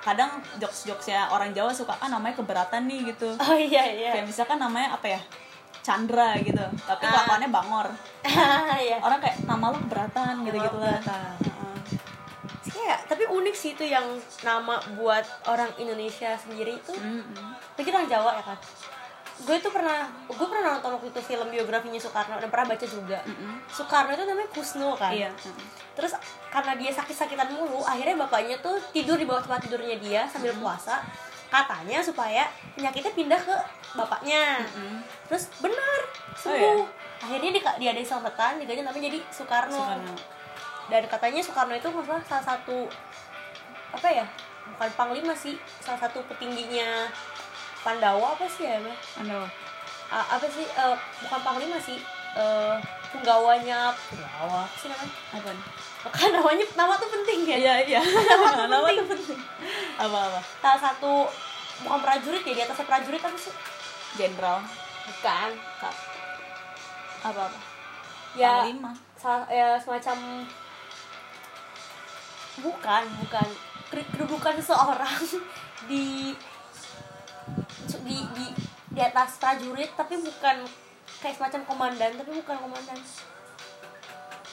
kadang 0.00 0.26
jokes 0.56 0.84
jokesnya 0.84 1.28
orang 1.28 1.52
Jawa 1.52 1.68
suka 1.70 1.92
ah 1.94 2.08
namanya 2.08 2.32
keberatan 2.34 2.84
nih 2.84 3.12
gitu 3.12 3.28
Oh 3.44 3.52
iya 3.54 3.84
iya. 3.86 4.10
kayak 4.10 4.24
misalkan 4.26 4.56
namanya 4.56 4.96
apa 4.96 5.06
ya 5.06 5.20
Chandra 5.80 6.32
gitu 6.38 6.64
tapi 6.80 7.04
Ah. 7.04 7.10
kelakuannya 7.12 7.48
bangor 7.50 7.88
Iya. 8.80 8.96
orang 8.98 9.20
kayak 9.20 9.36
nama 9.44 9.68
lo 9.68 9.76
keberatan 9.78 10.32
gitu 10.42 10.56
gitu 10.58 10.78
lah. 10.80 10.96
Kayak, 12.64 13.04
tapi 13.04 13.28
unik 13.28 13.54
sih 13.56 13.70
itu 13.76 13.84
yang 13.84 14.04
nama 14.40 14.80
buat 14.96 15.24
orang 15.48 15.68
Indonesia 15.76 16.32
sendiri 16.40 16.80
itu. 16.80 16.92
Lagi 17.76 17.88
orang 17.92 18.08
Jawa 18.08 18.30
ya 18.40 18.44
kan. 18.44 18.58
Gue 19.34 19.58
tuh 19.58 19.74
pernah, 19.74 20.06
gue 20.30 20.46
pernah 20.46 20.78
nonton 20.78 20.94
waktu 20.94 21.10
itu 21.10 21.20
film 21.26 21.50
biografinya 21.50 21.98
Soekarno 21.98 22.38
dan 22.38 22.48
pernah 22.48 22.70
baca 22.70 22.86
juga. 22.86 23.18
Soekarno 23.66 24.14
itu 24.14 24.24
namanya 24.24 24.48
Kusno 24.54 24.94
kan. 24.94 25.10
iya 25.10 25.28
Terus 25.98 26.14
karena 26.48 26.72
dia 26.78 26.90
sakit-sakitan 26.94 27.50
mulu, 27.52 27.82
akhirnya 27.82 28.14
bapaknya 28.14 28.56
tuh 28.62 28.78
tidur 28.94 29.18
di 29.18 29.26
bawah 29.26 29.42
tempat 29.42 29.66
tidurnya 29.66 29.98
dia 29.98 30.22
sambil 30.30 30.54
puasa. 30.54 31.02
Katanya 31.50 32.02
supaya 32.02 32.46
penyakitnya 32.78 33.12
pindah 33.14 33.40
ke 33.42 33.56
bapaknya. 33.94 34.62
Terus 35.26 35.50
benar 35.60 36.00
sembuh. 36.38 36.82
Oh, 36.82 36.86
Akhirnya 37.24 37.50
dia 37.56 37.62
dia 37.80 37.90
ada 37.94 38.00
selamatan, 38.04 38.60
diganti 38.60 38.82
namanya 38.84 39.06
jadi 39.08 39.18
Soekarno. 39.32 39.74
Soekarno. 39.74 40.14
Dan 40.86 41.02
katanya 41.04 41.40
Soekarno 41.40 41.72
itu 41.72 41.88
masalah 41.88 42.20
salah 42.22 42.44
satu 42.46 42.88
apa 43.90 44.08
ya? 44.08 44.26
Bukan 44.66 44.90
panglima 44.94 45.32
sih, 45.34 45.54
salah 45.78 45.98
satu 45.98 46.24
petingginya 46.24 47.08
Pandawa 47.80 48.32
apa 48.32 48.44
sih 48.46 48.64
ya? 48.64 48.76
Mbak? 48.78 48.96
Anda 49.18 49.44
A- 50.06 50.28
apa 50.30 50.46
sih? 50.46 50.64
eh, 50.64 50.96
bukan 51.20 51.40
panglima 51.42 51.76
sih. 51.78 51.98
eh 52.34 52.74
punggawanya 53.08 53.94
punggawa 54.04 54.64
apa 54.64 54.76
sih 54.76 54.88
namanya? 54.88 55.14
apa 55.30 55.48
nih? 55.48 55.66
Kan 56.04 56.30
namanya 56.32 56.64
nama 56.74 56.94
tuh 56.94 57.08
penting 57.08 57.40
ya. 57.46 57.56
iya 57.56 57.74
iya 57.80 58.00
Nama 58.30 58.48
tuh 58.50 58.66
nama 58.66 58.84
penting. 58.84 58.98
tuh 58.98 59.08
penting 59.14 59.40
apa 59.96 60.18
apa 60.26 60.40
Salah 60.58 60.80
satu 60.82 61.12
bukan 61.80 62.00
prajurit 62.00 62.42
ya 62.42 62.52
di 62.52 62.62
atasnya 62.62 62.84
prajurit 62.84 63.20
apa 63.20 63.38
sih? 63.38 63.54
jenderal 64.14 64.58
Bukan. 65.04 65.50
Kak. 65.78 65.94
apa 67.22 67.40
apa 67.44 67.58
Ya, 68.34 68.66
Panglima. 68.66 68.90
sa- 69.14 69.46
ya 69.46 69.78
semacam 69.78 70.42
bukan 72.60 73.02
bukan. 73.24 73.48
Kedudukan 73.94 74.58
seseorang 74.58 75.22
di 75.90 76.34
di 78.04 78.16
di 78.34 78.46
di 78.94 79.00
atas 79.00 79.38
prajurit 79.38 79.90
tapi 79.94 80.18
bukan 80.18 80.66
kayak 81.22 81.34
semacam 81.38 81.60
komandan 81.66 82.12
tapi 82.18 82.30
bukan 82.42 82.56
komandan. 82.58 82.98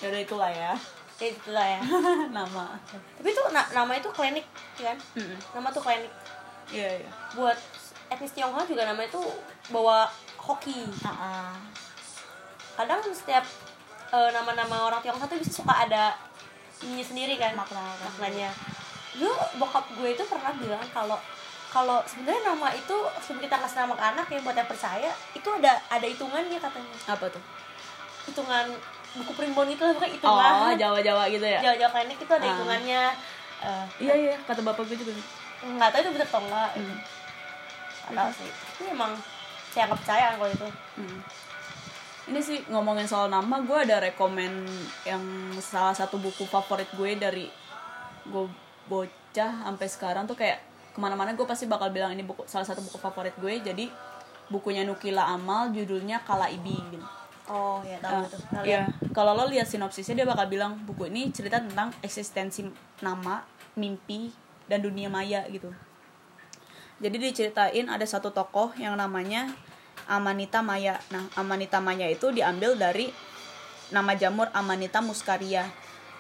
Ya 0.02 0.10
udah 0.10 0.22
itulah 0.22 0.52
ya. 0.52 0.74
Ya 1.22 1.28
itulah 1.30 1.68
ya. 1.68 1.82
Nama. 2.38 2.66
Tapi 2.90 3.28
itu 3.30 3.42
na- 3.54 3.70
nama 3.74 3.92
itu 3.94 4.10
klinik 4.10 4.46
kan? 4.78 4.98
Mm-mm. 5.14 5.38
nama 5.54 5.68
tuh 5.70 5.82
klinik. 5.86 6.10
Iya 6.74 7.06
iya. 7.06 7.12
Buat 7.38 7.58
etnis 8.10 8.34
Tionghoa 8.34 8.66
juga 8.66 8.86
nama 8.90 9.02
itu 9.06 9.22
bawa 9.70 10.10
hoki. 10.42 10.90
Ah, 11.06 11.10
ah. 11.10 11.54
kadang 12.82 13.04
setiap 13.14 13.46
eh, 14.10 14.30
nama-nama 14.34 14.90
orang 14.90 15.02
Tionghoa 15.06 15.30
tuh 15.30 15.38
bisa 15.38 15.62
suka 15.62 15.86
ada 15.86 16.18
sendiri 16.82 17.36
kan 17.36 17.54
Makna- 17.54 17.98
maknanya. 18.02 18.50
Dulu 19.14 19.32
bokap 19.58 19.86
gue 19.92 20.10
itu 20.10 20.24
pernah 20.24 20.52
bilang 20.54 20.82
kalau 20.90 21.18
kalau 21.68 22.04
sebenarnya 22.04 22.50
nama 22.50 22.68
itu 22.70 22.92
sebelum 23.18 23.40
kita 23.42 23.56
kasih 23.58 23.78
nama 23.82 23.94
ke 23.94 24.04
anak 24.06 24.28
yang 24.28 24.42
buat 24.42 24.54
yang 24.54 24.68
percaya 24.68 25.08
itu 25.32 25.50
ada 25.54 25.80
ada 25.88 26.04
hitungannya 26.04 26.58
katanya. 26.58 26.96
Apa 27.08 27.26
tuh? 27.28 27.44
Hitungan 28.26 28.66
buku 29.14 29.32
primbon 29.34 29.68
itu 29.68 29.80
lah 29.80 29.94
bukan 29.94 30.08
oh 30.08 30.14
hitungan. 30.14 30.76
Jawa 30.76 31.00
jawa 31.00 31.24
gitu 31.28 31.44
ya? 31.46 31.60
Jawa-Jawa 31.62 31.92
klinik 31.92 32.18
itu 32.18 32.32
ada 32.32 32.42
Ah. 32.42 32.50
hitungannya. 32.50 33.04
Eh, 33.62 33.86
iya 34.02 34.14
iya 34.18 34.36
kata 34.42 34.62
bapak 34.62 34.84
gue 34.86 34.98
juga. 34.98 35.14
nggak 35.62 35.90
tahu 35.92 36.02
itu 36.02 36.10
bener 36.12 36.26
atau 36.26 36.42
enggak. 36.42 36.72
Hmm. 36.74 36.98
nggak 38.02 38.16
tahu 38.18 38.30
sih. 38.34 38.50
Ini 38.82 38.88
emang 38.92 39.12
saya 39.70 39.86
nggak 39.86 40.00
percaya 40.02 40.26
kalau 40.34 40.50
itu. 40.50 40.68
Hmm. 40.98 41.18
Ini 42.30 42.38
sih 42.38 42.62
ngomongin 42.70 43.10
soal 43.10 43.34
nama, 43.34 43.66
gue 43.66 43.78
ada 43.82 43.98
rekomen 43.98 44.66
yang 45.08 45.24
salah 45.58 45.96
satu 45.96 46.22
buku 46.22 46.46
favorit 46.46 46.86
gue 46.94 47.18
dari 47.18 47.50
gue 48.30 48.46
bocah 48.86 49.66
sampai 49.66 49.88
sekarang 49.90 50.24
tuh 50.30 50.38
kayak 50.38 50.62
ke 50.92 51.00
mana-mana 51.02 51.34
gue 51.34 51.48
pasti 51.48 51.66
bakal 51.66 51.90
bilang 51.90 52.14
ini 52.14 52.22
buku 52.22 52.46
salah 52.46 52.68
satu 52.68 52.84
buku 52.86 53.02
favorit 53.02 53.34
gue. 53.42 53.54
Jadi 53.66 53.90
bukunya 54.54 54.86
Nukila 54.86 55.34
Amal, 55.34 55.74
judulnya 55.74 56.22
Kala 56.22 56.52
Ibi. 56.52 56.78
Gitu. 56.94 57.08
oh 57.52 57.82
ya 57.84 57.98
tahu 58.00 58.22
Ah, 58.22 58.24
tuh 58.30 58.40
Iya, 58.64 58.82
kalau 59.12 59.34
lo 59.34 59.50
lihat 59.50 59.66
sinopsisnya 59.66 60.24
dia 60.24 60.28
bakal 60.30 60.46
bilang 60.48 60.78
buku 60.86 61.10
ini 61.10 61.34
cerita 61.34 61.58
tentang 61.58 61.90
eksistensi 62.06 62.64
nama, 63.02 63.42
mimpi, 63.76 64.30
dan 64.70 64.80
dunia 64.86 65.10
maya 65.10 65.44
gitu. 65.50 65.74
Jadi 67.02 67.18
diceritain 67.18 67.90
ada 67.90 68.06
satu 68.06 68.30
tokoh 68.30 68.78
yang 68.78 68.94
namanya 68.94 69.50
Amanita 70.10 70.62
Maya. 70.66 70.98
Nah, 71.10 71.28
Amanita 71.38 71.82
Maya 71.82 72.08
itu 72.10 72.30
diambil 72.34 72.78
dari 72.78 73.12
nama 73.92 74.16
jamur 74.16 74.48
Amanita 74.56 75.04
muscaria. 75.04 75.68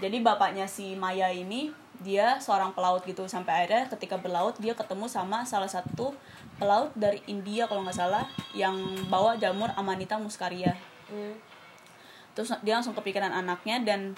Jadi 0.01 0.17
bapaknya 0.19 0.65
si 0.65 0.97
Maya 0.97 1.29
ini 1.29 1.71
dia 2.01 2.41
seorang 2.41 2.73
pelaut 2.73 3.05
gitu 3.05 3.29
sampai 3.29 3.63
akhirnya 3.63 3.85
ketika 3.93 4.17
berlaut 4.17 4.57
dia 4.57 4.73
ketemu 4.73 5.05
sama 5.05 5.45
salah 5.45 5.69
satu 5.69 6.17
pelaut 6.57 6.89
dari 6.97 7.21
India 7.29 7.69
kalau 7.69 7.85
nggak 7.85 7.93
salah 7.93 8.25
yang 8.57 8.73
bawa 9.07 9.37
jamur 9.37 9.69
Amanita 9.77 10.17
muscaria 10.17 10.73
Hmm. 11.11 11.35
terus 12.31 12.55
dia 12.63 12.79
langsung 12.79 12.95
kepikiran 12.95 13.35
anaknya 13.35 13.83
dan 13.83 14.15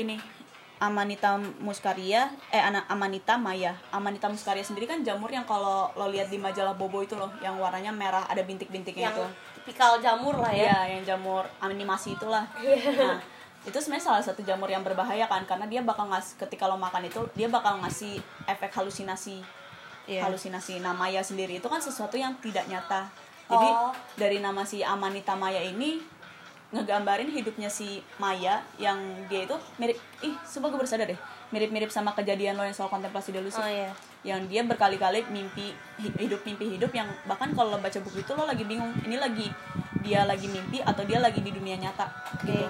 ini 0.00 0.16
Amanita 0.80 1.36
muscaria 1.60 2.32
eh 2.48 2.56
anak 2.58 2.88
Amanita 2.88 3.36
Maya. 3.36 3.76
Amanita 3.92 4.32
muscaria 4.32 4.64
sendiri 4.64 4.88
kan 4.88 5.04
jamur 5.04 5.28
yang 5.28 5.44
kalau 5.44 5.92
lo 5.92 6.08
lihat 6.08 6.32
di 6.32 6.40
majalah 6.40 6.72
Bobo 6.72 7.04
itu 7.04 7.12
loh 7.20 7.28
yang 7.44 7.60
warnanya 7.60 7.92
merah 7.92 8.24
ada 8.24 8.40
bintik-bintiknya 8.40 9.12
yang 9.12 9.16
itu. 9.20 9.24
tipikal 9.60 10.00
jamur 10.00 10.40
lah 10.40 10.48
ya. 10.48 10.72
Ya 10.72 10.96
yang 10.96 11.04
jamur 11.04 11.44
animasi 11.60 12.16
itulah. 12.16 12.48
Nah 12.96 13.20
itu 13.60 13.76
sebenarnya 13.76 14.08
salah 14.08 14.24
satu 14.24 14.40
jamur 14.40 14.72
yang 14.72 14.80
berbahaya 14.80 15.28
kan 15.28 15.44
karena 15.44 15.68
dia 15.68 15.84
bakal 15.84 16.08
ngasih 16.08 16.40
ketika 16.40 16.64
lo 16.64 16.80
makan 16.80 17.04
itu 17.04 17.20
dia 17.36 17.52
bakal 17.52 17.76
ngasih 17.84 18.16
efek 18.48 18.72
halusinasi. 18.72 19.44
Iya. 20.08 20.26
halusinasi 20.26 20.80
nah 20.80 20.96
Maya 20.96 21.20
sendiri. 21.20 21.60
Itu 21.60 21.68
kan 21.68 21.78
sesuatu 21.78 22.16
yang 22.16 22.34
tidak 22.40 22.64
nyata. 22.66 23.06
Jadi 23.46 23.68
Oh. 23.68 23.92
dari 24.16 24.40
nama 24.40 24.64
si 24.64 24.80
Amanita 24.80 25.36
Maya 25.36 25.60
ini 25.60 26.00
ngegambarin 26.70 27.26
hidupnya 27.26 27.66
si 27.66 27.98
Maya 28.16 28.62
yang 28.78 28.96
dia 29.26 29.42
itu 29.42 29.56
mirip 29.74 29.98
ih 30.22 30.34
coba 30.38 30.70
gue 30.70 30.78
bersadar 30.86 31.10
deh 31.10 31.18
mirip-mirip 31.50 31.90
sama 31.90 32.14
kejadian 32.14 32.54
lo 32.54 32.62
yang 32.62 32.70
soal 32.72 32.86
kontemplasi 32.86 33.34
delusi 33.34 33.58
oh 33.58 33.66
iya. 33.66 33.90
Yang 34.22 34.40
dia 34.52 34.62
berkali-kali 34.62 35.26
mimpi 35.34 35.74
hi- 35.98 36.14
hidup 36.20 36.46
mimpi 36.46 36.78
hidup 36.78 36.92
yang 36.94 37.10
bahkan 37.26 37.50
kalau 37.56 37.74
lo 37.74 37.78
baca 37.82 37.98
buku 37.98 38.22
itu 38.22 38.32
lo 38.38 38.46
lagi 38.46 38.62
bingung 38.62 38.92
ini 39.02 39.18
lagi 39.18 39.50
dia 40.04 40.22
lagi 40.22 40.46
mimpi 40.46 40.78
atau 40.78 41.02
dia 41.02 41.18
lagi 41.18 41.42
di 41.42 41.50
dunia 41.50 41.74
nyata 41.74 42.06
gitu. 42.46 42.68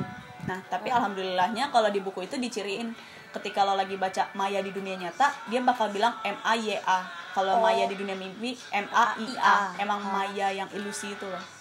Nah 0.48 0.64
tapi 0.72 0.88
alhamdulillahnya 0.88 1.68
kalau 1.68 1.92
di 1.92 2.00
buku 2.00 2.24
itu 2.24 2.40
diciriin 2.40 2.94
ketika 3.36 3.68
lo 3.68 3.76
lagi 3.76 4.00
baca 4.00 4.32
Maya 4.32 4.64
di 4.64 4.72
dunia 4.72 4.96
nyata 4.96 5.28
dia 5.52 5.60
bakal 5.60 5.92
bilang 5.92 6.16
M 6.24 6.40
A 6.40 6.56
Y 6.56 6.78
A. 6.86 7.04
Kalau 7.36 7.58
Oh. 7.58 7.62
Maya 7.62 7.84
di 7.86 7.94
dunia 7.94 8.16
mimpi 8.16 8.56
M 8.72 8.88
A 8.90 9.12
I 9.18 9.28
A. 9.36 9.76
Emang 9.76 10.00
Maya 10.00 10.48
yang 10.50 10.70
ilusi 10.72 11.12
itu 11.12 11.26
loh 11.28 11.59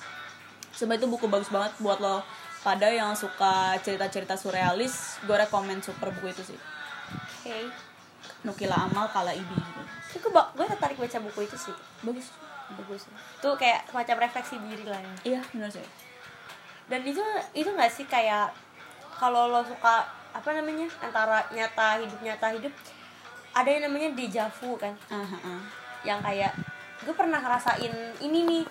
Sebenarnya 0.80 1.04
itu 1.04 1.12
buku 1.12 1.28
bagus 1.28 1.52
banget 1.52 1.76
buat 1.84 2.00
lo. 2.00 2.24
Pada 2.63 2.88
yang 2.88 3.12
suka 3.12 3.76
cerita-cerita 3.84 4.39
surrealis 4.39 5.20
gue 5.28 5.36
rekomen 5.36 5.84
super 5.84 6.08
buku 6.15 6.32
itu 6.32 6.56
sih. 6.56 6.60
Oke. 7.44 7.68
Nukila 8.48 8.88
Amal 8.88 9.12
Kala 9.12 9.36
Ibi. 9.36 9.56
Gitu. 9.60 10.24
Gue 10.24 10.32
gue 10.56 10.65
tertarik 10.72 10.96
baca 10.96 11.20
buku 11.20 11.39
itu 11.44 11.60
sih. 11.60 11.76
Bagus. 12.00 12.32
Bagus. 12.80 13.12
Tuh 13.44 13.60
kayak 13.60 13.92
semacam 13.92 14.15
refleksi 14.24 14.56
diri 14.63 14.88
lah 14.88 15.04
ya. 15.04 15.13
iya 15.36 15.42
benar 15.52 15.68
sih. 15.68 15.84
Dan 16.88 17.04
itu 17.04 17.24
itu 17.52 17.68
nggak 17.68 17.92
sih 17.92 18.08
kayak 18.08 18.56
kalau 19.20 19.52
lo 19.52 19.60
suka 19.68 20.08
apa 20.32 20.50
namanya 20.56 20.88
antara 21.04 21.44
nyata 21.52 22.00
hidup 22.00 22.20
nyata 22.24 22.48
hidup 22.56 22.74
ada 23.52 23.68
yang 23.68 23.84
namanya 23.92 24.15
deja 24.15 24.48
vu 24.48 24.80
kan? 24.80 24.96
Ah 25.12 25.28
ah, 25.28 25.42
ah. 25.44 25.62
yang 26.08 26.24
kayak 26.24 26.56
gue 27.04 27.12
pernah 27.12 27.44
ngerasain 27.44 27.92
ini 28.24 28.39
nih 28.48 28.63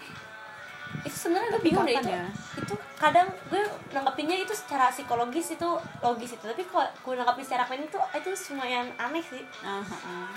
itu 1.06 1.16
sebenarnya 1.16 1.48
gue 1.54 1.62
bingung 1.62 1.86
deh 1.86 1.94
itu 1.94 2.10
ya? 2.10 2.26
itu 2.58 2.74
kadang 2.98 3.28
gue 3.50 3.62
nanggepinnya 3.94 4.42
itu 4.42 4.50
secara 4.50 4.90
psikologis 4.90 5.54
itu 5.54 5.68
logis 6.02 6.34
itu 6.34 6.44
tapi 6.44 6.62
kalau 6.66 6.88
gue 6.90 7.14
nanggepin 7.14 7.44
secara 7.46 7.64
klinis 7.66 7.90
itu 7.90 7.98
itu 7.98 8.30
lumayan 8.54 8.90
aneh 8.98 9.22
sih 9.22 9.42
ah, 9.62 9.82
ah. 9.82 10.30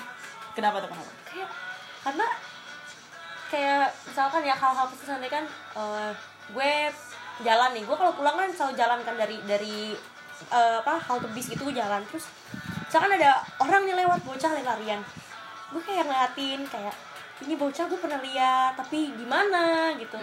Kenapa 0.52 0.84
tuh 0.84 0.92
kenapa? 0.92 1.12
kayak 1.32 1.50
karena 2.04 2.28
kayak 3.48 3.86
misalkan 4.08 4.42
ya 4.44 4.56
hal-hal 4.56 4.88
misalnya 4.92 5.30
kan 5.32 5.44
eh, 5.80 6.12
gue 6.52 6.72
jalan 7.42 7.70
nih 7.74 7.84
gue 7.88 7.96
kalau 7.96 8.14
pulang 8.14 8.36
kan 8.36 8.50
selalu 8.52 8.74
jalan 8.78 9.00
kan 9.02 9.16
dari 9.16 9.38
dari 9.48 9.78
eh, 10.52 10.78
apa 10.84 11.00
halte 11.00 11.28
bis 11.32 11.50
gitu 11.50 11.66
gue 11.72 11.76
jalan 11.76 12.04
terus 12.12 12.28
misalkan 12.86 13.16
ada 13.16 13.40
orang 13.64 13.88
nih 13.88 13.96
lewat 14.04 14.20
bocah 14.28 14.52
lari-larian 14.52 15.02
gue 15.72 15.82
kayak 15.88 16.04
ngeliatin 16.04 16.62
kayak 16.68 16.96
ini 17.42 17.56
bocah 17.56 17.86
gue 17.86 18.00
pernah 18.00 18.20
lihat 18.20 18.74
tapi 18.76 19.12
di 19.12 19.26
mana 19.26 19.94
gitu 19.96 20.18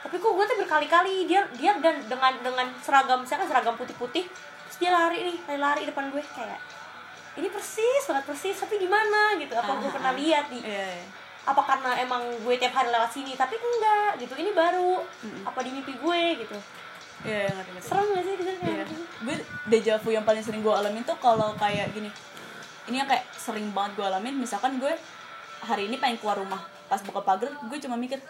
tapi 0.00 0.16
kok 0.16 0.32
gue 0.32 0.44
tuh 0.46 0.56
berkali-kali 0.60 1.26
dia 1.26 1.42
dia 1.52 1.74
dan 1.78 1.98
dengan 2.04 2.32
dengan 2.38 2.66
seragam 2.78 3.22
misalkan 3.22 3.46
seragam 3.46 3.74
putih-putih 3.74 4.24
terus 4.66 4.76
dia 4.78 4.90
lari 4.90 5.24
nih 5.24 5.36
lari-lari 5.46 5.82
depan 5.84 6.08
gue 6.08 6.22
kayak 6.22 6.60
ini 7.36 7.48
persis 7.48 8.02
banget 8.06 8.24
persis 8.24 8.56
tapi 8.56 8.76
di 8.76 8.88
mana 8.88 9.34
gitu 9.36 9.52
apa 9.52 9.76
gue 9.76 9.88
Ah, 9.88 9.94
pernah 9.94 10.12
ah. 10.12 10.16
lihat 10.16 10.46
di 10.48 10.60
Iya, 10.60 10.86
iya. 10.94 11.06
apa 11.44 11.62
karena 11.62 11.90
emang 12.00 12.22
gue 12.42 12.54
tiap 12.56 12.72
hari 12.72 12.88
lewat 12.88 13.10
sini 13.10 13.34
tapi 13.34 13.54
enggak 13.54 14.18
gitu 14.18 14.34
ini 14.34 14.50
baru 14.50 15.02
apa 15.44 15.58
di 15.60 15.70
mimpi 15.70 15.94
gue 15.94 16.22
gitu 16.40 16.58
Iya, 17.24 17.32
iya, 17.38 17.50
ngerti, 17.50 17.70
ngerti. 17.72 17.88
serem 17.88 18.06
gak 18.12 18.22
sih 18.22 18.34
gitu 18.36 18.50
kayak? 18.60 18.86
Gue 19.24 19.36
deja 19.66 19.96
vu 19.96 20.12
yang 20.12 20.22
paling 20.22 20.44
sering 20.44 20.60
gue 20.60 20.68
alamin 20.68 21.00
tuh 21.00 21.16
kalau 21.16 21.56
kayak 21.56 21.88
gini. 21.90 22.12
Ini 22.86 23.02
yang 23.02 23.08
kayak 23.08 23.24
sering 23.32 23.72
banget 23.72 23.96
gue 23.96 24.04
alamin. 24.04 24.36
Misalkan 24.36 24.76
gue 24.76 24.92
hari 25.60 25.86
ini 25.86 25.96
pengen 25.96 26.16
keluar 26.16 26.36
rumah, 26.36 26.60
pas 26.84 27.00
buka 27.00 27.20
pagar, 27.20 27.48
gue 27.50 27.78
cuma 27.78 27.94
mikir, 27.94 28.20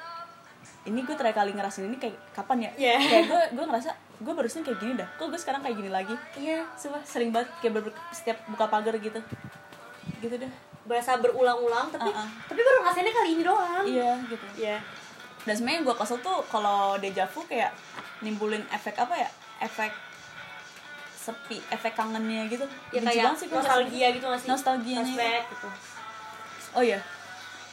ini 0.83 1.01
gue 1.01 1.13
terakhir 1.13 1.41
kali 1.41 1.53
ngerasain 1.53 1.85
ini 1.85 1.97
kayak 1.97 2.15
kapan 2.33 2.59
ya? 2.63 2.71
Iya. 2.77 2.95
Kayak 3.01 3.25
gue 3.27 3.43
gue 3.53 3.65
ngerasa 3.67 3.91
gue 4.17 4.33
barusan 4.33 4.63
kayak 4.63 4.79
gini 4.79 4.93
dah. 4.95 5.09
Kok 5.15 5.29
gue 5.29 5.37
sekarang 5.37 5.61
kayak 5.61 5.77
gini 5.77 5.91
lagi? 5.91 6.15
iya 6.35 6.65
Sumpah 6.73 7.03
sering 7.03 7.31
banget 7.31 7.51
kayak 7.59 7.73
ber- 7.77 7.99
setiap 8.11 8.39
buka 8.47 8.67
pagar 8.67 8.95
gitu. 8.97 9.21
Gitu 10.19 10.37
dah. 10.37 10.53
berasa 10.83 11.19
berulang-ulang 11.19 11.91
tapi 11.91 12.07
Ah, 12.07 12.23
ah. 12.23 12.29
tapi 12.47 12.63
baru 12.63 12.79
ngasihinnya 12.81 13.11
kali 13.13 13.31
ini 13.33 13.43
doang 13.43 13.83
Iya 13.83 14.23
gitu. 14.25 14.47
iya 14.55 14.79
dan 15.43 15.53
sebenarnya 15.53 15.83
gue 15.83 15.95
kesel 15.97 16.19
tuh 16.21 16.39
kalau 16.47 16.95
deja 16.97 17.27
vu 17.27 17.43
kayak 17.43 17.75
nimbulin 18.21 18.63
efek 18.69 18.95
apa 18.95 19.15
ya 19.17 19.27
efek 19.59 19.91
sepi 21.17 21.59
efek 21.69 21.91
kangennya 21.91 22.47
gitu 22.47 22.63
ya 22.93 23.03
Benci 23.03 23.19
kayak 23.19 23.35
sih 23.35 23.51
nostalgia 23.51 24.07
gitu 24.15 24.25
gak 24.25 24.39
sih 24.39 24.47
Nostalgianya 24.47 25.43
gitu 25.43 25.69
oh 26.71 26.83
iya 26.85 27.03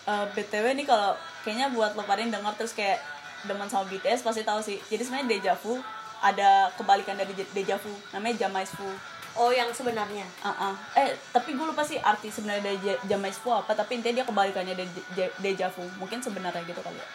Eh, 0.04 0.26
btw 0.36 0.76
nih 0.76 0.84
kalau 0.84 1.16
kayaknya 1.48 1.72
buat 1.72 1.96
lo 1.96 2.04
pada 2.04 2.20
yang 2.20 2.36
denger 2.36 2.52
terus 2.60 2.76
kayak 2.76 3.00
demen 3.48 3.72
sama 3.72 3.88
BTS 3.88 4.20
pasti 4.20 4.44
tahu 4.44 4.60
sih. 4.60 4.76
Jadi 4.92 5.00
sebenarnya 5.00 5.28
deja 5.32 5.54
vu 5.56 5.80
ada 6.20 6.68
kebalikan 6.76 7.16
dari 7.16 7.32
deja 7.56 7.80
vu 7.80 7.92
namanya 8.16 8.48
jamais 8.48 8.72
vu 8.76 8.88
oh 9.34 9.52
yang 9.52 9.72
sebenarnya? 9.72 10.28
Ah, 10.44 10.72
ah. 10.72 10.76
eh 11.00 11.16
tapi 11.32 11.56
gue 11.56 11.66
lupa 11.66 11.82
sih 11.82 11.98
arti 12.00 12.30
sebenarnya 12.30 12.64
dari 12.64 12.80
jamais 13.08 13.36
vu 13.40 13.50
apa 13.50 13.72
tapi 13.74 14.00
intinya 14.00 14.22
dia 14.22 14.26
kebalikannya 14.28 14.76
dari 14.76 14.92
deja 15.40 15.72
vu. 15.72 15.88
Mungkin 15.96 16.20
sebenarnya 16.20 16.68
gitu 16.68 16.84
kali 16.84 17.00
ya. 17.00 17.08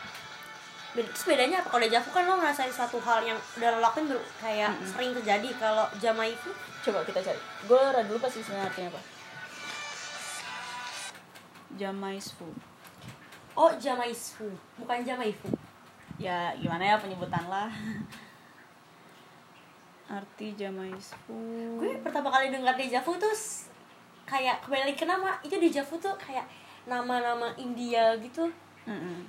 Terus 0.97 1.25
bedanya 1.29 1.61
apa? 1.61 1.69
Kalau 1.77 1.83
deja 1.85 2.01
vu 2.01 2.09
kan 2.09 2.25
lo 2.25 2.41
ngerasain 2.41 2.73
suatu 2.73 2.97
hal 3.05 3.21
yang 3.21 3.37
udah 3.61 3.69
lo 3.77 3.79
lakuin 3.85 4.09
kayak 4.41 4.73
sering 4.89 5.13
terjadi. 5.13 5.49
Kalau 5.61 5.85
jamai 6.01 6.33
itu 6.33 6.51
coba 6.89 7.05
kita 7.05 7.21
cari. 7.21 7.41
Gue 7.69 7.77
rada 7.79 8.09
lupa 8.09 8.33
sih 8.33 8.41
sebenarnya 8.41 8.73
artinya 8.73 8.89
apa. 8.97 9.01
Jamais 11.77 12.33
vu 12.41 12.49
oh 13.59 13.75
jamaifu 13.75 14.47
bukan 14.79 15.03
jamaifu 15.03 15.51
ya 16.19 16.55
gimana 16.59 16.95
ya 16.95 16.97
penyebutan 16.99 17.47
lah? 17.51 17.71
Arti 20.09 20.57
jamais 20.57 20.97
vu 21.29 21.37
gue 21.79 22.01
pertama 22.01 22.33
kali 22.33 22.49
dengar 22.49 22.73
deja 22.79 23.03
vu 23.05 23.13
tuh 23.21 23.35
kayak 24.25 24.57
kembali 24.65 24.97
ke 24.97 25.05
nama. 25.05 25.37
Itu 25.45 25.61
deja 25.61 25.85
vu 25.85 26.01
tuh 26.01 26.17
kayak 26.17 26.49
nama-nama 26.89 27.53
India 27.61 28.17
gitu. 28.17 28.49
Mm-mm. 28.89 29.21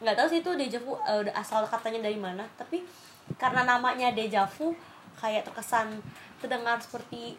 nggak 0.00 0.16
tahu 0.16 0.26
sih 0.30 0.40
itu 0.40 0.50
dejavu 0.54 0.94
uh, 0.94 1.26
asal 1.34 1.66
katanya 1.66 2.06
dari 2.06 2.14
mana. 2.16 2.46
Tapi 2.54 2.86
karena 3.34 3.66
namanya 3.66 4.14
dejavu 4.14 4.72
kayak 5.18 5.42
terkesan 5.42 5.98
terdengar 6.38 6.78
seperti 6.78 7.34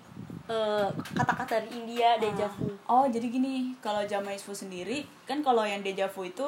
uh, 0.45 0.87
kata-kata 1.11 1.59
dari 1.59 1.69
India 1.75 2.17
dejavu 2.17 2.71
oh 2.85 3.05
jadi 3.05 3.27
gini 3.27 3.75
kalau 3.77 4.01
jamaisfu 4.01 4.51
sendiri 4.51 5.03
kan 5.23 5.39
kalau 5.39 5.61
yang 5.61 5.79
dejavu 5.79 6.23
itu 6.23 6.45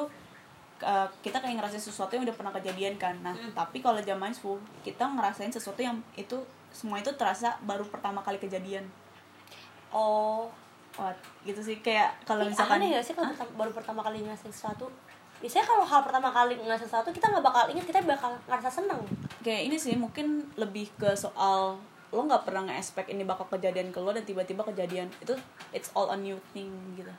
uh, 0.80 1.06
kita 1.20 1.38
kayak 1.38 1.56
ngerasain 1.56 1.80
sesuatu 1.80 2.12
yang 2.12 2.24
udah 2.24 2.34
pernah 2.34 2.52
kejadian 2.52 2.94
kan. 2.96 3.14
Nah 3.20 3.32
Hmm. 3.32 3.52
tapi 3.52 3.78
kalau 3.78 3.98
jamaisfu 3.98 4.56
kita 4.82 5.04
ngerasain 5.04 5.48
sesuatu 5.48 5.78
yang 5.78 5.96
itu 6.14 6.36
semua 6.70 6.98
itu 6.98 7.08
terasa 7.14 7.54
baru 7.62 7.84
pertama 7.84 8.18
kali 8.20 8.36
kejadian. 8.36 8.82
Oh. 9.90 10.50
Wah, 10.94 11.10
gitu 11.42 11.58
sih 11.58 11.82
kayak 11.82 12.14
kalau 12.22 12.46
misalkan 12.46 12.78
aneh 12.78 12.94
gak 12.94 13.02
sih 13.02 13.14
kalau 13.14 13.26
pertama- 13.28 13.54
baru 13.56 13.70
pertama 13.72 14.00
kali 14.00 14.22
ngerasain 14.22 14.46
sesuatu? 14.48 14.86
Biasanya 15.40 15.66
kalau 15.66 15.82
hal 15.82 16.00
pertama 16.02 16.30
kali 16.30 16.54
ngerasain 16.54 16.86
sesuatu 16.86 17.10
kita 17.10 17.26
nggak 17.28 17.42
bakal 17.42 17.66
ingat 17.66 17.82
kita 17.84 17.98
bakal 18.04 18.30
ngerasa 18.46 18.70
seneng. 18.72 19.02
Kayak 19.40 19.62
ini 19.66 19.76
sih 19.76 19.94
mungkin 19.94 20.26
lebih 20.54 20.94
ke 20.94 21.10
soal 21.12 21.74
lo 22.14 22.22
nggak 22.30 22.46
pernah 22.46 22.70
nge-expect 22.70 23.10
ini 23.10 23.26
bakal 23.26 23.50
kejadian 23.50 23.90
ke 23.90 23.98
lo 23.98 24.14
dan 24.14 24.22
tiba-tiba 24.22 24.62
kejadian 24.62 25.10
itu 25.18 25.34
it's 25.74 25.90
all 25.98 26.14
a 26.14 26.18
new 26.18 26.38
thing 26.54 26.70
gitu. 26.94 27.10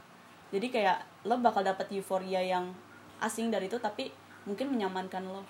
Jadi 0.55 0.71
kayak 0.71 1.03
lo 1.27 1.35
bakal 1.43 1.67
dapat 1.67 1.91
euforia 1.91 2.39
yang 2.39 2.71
asing 3.19 3.51
dari 3.51 3.67
itu 3.67 3.75
tapi 3.75 4.07
mungkin 4.47 4.71
menyamankan 4.71 5.27
lo. 5.27 5.43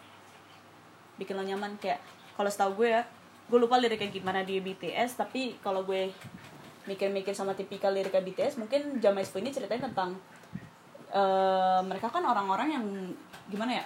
Bikin 1.21 1.37
lo 1.37 1.45
nyaman 1.45 1.77
kayak 1.77 2.01
kalau 2.33 2.49
setahu 2.49 2.83
gue 2.83 2.97
ya 2.97 3.05
gue 3.45 3.59
lupa 3.61 3.77
liriknya 3.77 4.09
gimana 4.09 4.41
di 4.41 4.57
BTS 4.57 5.21
tapi 5.21 5.61
kalau 5.61 5.85
gue 5.85 6.09
mikir-mikir 6.89 7.37
sama 7.37 7.53
tipikal 7.53 7.93
liriknya 7.93 8.25
BTS 8.25 8.57
mungkin 8.57 8.97
Jamaispo 8.97 9.37
ini 9.37 9.53
ceritanya 9.53 9.85
tentang 9.93 10.17
eh, 11.13 11.81
mereka 11.85 12.09
kan 12.09 12.25
orang-orang 12.25 12.67
yang 12.73 12.85
gimana 13.45 13.81
ya 13.81 13.85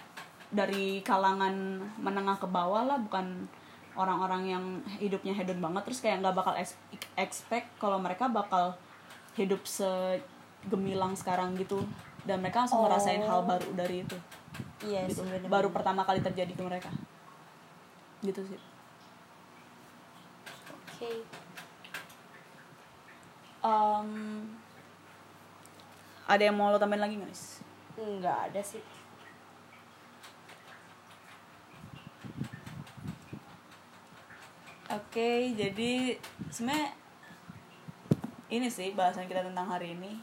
dari 0.49 1.03
kalangan 1.03 1.83
menengah 1.99 2.39
ke 2.39 2.47
bawah 2.47 2.87
lah 2.87 2.97
bukan 2.97 3.45
orang-orang 3.99 4.43
yang 4.47 4.63
hidupnya 4.95 5.35
hedon 5.35 5.59
banget 5.59 5.83
terus 5.83 5.99
kayak 5.99 6.23
nggak 6.23 6.31
bakal 6.31 6.55
expect 7.19 7.67
kalau 7.75 7.99
mereka 7.99 8.31
bakal 8.31 8.79
hidup 9.35 9.59
segemilang 9.67 11.12
sekarang 11.19 11.59
gitu. 11.59 11.83
Dan 12.23 12.39
mereka 12.39 12.63
langsung 12.63 12.79
Oh. 12.79 12.88
ngerasain 12.88 13.19
hal 13.19 13.43
baru 13.43 13.67
dari 13.75 14.07
itu. 14.07 14.15
Iya 14.79 15.03
gitu. 15.07 15.19
sih 15.19 15.27
bener-bener. 15.27 15.51
baru 15.51 15.67
pertama 15.75 16.01
kali 16.07 16.23
terjadi 16.23 16.51
ke 16.55 16.63
mereka. 16.63 16.88
Gitu 18.23 18.39
sih. 18.47 18.59
Oke. 20.71 21.12
Em, 23.59 24.09
ada 26.23 26.39
yang 26.39 26.55
mau 26.55 26.71
lo 26.71 26.79
tambahin 26.79 27.03
lagi 27.03 27.15
nggak 27.19 27.27
Nis? 27.27 27.59
nggak 27.99 28.38
ada 28.47 28.62
sih 28.63 28.79
Oke, 34.89 35.54
jadi 35.54 36.17
sebenarnya 36.49 36.89
ini 38.49 38.65
sih 38.67 38.89
bahasan 38.91 39.25
kita 39.25 39.45
tentang 39.45 39.67
hari 39.67 39.93
ini. 39.93 40.17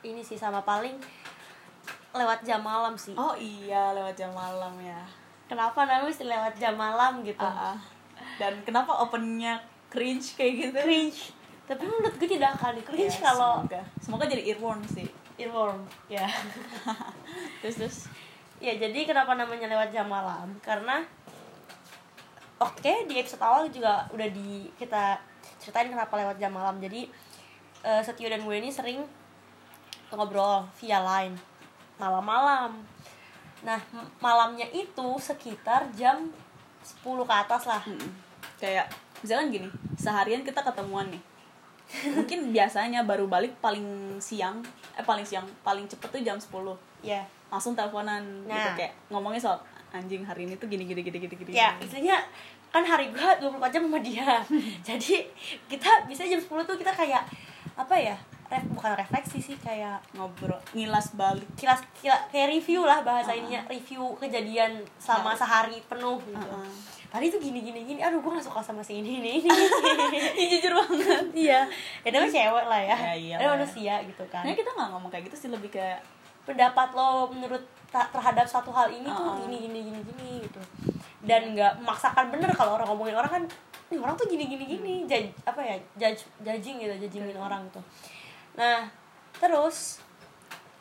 ini 0.00 0.22
sih 0.22 0.34
sama 0.34 0.62
paling 0.62 0.94
lewat 2.10 2.40
jam 2.40 2.62
malam 2.62 2.94
sih 2.94 3.12
Oh 3.12 3.34
iya, 3.34 3.90
lewat 3.92 4.14
jam 4.14 4.30
malam 4.30 4.70
ya. 4.78 5.02
kenapa 5.44 5.82
namanya 5.82 6.06
mesti 6.06 6.24
lewat 6.24 6.54
jam 6.54 6.72
malam 6.74 7.20
gitu 7.20 7.42
Ah, 7.42 7.74
ah. 7.74 7.78
Dan 8.38 8.62
kenapa 8.62 8.94
opennya 8.96 9.58
cringe 9.88 10.32
kayak 10.32 10.52
gitu? 10.62 10.78
cringe 10.78 11.20
tapi 11.66 11.84
menurut 11.84 12.14
gue 12.14 12.30
tidak 12.30 12.54
akan 12.54 12.78
cringe 12.80 13.12
Ya, 13.12 13.26
kalau 13.26 13.60
semoga. 13.60 13.82
semoga 14.00 14.24
jadi 14.24 14.42
earworm 14.48 14.80
sih. 14.86 15.04
earworm 15.36 15.82
ya 16.06 16.24
terus 17.60 17.76
terus 17.76 17.98
ya 18.58 18.72
jadi 18.72 19.04
kenapa 19.04 19.34
namanya 19.34 19.66
lewat 19.68 19.90
jam 19.90 20.06
malam 20.06 20.54
karena 20.60 21.02
oke 22.58 22.92
di 23.06 23.14
episode 23.18 23.42
awal 23.42 23.70
juga 23.70 24.06
udah 24.10 24.28
di 24.30 24.66
kita 24.78 25.18
ceritain 25.62 25.90
kenapa 25.90 26.14
lewat 26.18 26.36
jam 26.38 26.52
malam 26.54 26.78
jadi 26.82 27.06
eh, 27.82 28.02
Setio 28.02 28.30
dan 28.30 28.42
gue 28.42 28.56
ini 28.58 28.70
sering 28.70 29.02
ngobrol 30.10 30.64
via 30.80 30.98
line 31.02 31.34
malam-malam 31.98 32.74
nah 33.62 33.80
malamnya 34.22 34.66
itu 34.70 35.08
sekitar 35.18 35.90
jam 35.94 36.30
10 36.82 37.02
ke 37.02 37.34
atas 37.34 37.66
lah 37.66 37.82
Mm-mm. 37.82 38.10
kayak 38.56 38.86
misalkan 39.18 39.50
gini, 39.50 39.68
seharian 39.98 40.46
kita 40.46 40.62
ketemuan 40.62 41.10
nih. 41.10 41.22
Mungkin 42.16 42.54
biasanya 42.54 43.02
baru 43.02 43.26
balik 43.26 43.58
paling 43.58 44.18
siang, 44.22 44.62
eh 44.94 45.02
paling 45.02 45.26
siang, 45.26 45.42
paling 45.66 45.90
cepet 45.90 46.06
tuh 46.06 46.22
jam 46.22 46.38
10 46.38 46.54
ya 47.02 47.22
langsung 47.48 47.72
teleponan 47.72 48.22
gitu 48.44 48.52
Nah. 48.52 48.76
kayak 48.76 48.92
ngomongnya 49.08 49.40
soal 49.40 49.58
anjing 49.90 50.22
hari 50.22 50.44
ini 50.44 50.54
tuh 50.56 50.68
gini 50.68 50.84
gini 50.84 51.00
gini 51.00 51.18
gini 51.18 51.34
gini. 51.34 51.50
Ya 51.52 51.72
gini." 51.76 51.88
istilahnya 51.88 52.16
kan 52.68 52.84
hari 52.84 53.08
gue 53.08 53.30
24 53.40 53.72
jam 53.72 53.82
sama 53.88 54.00
dia. 54.00 54.44
Jadi 54.88 55.24
kita 55.66 56.04
bisa 56.04 56.22
jam 56.24 56.40
10 56.40 56.48
tuh 56.68 56.76
kita 56.76 56.92
kayak 56.92 57.24
apa 57.78 57.94
ya 57.94 58.16
ref, 58.48 58.64
bukan 58.72 58.96
refleksi 58.96 59.38
sih 59.38 59.56
kayak 59.60 60.00
ngobrol 60.16 60.56
ngilas 60.72 61.12
balik. 61.14 61.46
kilas 61.54 61.78
kila, 62.00 62.16
kayak 62.32 62.48
review 62.50 62.82
lah 62.82 63.04
bahasa 63.04 63.30
Uh-uh. 63.32 63.40
ininya 63.44 63.60
review 63.68 64.02
kejadian 64.16 64.80
selama 64.96 65.32
Hari. 65.32 65.40
sehari 65.40 65.78
penuh 65.84 66.18
gitu. 66.24 66.40
Uh-uh. 66.40 66.68
tadi 67.08 67.32
tuh 67.32 67.40
gini 67.40 67.64
gini 67.64 67.88
gini 67.88 68.00
aduh 68.04 68.20
gue 68.20 68.32
gak 68.36 68.44
suka 68.44 68.60
sama 68.60 68.84
si 68.84 69.00
ini 69.00 69.20
ini 69.20 69.40
ini. 69.40 69.48
Jujur 70.52 70.76
banget. 70.76 71.24
Iya. 71.48 71.60
Ya 72.04 72.08
namanya 72.12 72.32
cewek 72.34 72.66
lah 72.68 72.80
ya. 72.84 72.96
Ya, 72.96 73.14
iya 73.16 73.36
manusia 73.48 73.94
gitu 74.04 74.24
kan. 74.28 74.44
Nah 74.44 74.52
kita 74.52 74.68
nggak 74.76 74.88
ngomong 74.92 75.08
kayak 75.08 75.24
gitu 75.32 75.36
sih 75.36 75.48
lebih 75.48 75.72
kayak 75.72 76.04
pendapat 76.44 76.88
lo 76.92 77.28
menurut 77.32 77.64
terhadap 77.88 78.44
satu 78.44 78.68
hal 78.68 78.88
ini 78.88 79.08
tuh 79.08 79.24
Uh-uh. 79.24 79.40
gini 79.44 79.56
gini 79.64 79.78
gini 79.88 80.00
gini 80.04 80.30
gitu. 80.44 80.60
Dan 81.24 81.56
nggak 81.56 81.80
memaksakan 81.80 82.28
bener 82.28 82.52
kalau 82.52 82.76
orang 82.76 82.88
ngomongin 82.88 83.16
orang 83.16 83.32
kan 83.32 83.42
nih 83.88 83.96
orang 83.96 84.12
tuh 84.14 84.28
gini 84.28 84.44
gini 84.44 84.64
gini. 84.68 84.94
Judge, 85.08 85.32
apa 85.42 85.60
ya 85.60 85.76
judge 85.96 86.28
judging 86.40 86.76
gitu 86.78 86.94
judgingin 87.00 87.36
orang 87.36 87.64
gitu 87.72 87.80
nah 88.52 88.82
terus 89.38 90.02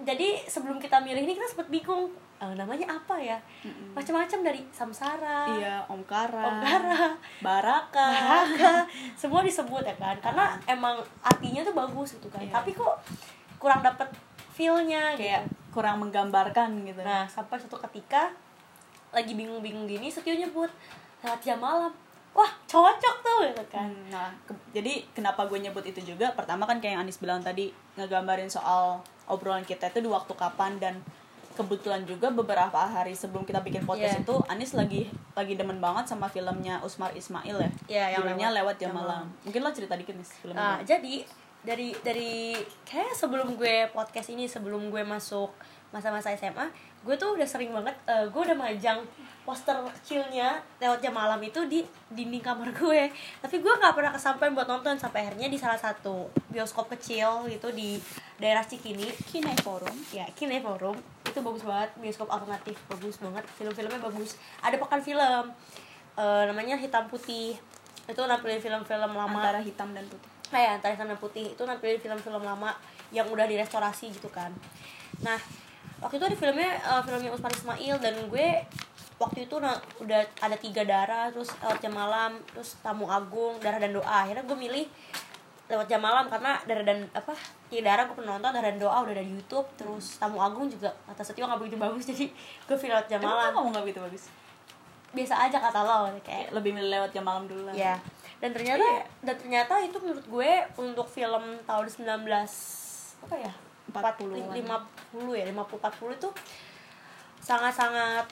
jadi 0.01 0.41
sebelum 0.43 0.81
kita 0.81 0.97
milih 0.97 1.23
ini 1.23 1.37
kita 1.37 1.45
sempet 1.45 1.69
bingung 1.69 2.09
eh, 2.37 2.53
namanya 2.53 2.85
apa 2.89 3.17
ya? 3.17 3.37
Macam-macam 3.93 4.39
dari 4.45 4.61
samsara 4.69 5.45
iya 5.57 5.81
omkara 5.85 6.41
Omkara. 6.57 7.13
baraka. 7.41 8.05
Baraka, 8.09 8.73
semua 9.21 9.41
disebut 9.41 9.85
ya 9.85 9.93
kan 9.97 10.17
karena 10.17 10.57
emang 10.65 10.97
artinya 11.21 11.61
tuh 11.61 11.73
bagus 11.73 12.17
gitu 12.17 12.29
kan. 12.29 12.41
Iya. 12.41 12.53
tapi 12.57 12.73
kok 12.73 12.97
kurang 13.57 13.81
dapet 13.81 14.09
feelnya 14.53 15.13
kayak 15.13 15.45
gitu 15.45 15.53
kurang 15.77 16.01
menggambarkan 16.01 16.69
gitu 16.83 16.97
Nah, 16.99 17.29
sampai 17.29 17.55
suatu 17.55 17.77
ketika 17.79 18.33
lagi 19.09 19.31
bingung-bingung 19.31 19.85
gini, 19.85 20.09
Setio 20.09 20.33
nyebut 20.33 20.73
lewat 21.21 21.39
jam 21.39 21.57
malam. 21.57 21.93
Wah, 22.33 22.51
cocok 22.63 23.15
tuh 23.19 23.39
gitu 23.45 23.63
kan. 23.67 23.85
Hmm, 23.87 24.09
Nah, 24.09 24.29
ke- 24.43 24.57
jadi 24.71 25.05
kenapa 25.11 25.45
gue 25.45 25.57
nyebut 25.59 25.81
itu 25.83 26.01
juga? 26.03 26.29
Pertama 26.31 26.65
kan 26.65 26.77
kayak 26.77 26.93
yang 26.93 27.01
Anis 27.01 27.17
bilang 27.17 27.39
tadi 27.39 27.69
ngegambarin 27.95 28.45
soal 28.47 28.97
obrolan 29.25 29.61
kita 29.61 29.87
itu 29.87 29.99
di 29.99 30.07
waktu 30.07 30.33
kapan 30.33 30.77
dan 30.77 31.01
kebetulan 31.53 32.05
juga 32.05 32.29
beberapa 32.29 32.77
hari 32.77 33.13
sebelum 33.13 33.41
kita 33.41 33.57
bikin 33.59 33.81
podcast 33.81 34.21
Iya. 34.21 34.23
itu 34.23 34.35
Anis 34.47 34.73
lagi 34.73 35.09
lagi 35.33 35.53
demen 35.53 35.77
banget 35.77 36.05
sama 36.05 36.25
filmnya 36.27 36.77
Usmar 36.79 37.09
Ismail 37.11 37.57
ya. 37.57 37.71
Iya, 37.87 38.05
yang 38.11 38.21
Filmnya 38.23 38.49
lewat 38.51 38.57
lewat 38.59 38.75
jam 38.77 38.85
jam 38.87 38.97
malam. 38.99 39.25
Mungkin 39.41 39.59
lo 39.59 39.69
cerita 39.71 39.93
dikit 39.93 40.13
nih 40.13 40.27
filmnya. 40.35 40.57
Nah, 40.57 40.77
jadi 40.83 41.25
dari 41.67 41.91
dari 41.99 42.55
kayak 42.87 43.11
sebelum 43.11 43.59
gue 43.59 43.91
podcast 43.91 44.31
ini 44.31 44.47
sebelum 44.47 44.87
gue 44.87 45.03
masuk 45.03 45.51
masa-masa 45.91 46.31
SMA, 46.39 46.71
gue 47.03 47.15
tuh 47.19 47.35
udah 47.35 47.43
sering 47.43 47.75
banget 47.75 47.95
eh, 48.07 48.23
gue 48.31 48.41
udah 48.41 48.55
majang 48.55 49.03
poster 49.43 49.75
kecilnya 49.99 50.59
lewat 50.79 50.99
jam 50.99 51.15
malam 51.15 51.39
itu 51.43 51.59
di 51.67 51.83
dinding 52.07 52.39
kamar 52.39 52.71
gue. 52.71 53.11
Tapi 53.43 53.55
gue 53.59 53.73
nggak 53.83 53.95
pernah 53.95 54.11
kesampaian 54.15 54.55
buat 54.55 54.67
nonton 54.67 54.95
sampai 54.95 55.27
akhirnya 55.27 55.51
di 55.51 55.59
salah 55.59 55.79
satu 55.79 56.31
bioskop 56.47 56.87
kecil 56.95 57.51
gitu 57.51 57.67
di 57.75 57.99
daerah 58.39 58.63
Cikini 58.63 59.11
Kine 59.27 59.51
Forum. 59.59 59.95
ya 60.15 60.23
Kine 60.31 60.63
Forum 60.63 60.95
itu 61.27 61.39
bagus 61.43 61.63
banget 61.67 61.91
bioskop 61.99 62.31
alternatif 62.31 62.79
bagus 62.87 63.19
banget 63.19 63.43
film-filmnya 63.59 63.99
bagus 63.99 64.39
ada 64.63 64.79
pekan 64.79 65.03
film 65.03 65.43
eh, 66.15 66.43
namanya 66.47 66.79
hitam 66.79 67.11
putih 67.11 67.59
itu 68.07 68.21
nampilin 68.23 68.63
film-film 68.63 69.11
lama 69.11 69.27
Antara 69.35 69.59
hitam 69.59 69.91
dan 69.91 70.07
putih. 70.07 70.36
Kayak 70.47 70.79
antara 70.79 70.95
hitam 70.95 71.07
dan 71.11 71.19
putih 71.19 71.53
itu 71.53 71.61
nampilin 71.63 71.99
film-film 71.99 72.43
lama 72.43 72.71
yang 73.11 73.27
udah 73.27 73.47
direstorasi 73.47 74.11
gitu 74.11 74.27
kan 74.31 74.51
nah 75.23 75.39
waktu 76.03 76.21
itu 76.21 76.25
ada 76.29 76.37
filmnya 76.37 76.71
eh, 76.77 77.01
filmnya 77.03 77.31
Usman 77.33 77.53
Ismail 77.53 77.95
dan 77.99 78.15
gue 78.29 78.47
waktu 79.17 79.49
itu 79.49 79.55
na- 79.57 79.81
udah 79.97 80.21
ada 80.45 80.57
tiga 80.57 80.85
darah 80.85 81.33
terus 81.33 81.49
lewat 81.57 81.81
jam 81.81 81.93
malam 81.93 82.37
terus 82.53 82.77
tamu 82.85 83.09
agung 83.09 83.57
darah 83.57 83.81
dan 83.81 83.91
doa 83.97 84.05
akhirnya 84.05 84.45
gue 84.45 84.57
milih 84.57 84.85
lewat 85.67 85.89
jam 85.89 85.99
malam 85.99 86.29
karena 86.29 86.61
darah 86.63 86.85
dan 86.85 87.03
apa 87.11 87.33
tiga 87.67 87.91
darah 87.91 88.05
gue 88.05 88.15
pernah 88.15 88.37
nonton 88.37 88.53
darah 88.53 88.69
dan 88.69 88.77
doa 88.77 88.97
udah 89.03 89.13
ada 89.17 89.25
di 89.25 89.33
YouTube 89.33 89.67
terus 89.73 90.21
tamu 90.21 90.37
agung 90.37 90.69
juga 90.69 90.93
kata 91.09 91.25
Setio 91.25 91.49
nggak 91.49 91.59
begitu 91.65 91.77
bagus 91.81 92.05
jadi 92.13 92.25
gue 92.69 92.77
pilih 92.77 92.93
lewat 92.93 93.07
jam 93.09 93.19
malam 93.25 93.51
lo 93.51 93.65
ngomong 93.65 93.73
gak 93.81 93.85
gitu 93.89 94.01
bagus? 94.05 94.23
biasa 95.07 95.49
aja 95.49 95.57
kata 95.57 95.79
lo 95.81 96.13
kayak 96.21 96.53
lebih 96.53 96.77
milih 96.77 96.93
lewat 96.93 97.09
jam 97.09 97.25
malam 97.25 97.49
dulu 97.49 97.65
lah. 97.65 97.73
ya 97.73 97.97
dan 98.37 98.49
ternyata 98.51 98.83
Iya. 98.83 99.03
dan 99.23 99.35
ternyata 99.35 99.73
itu 99.79 99.97
menurut 99.97 100.25
gue 100.25 100.51
untuk 100.77 101.07
film 101.07 101.43
tahun 101.63 101.85
19 101.87 102.27
apa 103.23 103.35
ya? 103.35 103.53
40-an. 103.87 104.51
50 104.51 105.33
ya 105.33 105.45
50 105.45 105.79
40 105.79 106.13
itu 106.13 106.29
sangat-sangat 107.39 108.27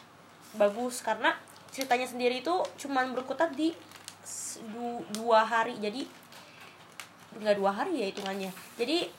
bagus 0.54 1.00
karena 1.00 1.32
ceritanya 1.70 2.06
sendiri 2.06 2.39
itu 2.39 2.54
cuman 2.78 3.12
berkutat 3.12 3.52
di 3.52 3.72
du- 4.68 5.06
dua 5.13 5.41
hari. 5.41 5.76
Jadi 5.78 6.04
nggak 7.36 7.56
dua 7.56 7.72
hari 7.74 7.98
ya 7.98 8.08
hitungannya. 8.08 8.52
Jadi 8.76 9.12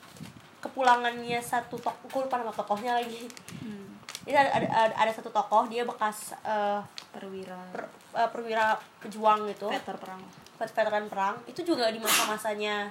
kepulangannya 0.57 1.37
satu 1.39 1.77
tokoh 1.77 2.07
gue 2.07 2.21
lupa 2.23 2.37
nama 2.37 2.49
tokohnya 2.51 2.95
lagi. 2.95 3.29
Hmm. 3.59 3.85
jadi 4.23 4.43
ada, 4.43 4.51
ada, 4.53 4.67
ada, 4.67 4.95
ada 4.97 5.11
satu 5.13 5.31
tokoh 5.31 5.65
dia 5.65 5.83
bekas 5.83 6.35
eh, 6.37 6.81
perwira. 7.09 7.55
per- 7.71 7.87
eh, 8.13 8.27
perwira 8.27 8.75
pejuang 8.99 9.47
gitu. 9.47 9.69
Veter 9.69 9.95
perang 9.95 10.19
veteran 10.57 11.05
perang 11.05 11.37
itu 11.45 11.61
juga 11.61 11.93
di 11.93 12.01
masa-masanya 12.01 12.89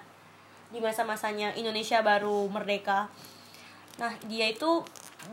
di 0.71 0.79
masa-masanya 0.83 1.55
Indonesia 1.55 2.03
baru 2.03 2.47
merdeka. 2.51 3.11
Nah 3.99 4.13
dia 4.27 4.51
itu 4.51 4.83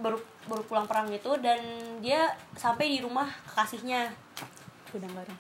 baru 0.01 0.17
baru 0.49 0.61
pulang 0.65 0.85
perang 0.89 1.09
itu 1.13 1.29
dan 1.41 1.61
dia 2.01 2.33
sampai 2.57 2.89
di 2.89 2.99
rumah 3.01 3.29
kekasihnya. 3.49 4.13
Kadang-kadang 4.89 5.39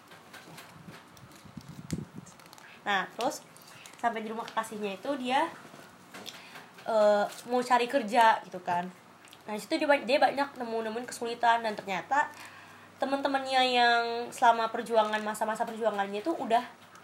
nah 2.83 3.07
terus 3.15 3.39
sampai 3.95 4.27
di 4.27 4.27
rumah 4.27 4.43
kekasihnya 4.43 4.99
itu 4.99 5.09
dia 5.15 5.47
eh, 6.83 7.25
mau 7.47 7.63
cari 7.63 7.87
kerja 7.87 8.43
gitu 8.43 8.59
kan. 8.59 8.83
Nah 9.43 9.55
situ 9.55 9.79
dia, 9.79 9.87
dia 10.03 10.19
banyak 10.19 10.59
nemu-nemuin 10.59 11.07
kesulitan 11.07 11.63
dan 11.63 11.73
ternyata 11.75 12.27
teman-temannya 12.99 13.61
yang 13.67 14.03
selama 14.31 14.71
perjuangan 14.71 15.19
masa-masa 15.23 15.67
perjuangannya 15.67 16.23
itu 16.23 16.31
udah 16.31 16.63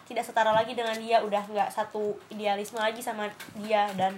tidak 0.09 0.25
setara 0.25 0.49
lagi 0.49 0.73
dengan 0.73 0.97
dia 0.97 1.21
udah 1.21 1.45
nggak 1.45 1.69
satu 1.69 2.17
idealisme 2.33 2.81
lagi 2.81 2.97
sama 2.97 3.29
dia 3.61 3.85
dan 3.93 4.17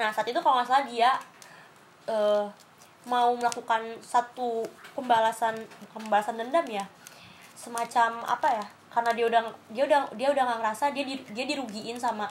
nah 0.00 0.08
saat 0.08 0.24
itu 0.24 0.40
kalau 0.40 0.56
nggak 0.56 0.68
salah 0.72 0.88
dia 0.88 1.10
eh, 2.08 2.48
mau 3.04 3.36
melakukan 3.36 3.84
satu 4.00 4.64
pembalasan 4.96 5.52
pembalasan 5.92 6.40
dendam 6.40 6.64
ya 6.64 6.88
semacam 7.52 8.24
apa 8.24 8.48
ya 8.48 8.66
karena 8.88 9.10
dia 9.12 9.26
udah 9.28 9.42
dia 9.68 9.84
udah 9.84 10.00
dia 10.16 10.28
udah 10.32 10.42
nggak 10.48 10.58
ngerasa 10.64 10.84
dia 10.96 11.04
di, 11.04 11.20
dia 11.36 11.44
dirugiin 11.44 12.00
sama 12.00 12.24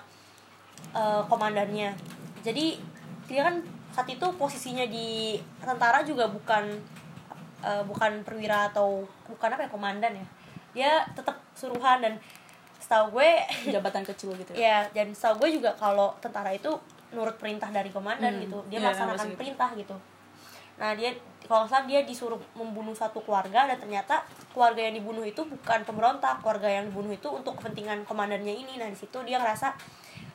eh, 0.96 1.22
komandannya. 1.30 1.94
Jadi 2.42 2.82
dia 3.30 3.42
kan 3.46 3.62
saat 3.94 4.10
itu 4.10 4.26
posisinya 4.42 4.90
di 4.90 5.38
tentara 5.62 6.02
juga 6.02 6.26
bukan 6.32 6.66
eh, 7.62 7.84
bukan 7.86 8.26
perwira 8.26 8.74
atau 8.74 9.06
bukan 9.30 9.54
apa 9.54 9.68
ya 9.68 9.70
komandan 9.70 10.18
ya 10.18 10.28
dia 10.74 11.06
tetap 11.14 11.38
suruhan 11.54 12.02
dan 12.02 12.14
setahu 12.82 13.16
gue 13.22 13.30
jabatan 13.74 14.04
kecil 14.04 14.36
gitu 14.36 14.52
ya? 14.58 14.84
Dan 14.92 15.14
setahu 15.16 15.46
gue 15.48 15.62
juga 15.62 15.72
kalau 15.78 16.12
tentara 16.20 16.52
itu 16.52 16.70
nurut 17.14 17.38
perintah 17.38 17.70
dari 17.70 17.94
komandan 17.94 18.36
Hmm, 18.36 18.44
gitu. 18.44 18.58
Dia 18.68 18.82
iya, 18.82 18.86
melaksanakan 18.90 19.28
gitu. 19.32 19.40
perintah 19.40 19.70
gitu. 19.78 19.96
Nah 20.82 20.98
dia 20.98 21.14
kalau 21.46 21.70
salah 21.70 21.86
dia 21.86 22.02
disuruh 22.02 22.40
membunuh 22.58 22.96
satu 22.98 23.22
keluarga 23.22 23.70
dan 23.70 23.78
ternyata 23.78 24.26
keluarga 24.50 24.82
yang 24.82 24.98
dibunuh 24.98 25.22
itu 25.22 25.46
bukan 25.46 25.86
pemberontak. 25.86 26.42
Keluarga 26.42 26.68
yang 26.68 26.90
dibunuh 26.90 27.14
itu 27.14 27.30
untuk 27.30 27.56
kepentingan 27.62 28.04
komandannya 28.10 28.52
ini. 28.52 28.82
Nah 28.82 28.90
di 28.90 28.98
situ 28.98 29.22
dia 29.22 29.38
ngerasa 29.38 29.70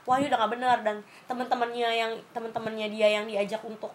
wah 0.07 0.17
ini 0.23 0.31
udah 0.31 0.39
nggak 0.39 0.53
benar. 0.55 0.79
Dan 0.87 0.97
teman-temannya 1.27 1.91
yang 1.91 2.13
teman-temannya 2.31 2.87
dia 2.95 3.09
yang 3.19 3.27
diajak 3.27 3.61
untuk 3.67 3.91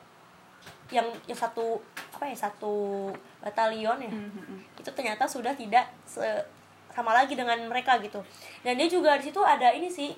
yang 0.94 1.08
yang 1.26 1.36
satu 1.36 1.82
apa 2.14 2.30
ya 2.30 2.38
satu 2.38 3.10
batalion 3.42 3.98
ya 3.98 4.12
Hmm, 4.14 4.30
hmm, 4.30 4.46
hmm. 4.46 4.60
itu 4.80 4.90
ternyata 4.94 5.26
sudah 5.26 5.52
tidak 5.58 5.90
se- 6.06 6.46
sama 6.94 7.10
lagi 7.12 7.34
dengan 7.34 7.58
mereka 7.66 7.98
gitu 7.98 8.22
dan 8.62 8.78
dia 8.78 8.86
juga 8.86 9.18
di 9.18 9.26
situ 9.26 9.42
ada 9.42 9.74
ini 9.74 9.90
sih 9.90 10.14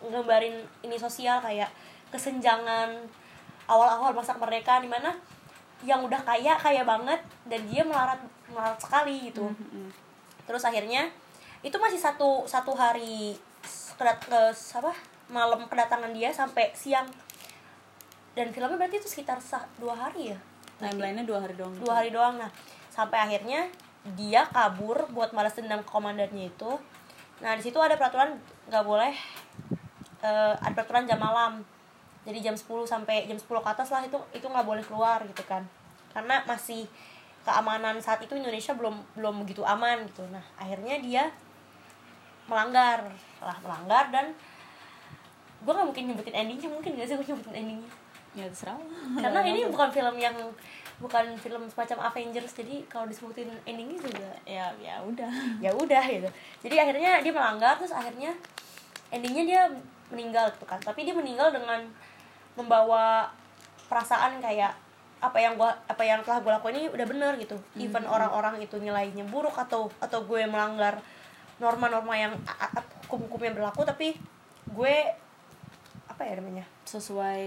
ngegambarin 0.00 0.56
ini 0.80 0.96
sosial 0.96 1.36
kayak 1.44 1.68
kesenjangan 2.08 2.96
awal-awal 3.68 4.16
masa 4.16 4.32
mereka 4.40 4.80
di 4.80 4.88
mana 4.88 5.12
yang 5.84 6.00
udah 6.00 6.18
kaya 6.24 6.56
kaya 6.56 6.82
banget 6.82 7.20
dan 7.44 7.60
dia 7.68 7.84
melarat 7.84 8.16
melarat 8.48 8.80
sekali 8.80 9.28
gitu 9.28 9.44
Hmm, 9.44 9.56
hmm, 9.60 9.70
hmm. 9.84 9.90
terus 10.48 10.64
akhirnya 10.64 11.12
itu 11.60 11.76
masih 11.76 12.00
satu 12.00 12.48
satu 12.48 12.72
hari 12.72 13.36
kedat 13.94 14.18
ke 14.24 14.40
apa 14.50 14.92
malam 15.28 15.62
kedatangan 15.68 16.10
dia 16.10 16.32
sampai 16.32 16.72
siang 16.72 17.06
dan 18.32 18.48
filmnya 18.48 18.80
berarti 18.80 18.96
itu 18.96 19.08
sekitar 19.08 19.38
dua 19.76 19.92
hari 19.92 20.32
ya? 20.32 20.38
Timelinenya 20.80 21.28
dua 21.28 21.44
hari 21.44 21.54
doang. 21.54 21.74
Dua 21.76 21.94
hari 22.00 22.10
doang. 22.10 22.40
Nah 22.40 22.48
sampai 22.88 23.18
akhirnya 23.28 23.68
dia 24.16 24.48
kabur 24.50 25.08
buat 25.12 25.30
balas 25.36 25.52
dendam 25.54 25.84
ke 25.84 25.90
komandannya 25.92 26.48
itu. 26.48 26.70
Nah 27.44 27.52
di 27.54 27.62
situ 27.62 27.76
ada 27.76 27.94
peraturan 28.00 28.40
nggak 28.72 28.84
boleh 28.84 29.12
eh, 30.24 30.54
ada 30.56 30.72
peraturan 30.72 31.04
jam 31.04 31.20
malam. 31.20 31.60
Jadi 32.22 32.38
jam 32.38 32.54
10 32.54 32.86
sampai 32.86 33.26
jam 33.26 33.34
10 33.34 33.50
ke 33.50 33.68
atas 33.68 33.90
lah 33.90 34.02
itu 34.06 34.16
itu 34.32 34.46
nggak 34.46 34.64
boleh 34.64 34.82
keluar 34.82 35.20
gitu 35.28 35.44
kan. 35.44 35.68
Karena 36.16 36.40
masih 36.48 36.88
keamanan 37.42 37.98
saat 37.98 38.22
itu 38.22 38.38
Indonesia 38.38 38.72
belum 38.72 38.94
belum 39.18 39.44
begitu 39.44 39.60
aman 39.66 40.08
gitu. 40.08 40.24
Nah 40.32 40.42
akhirnya 40.56 40.96
dia 41.04 41.28
melanggar. 42.48 43.12
Lah 43.44 43.56
melanggar 43.60 44.08
dan 44.08 44.32
gue 45.62 45.70
nggak 45.70 45.86
mungkin 45.86 46.04
nyebutin 46.10 46.34
endingnya 46.34 46.68
mungkin 46.74 46.98
gak 46.98 47.06
sih 47.06 47.14
gue 47.14 47.22
nyebutin 47.22 47.54
endingnya 47.54 48.01
ya 48.32 48.48
terserah. 48.48 48.78
Karena 49.22 49.40
ini 49.44 49.68
bukan 49.68 49.88
film 49.92 50.16
yang 50.16 50.36
bukan 51.02 51.34
film 51.40 51.66
semacam 51.66 52.12
Avengers 52.12 52.54
jadi 52.54 52.86
kalau 52.86 53.10
disebutin 53.10 53.50
endingnya 53.66 53.98
juga 53.98 54.30
ya 54.46 54.70
ya 54.78 55.02
udah. 55.02 55.32
Ya 55.58 55.70
udah 55.74 56.04
gitu. 56.08 56.28
Jadi 56.64 56.76
akhirnya 56.78 57.20
dia 57.20 57.32
melanggar 57.32 57.76
terus 57.80 57.92
akhirnya 57.92 58.32
endingnya 59.12 59.44
dia 59.44 59.62
meninggal 60.12 60.52
gitu 60.56 60.64
kan. 60.64 60.80
Tapi 60.80 61.04
dia 61.04 61.14
meninggal 61.16 61.52
dengan 61.52 61.84
membawa 62.56 63.32
perasaan 63.88 64.40
kayak 64.40 64.72
apa 65.22 65.38
yang 65.38 65.54
gua 65.54 65.70
apa 65.86 66.02
yang 66.02 66.18
telah 66.26 66.42
gue 66.42 66.50
lakukan 66.50 66.74
ini 66.74 66.88
udah 66.90 67.06
bener 67.06 67.32
gitu. 67.38 67.56
Even 67.78 68.04
orang-orang 68.08 68.58
itu 68.58 68.76
nilainya 68.80 69.22
buruk 69.28 69.54
atau 69.54 69.86
atau 70.02 70.24
gue 70.26 70.42
melanggar 70.50 70.98
norma-norma 71.62 72.14
yang 72.18 72.34
hukum-hukum 73.06 73.38
yang 73.46 73.54
berlaku 73.54 73.86
tapi 73.86 74.18
gue 74.72 74.94
apa 76.22 76.30
ya 76.30 76.38
namanya? 76.38 76.62
Sesuai 76.86 77.42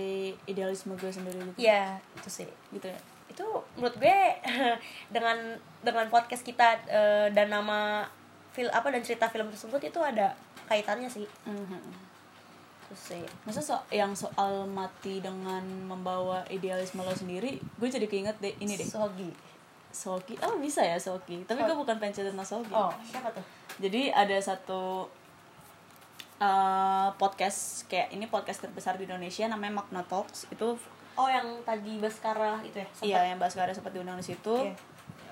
idealisme 0.51 0.99
gue 0.99 1.07
sendiri 1.07 1.39
gitu. 1.39 1.63
Ya 1.63 1.95
itu 2.11 2.27
sih. 2.27 2.49
Gitu 2.75 2.91
ya. 2.91 2.99
Itu 3.31 3.63
menurut 3.79 3.95
gue 3.95 4.19
dengan 5.15 5.55
dengan 5.79 6.11
podcast 6.11 6.43
kita 6.43 6.83
eh, 6.91 7.31
dan 7.31 7.55
nama 7.55 8.03
film 8.51 8.67
apa 8.75 8.91
dan 8.91 8.99
cerita 8.99 9.31
film 9.31 9.47
tersebut 9.47 9.79
itu 9.79 9.99
ada 10.03 10.35
kaitannya 10.67 11.07
sih. 11.07 11.23
Mhm. 11.47 12.03
terus 12.85 13.15
sih. 13.15 13.23
Masa 13.47 13.63
so 13.63 13.79
yang 13.89 14.11
soal 14.11 14.67
mati 14.67 15.23
dengan 15.23 15.63
membawa 15.87 16.43
idealisme 16.51 17.01
lo 17.01 17.15
sendiri 17.15 17.57
gue 17.79 17.87
jadi 17.87 18.11
keinget 18.11 18.35
deh 18.43 18.51
ini 18.59 18.75
deh. 18.75 18.83
Sogi. 18.83 19.31
Soki 19.95 20.35
oh 20.43 20.59
bisa 20.59 20.83
ya 20.83 20.99
Soki 20.99 21.47
tapi 21.47 21.63
gue 21.63 21.71
bukan 21.71 21.95
tentang 21.95 22.43
Soki 22.43 22.75
oh 22.75 22.91
siapa 23.07 23.31
tuh? 23.31 23.41
Jadi 23.79 24.11
ada 24.11 24.35
satu 24.43 25.07
uh, 26.37 27.09
podcast 27.15 27.85
kayak 27.85 28.11
ini 28.11 28.25
podcast 28.25 28.59
terbesar 28.61 28.95
di 28.95 29.05
Indonesia 29.05 29.45
namanya 29.45 29.81
Magna 29.81 30.01
Talks. 30.03 30.47
Itu 30.49 30.75
oh 31.15 31.27
yang 31.27 31.47
tadi 31.63 31.95
Baskara 31.95 32.59
itu 32.61 32.75
ya 32.75 32.87
iya 33.01 33.19
yang 33.31 33.39
Baskara 33.39 33.71
sempat 33.71 33.91
diundang 33.91 34.19
di 34.19 34.27
situ 34.27 34.51
Iya. 34.67 34.75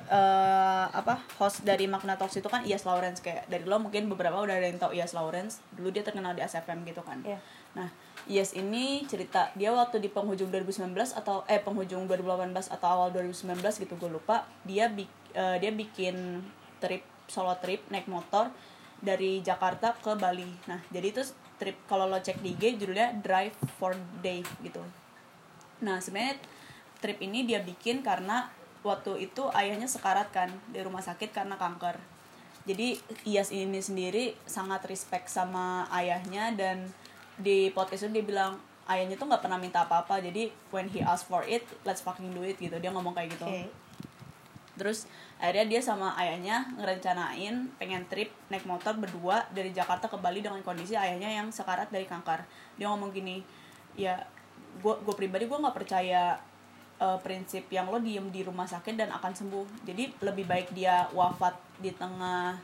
eh, 0.04 0.86
apa 0.90 1.20
host 1.40 1.64
dari 1.64 1.88
Magna 1.88 2.16
Talks 2.16 2.36
itu 2.36 2.48
kan 2.48 2.64
Ias 2.64 2.84
Lawrence. 2.84 3.20
Kayak 3.20 3.48
dari 3.48 3.64
lo 3.64 3.80
mungkin 3.80 4.08
beberapa 4.08 4.36
udah 4.36 4.56
ada 4.56 4.68
yang 4.68 4.80
tahu 4.80 4.92
Ias 4.94 5.12
Lawrence. 5.12 5.60
Dulu 5.72 5.92
dia 5.92 6.04
terkenal 6.04 6.36
di 6.36 6.44
SFM 6.44 6.84
gitu 6.84 7.04
kan. 7.04 7.20
Iya. 7.24 7.40
nah 7.74 7.90
Ias 8.24 8.54
ini 8.54 9.04
cerita 9.10 9.50
dia 9.58 9.74
waktu 9.74 9.98
di 9.98 10.08
penghujung 10.08 10.48
2019 10.48 10.94
atau 11.18 11.42
eh 11.50 11.58
penghujung 11.60 12.06
2018 12.06 12.54
atau 12.70 12.88
awal 12.88 13.10
2019 13.12 13.60
gitu 13.80 13.94
gue 13.98 14.12
lupa. 14.12 14.44
Dia 14.64 14.88
bik- 14.88 15.36
eh, 15.36 15.58
dia 15.60 15.72
bikin 15.72 16.40
trip 16.80 17.04
solo 17.28 17.56
trip 17.60 17.84
naik 17.90 18.08
motor 18.08 18.52
dari 19.04 19.44
Jakarta 19.44 19.92
ke 20.00 20.16
Bali. 20.16 20.48
Nah 20.72 20.80
jadi 20.88 21.12
itu 21.12 21.22
trip 21.60 21.76
kalau 21.86 22.08
lo 22.08 22.18
cek 22.24 22.40
di 22.40 22.56
IG 22.56 22.80
judulnya 22.80 23.20
Drive 23.20 23.54
for 23.76 23.94
Day 24.24 24.40
gitu. 24.64 24.80
Nah 25.84 26.00
sebenarnya 26.00 26.40
trip 27.04 27.20
ini 27.20 27.44
dia 27.44 27.60
bikin 27.60 28.00
karena 28.00 28.48
waktu 28.82 29.28
itu 29.28 29.52
ayahnya 29.52 29.92
sekarat 29.92 30.32
kan 30.32 30.48
di 30.72 30.80
rumah 30.80 31.04
sakit 31.04 31.36
karena 31.36 31.60
kanker. 31.60 32.00
Jadi 32.64 32.96
Iyas 33.28 33.52
ini 33.52 33.84
sendiri 33.84 34.40
sangat 34.48 34.88
respect 34.88 35.28
sama 35.28 35.84
ayahnya 35.92 36.56
dan 36.56 36.88
di 37.36 37.68
podcast 37.76 38.08
itu 38.08 38.24
dia 38.24 38.24
bilang 38.24 38.56
ayahnya 38.88 39.20
tuh 39.20 39.28
nggak 39.28 39.44
pernah 39.44 39.60
minta 39.60 39.84
apa-apa. 39.84 40.24
Jadi 40.24 40.48
when 40.72 40.88
he 40.88 41.04
ask 41.04 41.28
for 41.28 41.44
it 41.44 41.68
let's 41.84 42.00
fucking 42.00 42.32
do 42.32 42.48
it 42.48 42.56
gitu. 42.56 42.80
Dia 42.80 42.96
ngomong 42.96 43.12
kayak 43.12 43.36
gitu. 43.36 43.44
Oke 43.52 43.83
terus 44.74 45.06
akhirnya 45.38 45.78
dia 45.78 45.82
sama 45.86 46.18
ayahnya 46.18 46.66
ngerencanain 46.82 47.70
pengen 47.78 48.04
trip 48.10 48.34
naik 48.50 48.66
motor 48.66 48.98
berdua 48.98 49.46
dari 49.54 49.70
Jakarta 49.70 50.10
ke 50.10 50.18
Bali 50.18 50.42
dengan 50.42 50.62
kondisi 50.66 50.98
ayahnya 50.98 51.30
yang 51.30 51.54
sekarat 51.54 51.94
dari 51.94 52.10
kanker. 52.10 52.42
Dia 52.78 52.90
ngomong 52.90 53.14
gini 53.14 53.46
ya 53.94 54.18
gue 54.82 54.96
gue 55.06 55.14
pribadi 55.14 55.46
gue 55.46 55.54
nggak 55.54 55.78
percaya 55.78 56.42
eh, 56.98 57.18
prinsip 57.22 57.70
yang 57.70 57.86
lo 57.94 58.02
diem 58.02 58.26
di 58.34 58.42
rumah 58.42 58.66
sakit 58.66 58.98
dan 58.98 59.14
akan 59.14 59.34
sembuh. 59.38 59.86
Jadi 59.86 60.18
lebih 60.26 60.50
baik 60.50 60.74
dia 60.74 61.06
wafat 61.14 61.54
di 61.78 61.94
tengah 61.94 62.58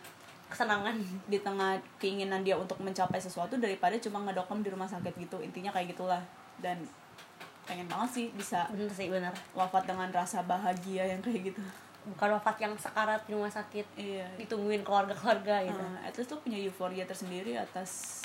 kesenangan 0.50 0.98
di 1.30 1.38
tengah 1.38 1.78
keinginan 2.02 2.42
dia 2.42 2.58
untuk 2.58 2.82
mencapai 2.82 3.22
sesuatu 3.22 3.54
daripada 3.62 3.94
cuma 4.02 4.18
ngedokem 4.26 4.66
di 4.66 4.70
rumah 4.74 4.90
sakit 4.90 5.14
gitu. 5.14 5.38
Intinya 5.46 5.70
kayak 5.70 5.94
gitulah. 5.94 6.26
Dan 6.58 6.82
pengen 7.70 7.86
banget 7.86 8.10
sih 8.18 8.26
bisa 8.34 8.66
bener 8.74 8.90
sih 8.90 9.14
bener. 9.14 9.30
wafat 9.54 9.86
dengan 9.86 10.10
rasa 10.10 10.42
bahagia 10.42 11.06
yang 11.06 11.22
kayak 11.22 11.54
gitu 11.54 11.62
bukan 12.16 12.30
wafat 12.38 12.56
yang 12.62 12.74
sekarat 12.76 13.22
di 13.26 13.32
rumah 13.34 13.52
sakit. 13.52 13.86
Iya. 13.96 14.28
Ditungguin 14.42 14.82
keluarga-keluarga 14.82 15.66
gitu. 15.66 15.82
Uh, 15.82 16.00
at 16.06 16.14
least 16.18 16.30
tuh 16.30 16.40
punya 16.42 16.58
euforia 16.58 17.06
tersendiri 17.06 17.56
atas 17.56 18.22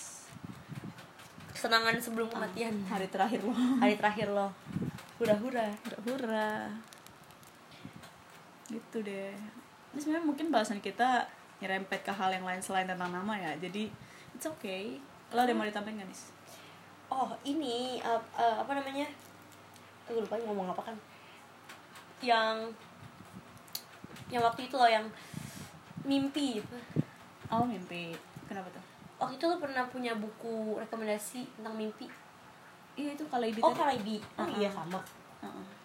kesenangan 1.55 1.97
sebelum 2.01 2.29
kematian. 2.29 2.75
hari 2.91 3.09
terakhir 3.09 3.41
lo 3.45 3.55
hari 3.81 3.95
terakhir 3.97 4.29
lo 4.33 4.53
hura-hura. 5.21 5.69
Hura 5.85 5.99
hura 6.09 6.53
gitu 8.73 9.05
deh. 9.05 9.37
Ini 9.95 9.99
sebenarnya 10.01 10.27
mungkin 10.27 10.51
bahasan 10.51 10.83
kita 10.83 11.29
nyerempet 11.63 12.03
ke 12.03 12.11
hal 12.11 12.35
yang 12.35 12.43
lain 12.43 12.59
selain 12.59 12.89
tentang 12.89 13.13
nama 13.13 13.35
ya. 13.39 13.53
Jadi 13.61 13.87
it's 14.35 14.49
okay. 14.49 14.99
Lo 15.31 15.47
ada 15.47 15.51
yang 15.53 15.63
mau 15.63 15.69
ditambahin 15.69 16.03
gak 16.03 16.11
nih 16.11 16.35
oh 17.15 17.31
ini 17.47 18.01
uh, 18.03 18.21
uh, 18.35 18.57
apa 18.67 18.73
namanya? 18.75 19.07
Gue 20.09 20.21
lupa 20.21 20.37
ngomong 20.43 20.75
apa 20.75 20.83
kan. 20.93 20.97
Yang 22.25 22.75
yang 24.35 24.43
waktu 24.43 24.67
itu 24.67 24.75
loh 24.75 24.91
yang 24.91 25.07
mimpi 26.03 26.59
oh 27.55 27.63
mimpi. 27.63 28.11
Kenapa 28.51 28.67
tuh? 28.75 28.85
Waktu 29.23 29.39
itu 29.39 29.45
lo 29.47 29.57
pernah 29.63 29.87
punya 29.87 30.13
buku 30.19 30.77
rekomendasi 30.83 31.47
tentang 31.55 31.79
mimpi? 31.79 32.11
Iya 32.99 33.15
itu 33.15 33.25
kalau 33.31 33.47
oh 33.47 33.75
Kalaidi 33.75 34.19
oh 34.19 34.43
Uh-uh. 34.43 34.59
iya 34.59 34.69
sama. 34.71 34.99
Uh 35.39 35.85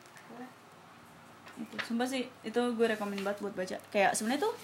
itu 1.60 1.76
sumpah 1.84 2.08
sih 2.08 2.24
itu 2.40 2.62
gue 2.72 2.86
rekomend 2.88 3.20
banget 3.20 3.44
buat 3.44 3.52
baca. 3.52 3.76
Kayak 3.92 4.16
sebenarnya 4.16 4.48
tuh 4.48 4.56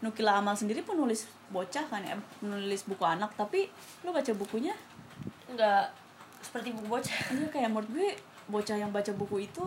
Nukila 0.00 0.40
Amal 0.40 0.56
sendiri 0.56 0.82
penulis 0.82 1.28
bocah 1.52 1.84
kan 1.86 2.02
ya 2.02 2.16
penulis 2.40 2.88
buku 2.88 3.04
anak 3.04 3.36
tapi 3.36 3.68
lo 4.02 4.10
baca 4.16 4.32
bukunya? 4.32 4.72
Nggak 5.52 5.92
seperti 6.40 6.72
buku 6.72 6.88
bocah. 6.88 7.18
Iya 7.36 7.46
kayak 7.52 7.68
menurut 7.68 7.88
gue 7.92 8.08
bocah 8.48 8.76
yang 8.80 8.90
baca 8.90 9.12
buku 9.12 9.46
itu 9.46 9.64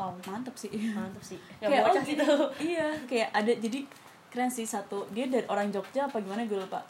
oh 0.00 0.12
mantep 0.24 0.56
sih. 0.56 0.72
Mantap 0.72 1.20
sih. 1.20 1.36
Nggak 1.60 1.68
kayak 1.68 1.84
bocah 1.84 2.02
oh, 2.02 2.16
tuh 2.16 2.44
iya 2.72 2.88
kayak 3.04 3.28
ada 3.36 3.52
jadi 3.52 3.78
keren 4.32 4.50
sih 4.50 4.64
satu 4.64 5.04
dia 5.12 5.28
dari 5.28 5.44
orang 5.50 5.68
Jogja 5.68 6.08
apa 6.08 6.24
gimana 6.24 6.48
gue 6.48 6.56
lupa. 6.56 6.80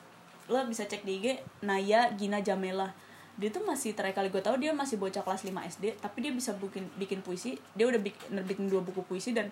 Lo 0.47 0.63
bisa 0.67 0.87
cek 0.87 1.03
di 1.03 1.19
IG 1.19 1.27
Naya 1.67 2.15
Gina 2.15 2.39
Jamela. 2.39 2.95
Dia 3.41 3.49
tuh 3.51 3.65
masih 3.67 3.97
terakhir 3.97 4.21
kali 4.21 4.29
gue 4.29 4.43
tahu 4.43 4.61
dia 4.61 4.71
masih 4.71 5.01
bocah 5.01 5.25
kelas 5.25 5.49
5 5.49 5.55
SD 5.79 5.85
tapi 5.99 6.19
dia 6.23 6.33
bisa 6.33 6.55
bikin 6.55 6.87
bikin 6.95 7.19
puisi. 7.27 7.59
Dia 7.75 7.91
udah 7.91 7.99
bikin 7.99 8.39
nerbitin 8.39 8.71
dua 8.71 8.85
buku 8.85 9.03
puisi 9.03 9.35
dan 9.35 9.51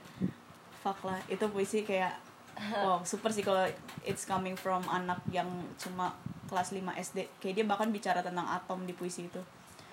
fuck 0.78 1.02
lah 1.02 1.18
itu 1.26 1.42
puisi 1.50 1.82
kayak 1.82 2.14
wow 2.84 3.02
super 3.06 3.30
sih 3.30 3.42
kalau 3.42 3.66
it's 4.02 4.26
coming 4.26 4.54
from 4.54 4.82
anak 4.90 5.18
yang 5.30 5.46
cuma 5.78 6.10
kelas 6.50 6.74
5 6.74 6.80
SD 6.96 7.18
kayak 7.38 7.54
dia 7.60 7.64
bahkan 7.68 7.92
bicara 7.92 8.24
tentang 8.24 8.46
atom 8.48 8.86
di 8.86 8.96
puisi 8.96 9.28
itu. 9.28 9.42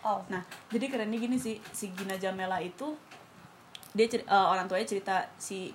Oh. 0.05 0.21
Nah, 0.29 0.45
jadi 0.69 0.85
kerennya 0.85 1.17
gini 1.17 1.41
sih, 1.41 1.57
si 1.73 1.89
Gina 1.97 2.13
Jamela 2.21 2.61
itu 2.61 2.93
dia 3.95 4.05
cer- 4.11 4.27
eh, 4.27 4.47
orang 4.51 4.67
tuanya 4.67 4.85
cerita 4.85 5.23
si 5.39 5.71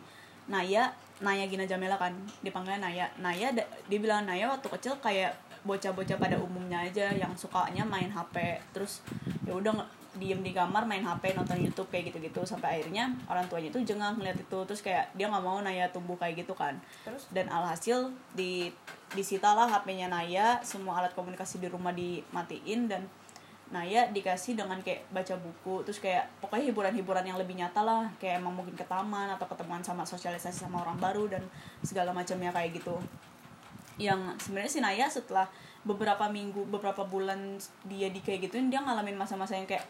Naya, 0.47 0.93
Naya 1.25 1.49
Gina 1.49 1.65
Jamela 1.65 1.97
kan, 1.97 2.13
dipanggilnya 2.45 2.81
Naya. 2.85 3.07
Naya 3.17 3.51
dia 3.57 3.99
bilang 3.99 4.29
Naya 4.29 4.47
waktu 4.53 4.69
kecil 4.69 4.95
kayak 5.01 5.33
bocah-bocah 5.65 6.17
pada 6.17 6.37
umumnya 6.41 6.81
aja 6.81 7.13
yang 7.13 7.33
sukanya 7.37 7.85
main 7.85 8.09
HP, 8.09 8.61
terus 8.73 9.05
ya 9.45 9.53
udah 9.53 9.77
diem 10.17 10.43
di 10.43 10.51
kamar 10.51 10.89
main 10.89 11.05
HP 11.05 11.37
nonton 11.39 11.61
YouTube 11.61 11.87
kayak 11.93 12.11
gitu-gitu. 12.11 12.43
Sampai 12.43 12.81
akhirnya 12.81 13.13
orang 13.31 13.47
tuanya 13.47 13.71
itu 13.71 13.79
jengah 13.85 14.17
ngeliat 14.17 14.37
itu. 14.41 14.59
Terus 14.67 14.81
kayak 14.83 15.13
dia 15.15 15.31
nggak 15.31 15.45
mau 15.45 15.63
Naya 15.63 15.87
tumbuh 15.93 16.19
kayak 16.19 16.43
gitu 16.43 16.57
kan. 16.57 16.75
Terus? 17.07 17.31
Dan 17.31 17.47
alhasil 17.47 18.11
di 18.35 18.75
disita 19.15 19.55
lah 19.55 19.71
HP-nya 19.71 20.11
Naya 20.11 20.59
semua 20.67 20.99
alat 20.99 21.15
komunikasi 21.15 21.63
di 21.63 21.69
rumah 21.71 21.95
dimatiin 21.95 22.91
dan 22.91 23.07
Naya 23.71 24.11
dikasih 24.11 24.59
dengan 24.59 24.83
kayak 24.83 25.07
baca 25.15 25.39
buku 25.39 25.87
terus 25.87 26.03
kayak 26.03 26.27
pokoknya 26.43 26.75
hiburan-hiburan 26.75 27.23
yang 27.23 27.39
lebih 27.39 27.55
nyata 27.55 27.87
lah 27.87 28.11
kayak 28.19 28.43
emang 28.43 28.59
mungkin 28.59 28.75
ke 28.75 28.83
taman 28.83 29.31
atau 29.31 29.47
ketemuan 29.47 29.79
sama 29.79 30.03
sosialisasi 30.03 30.67
sama 30.67 30.83
orang 30.83 30.99
baru 30.99 31.31
dan 31.31 31.43
segala 31.87 32.11
macamnya 32.11 32.51
kayak 32.51 32.83
gitu. 32.83 32.99
Yang 33.95 34.43
sebenarnya 34.43 34.73
si 34.75 34.81
Naya 34.83 35.07
setelah 35.07 35.47
beberapa 35.87 36.27
minggu 36.29 36.67
beberapa 36.67 37.07
bulan 37.07 37.57
dia 37.87 38.11
di 38.11 38.21
kayak 38.21 38.51
gituin 38.51 38.69
dia 38.69 38.83
ngalamin 38.83 39.17
masa-masa 39.17 39.57
yang 39.57 39.71
kayak 39.71 39.87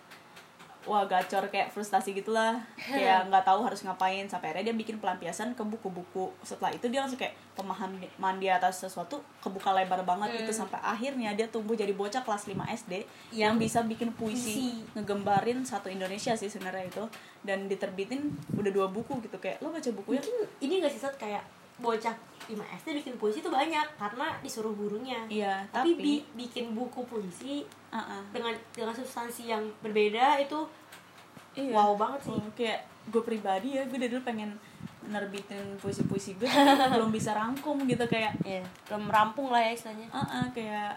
wah 0.89 1.05
gacor 1.05 1.49
kayak 1.53 1.69
frustasi 1.69 2.17
gitulah. 2.17 2.61
Kayak 2.77 3.25
nggak 3.29 3.45
tahu 3.45 3.61
harus 3.67 3.85
ngapain. 3.85 4.25
Sampai 4.31 4.53
akhirnya 4.53 4.73
dia 4.73 4.77
bikin 4.77 4.97
pelampiasan 4.97 5.53
ke 5.53 5.63
buku-buku. 5.65 6.33
Setelah 6.41 6.73
itu 6.73 6.89
dia 6.89 7.05
langsung 7.05 7.21
kayak 7.21 7.37
pemahaman 7.53 8.37
dia 8.41 8.57
atas 8.57 8.81
sesuatu 8.81 9.21
kebuka 9.45 9.77
lebar 9.77 10.01
banget 10.09 10.41
gitu. 10.41 10.53
Sampai 10.57 10.81
akhirnya 10.81 11.37
dia 11.37 11.51
tumbuh 11.51 11.77
jadi 11.77 11.93
bocah 11.93 12.25
kelas 12.25 12.49
5 12.49 12.57
SD 12.87 13.05
yang 13.37 13.61
bisa 13.61 13.85
bikin 13.85 14.15
puisi, 14.17 14.81
Puisi. 14.81 14.97
ngegembarin 14.97 15.61
satu 15.67 15.93
Indonesia 15.93 16.33
sih 16.33 16.49
sebenarnya 16.49 16.89
itu. 16.89 17.05
Dan 17.45 17.69
diterbitin 17.69 18.33
udah 18.57 18.73
dua 18.73 18.87
buku 18.89 19.21
gitu. 19.25 19.37
Kayak 19.37 19.61
lo 19.61 19.73
baca 19.73 19.91
bukunya? 19.93 20.21
Mungkin 20.25 20.37
ini 20.65 20.75
nggak 20.81 20.93
sih 20.97 21.01
kayak 21.21 21.60
bocah 21.81 22.15
5 22.47 22.57
SD 22.57 22.87
bikin 23.01 23.15
puisi 23.17 23.39
itu 23.41 23.49
banyak 23.49 23.87
karena 23.97 24.37
disuruh 24.41 24.73
gurunya. 24.73 25.23
Iya 25.27 25.65
tapi, 25.71 25.95
tapi, 25.95 26.03
bi- 26.03 26.27
bikin 26.37 26.73
buku 26.73 27.05
puisi 27.05 27.63
uh-uh. 27.89 28.23
dengan 28.31 28.53
dengan 28.71 28.93
substansi 28.93 29.49
yang 29.49 29.63
berbeda 29.81 30.39
itu 30.39 30.61
Iya. 31.51 31.75
wow 31.75 31.99
banget 31.99 32.31
sih. 32.31 32.33
Oh, 32.33 32.53
kayak 32.55 32.87
gue 33.11 33.23
pribadi 33.25 33.75
ya 33.75 33.83
gue 33.85 33.99
dari 33.99 34.07
dulu 34.07 34.23
pengen 34.23 34.55
nerbitin 35.03 35.59
puisi-puisi 35.83 36.39
gue 36.39 36.47
tapi 36.47 36.93
belum 36.95 37.11
bisa 37.11 37.35
rangkum 37.35 37.83
gitu 37.85 38.07
kayak 38.07 38.37
Iya, 38.47 38.63
belum 38.87 39.11
rampung 39.11 39.51
lah 39.51 39.59
ya 39.61 39.73
istilahnya. 39.75 40.07
Uh 40.11 40.47
kayak 40.53 40.95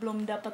belum 0.00 0.24
dapat 0.24 0.52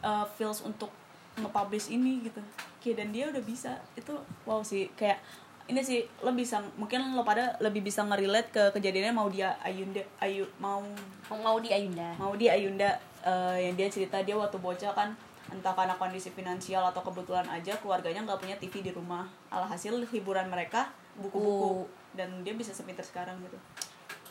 uh, 0.00 0.26
feels 0.34 0.60
untuk 0.60 0.90
nge-publish 1.34 1.90
ini 1.90 2.22
gitu. 2.22 2.40
Kayak 2.78 2.96
dan 3.02 3.08
dia 3.10 3.24
udah 3.30 3.42
bisa 3.42 3.72
itu 3.94 4.14
wow 4.44 4.62
sih. 4.62 4.90
Kayak 4.94 5.18
ini 5.64 5.80
sih 5.80 6.04
lo 6.20 6.36
bisa 6.36 6.60
mungkin 6.76 7.16
lo 7.16 7.24
pada 7.24 7.56
lebih 7.56 7.80
bisa 7.80 8.04
ngerelate 8.04 8.52
ke 8.52 8.62
kejadiannya 8.76 9.16
mau 9.16 9.32
dia 9.32 9.56
Ayunda 9.64 10.04
Ayu 10.20 10.44
mau 10.60 10.84
mau, 11.32 11.38
mau 11.40 11.56
di 11.56 11.72
Ayunda. 11.72 12.12
mau 12.20 12.36
dia 12.36 12.52
Ayunda 12.52 12.92
uh, 13.24 13.56
yang 13.56 13.72
dia 13.72 13.88
cerita 13.88 14.20
dia 14.20 14.36
waktu 14.36 14.60
bocah 14.60 14.92
kan 14.92 15.16
entah 15.48 15.72
karena 15.72 15.96
kondisi 15.96 16.28
finansial 16.28 16.84
atau 16.92 17.00
kebetulan 17.00 17.48
aja 17.48 17.72
keluarganya 17.80 18.24
nggak 18.24 18.40
punya 18.40 18.56
TV 18.60 18.80
di 18.80 18.92
rumah. 18.92 19.28
Alhasil 19.52 19.92
hiburan 20.08 20.48
mereka 20.48 20.88
buku-buku. 21.20 21.84
Dan 22.16 22.42
dia 22.42 22.56
bisa 22.56 22.72
sepinter 22.72 23.04
sekarang 23.04 23.36
gitu. 23.44 23.58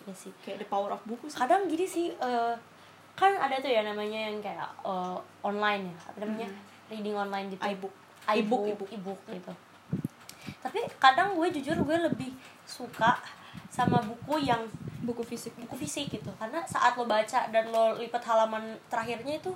Iya 0.03 0.13
sih. 0.17 0.31
Kayak 0.41 0.65
the 0.65 0.67
power 0.67 0.89
of 0.89 1.01
buku 1.05 1.29
sih. 1.29 1.37
Kadang 1.37 1.69
gini 1.69 1.85
sih 1.85 2.11
eh, 2.17 2.53
kan 3.13 3.29
ada 3.37 3.61
tuh 3.61 3.69
ya 3.69 3.85
namanya 3.85 4.33
yang 4.33 4.41
kayak 4.41 4.67
eh, 4.83 5.17
online 5.45 5.93
ya 5.93 5.95
apa 6.09 6.17
namanya? 6.25 6.49
Reading 6.89 7.15
online 7.15 7.47
gitu. 7.53 7.61
iBook. 7.61 7.93
iBook 8.23 8.63
Ebook, 8.73 8.89
ebook 8.89 9.21
gitu 9.29 9.53
tapi 10.63 10.79
kadang 10.95 11.35
gue 11.35 11.51
jujur 11.59 11.75
gue 11.83 11.97
lebih 12.07 12.31
suka 12.63 13.19
sama 13.67 13.99
buku 13.99 14.47
yang 14.47 14.63
buku 15.03 15.19
fisik. 15.27 15.51
Buku 15.59 15.75
fisik 15.75 16.07
gitu. 16.07 16.31
Karena 16.39 16.63
saat 16.63 16.95
lo 16.95 17.03
baca 17.03 17.51
dan 17.51 17.67
lo 17.67 17.99
lipat 17.99 18.23
halaman 18.23 18.79
terakhirnya 18.87 19.43
itu 19.43 19.51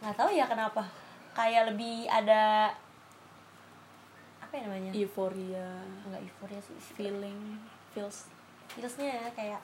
nggak 0.00 0.16
tahu 0.16 0.32
ya 0.32 0.48
kenapa. 0.48 0.88
Kayak 1.36 1.76
lebih 1.76 2.08
ada 2.08 2.72
apa 4.40 4.52
ya 4.56 4.62
namanya? 4.64 4.90
Euforia. 4.96 5.68
Nggak 6.08 6.22
euforia 6.24 6.60
sih. 6.64 6.78
Feeling 6.96 7.60
feels. 7.92 8.32
Feelsnya 8.72 9.12
ya, 9.12 9.24
kayak 9.36 9.60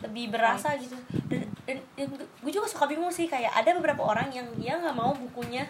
lebih 0.00 0.32
berasa 0.32 0.76
gitu. 0.76 0.96
Dan, 1.28 1.48
dan, 1.64 1.78
dan 1.96 2.08
gue 2.20 2.52
juga 2.52 2.68
suka 2.68 2.84
bingung 2.84 3.12
sih 3.12 3.28
kayak 3.28 3.52
ada 3.52 3.76
beberapa 3.76 4.04
orang 4.04 4.28
yang 4.28 4.48
dia 4.60 4.76
nggak 4.76 4.96
mau 4.96 5.12
bukunya 5.16 5.64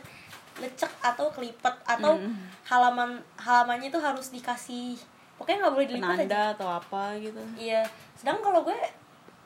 lecek 0.56 0.90
atau 0.98 1.30
kelipet 1.30 1.74
atau 1.84 2.16
Mm. 2.16 2.34
halaman 2.64 3.10
halamannya 3.36 3.88
tuh 3.88 3.98
harus 3.98 4.28
dikasih 4.28 4.98
pokoknya 5.34 5.62
nggak 5.62 5.74
boleh 5.74 5.86
dilipat 5.86 6.04
aja. 6.06 6.16
penanda 6.18 6.42
atau 6.52 6.68
apa 6.68 7.02
gitu. 7.16 7.40
Iya 7.54 7.80
sedangkan 8.14 8.42
kalau 8.44 8.60
gue 8.62 8.76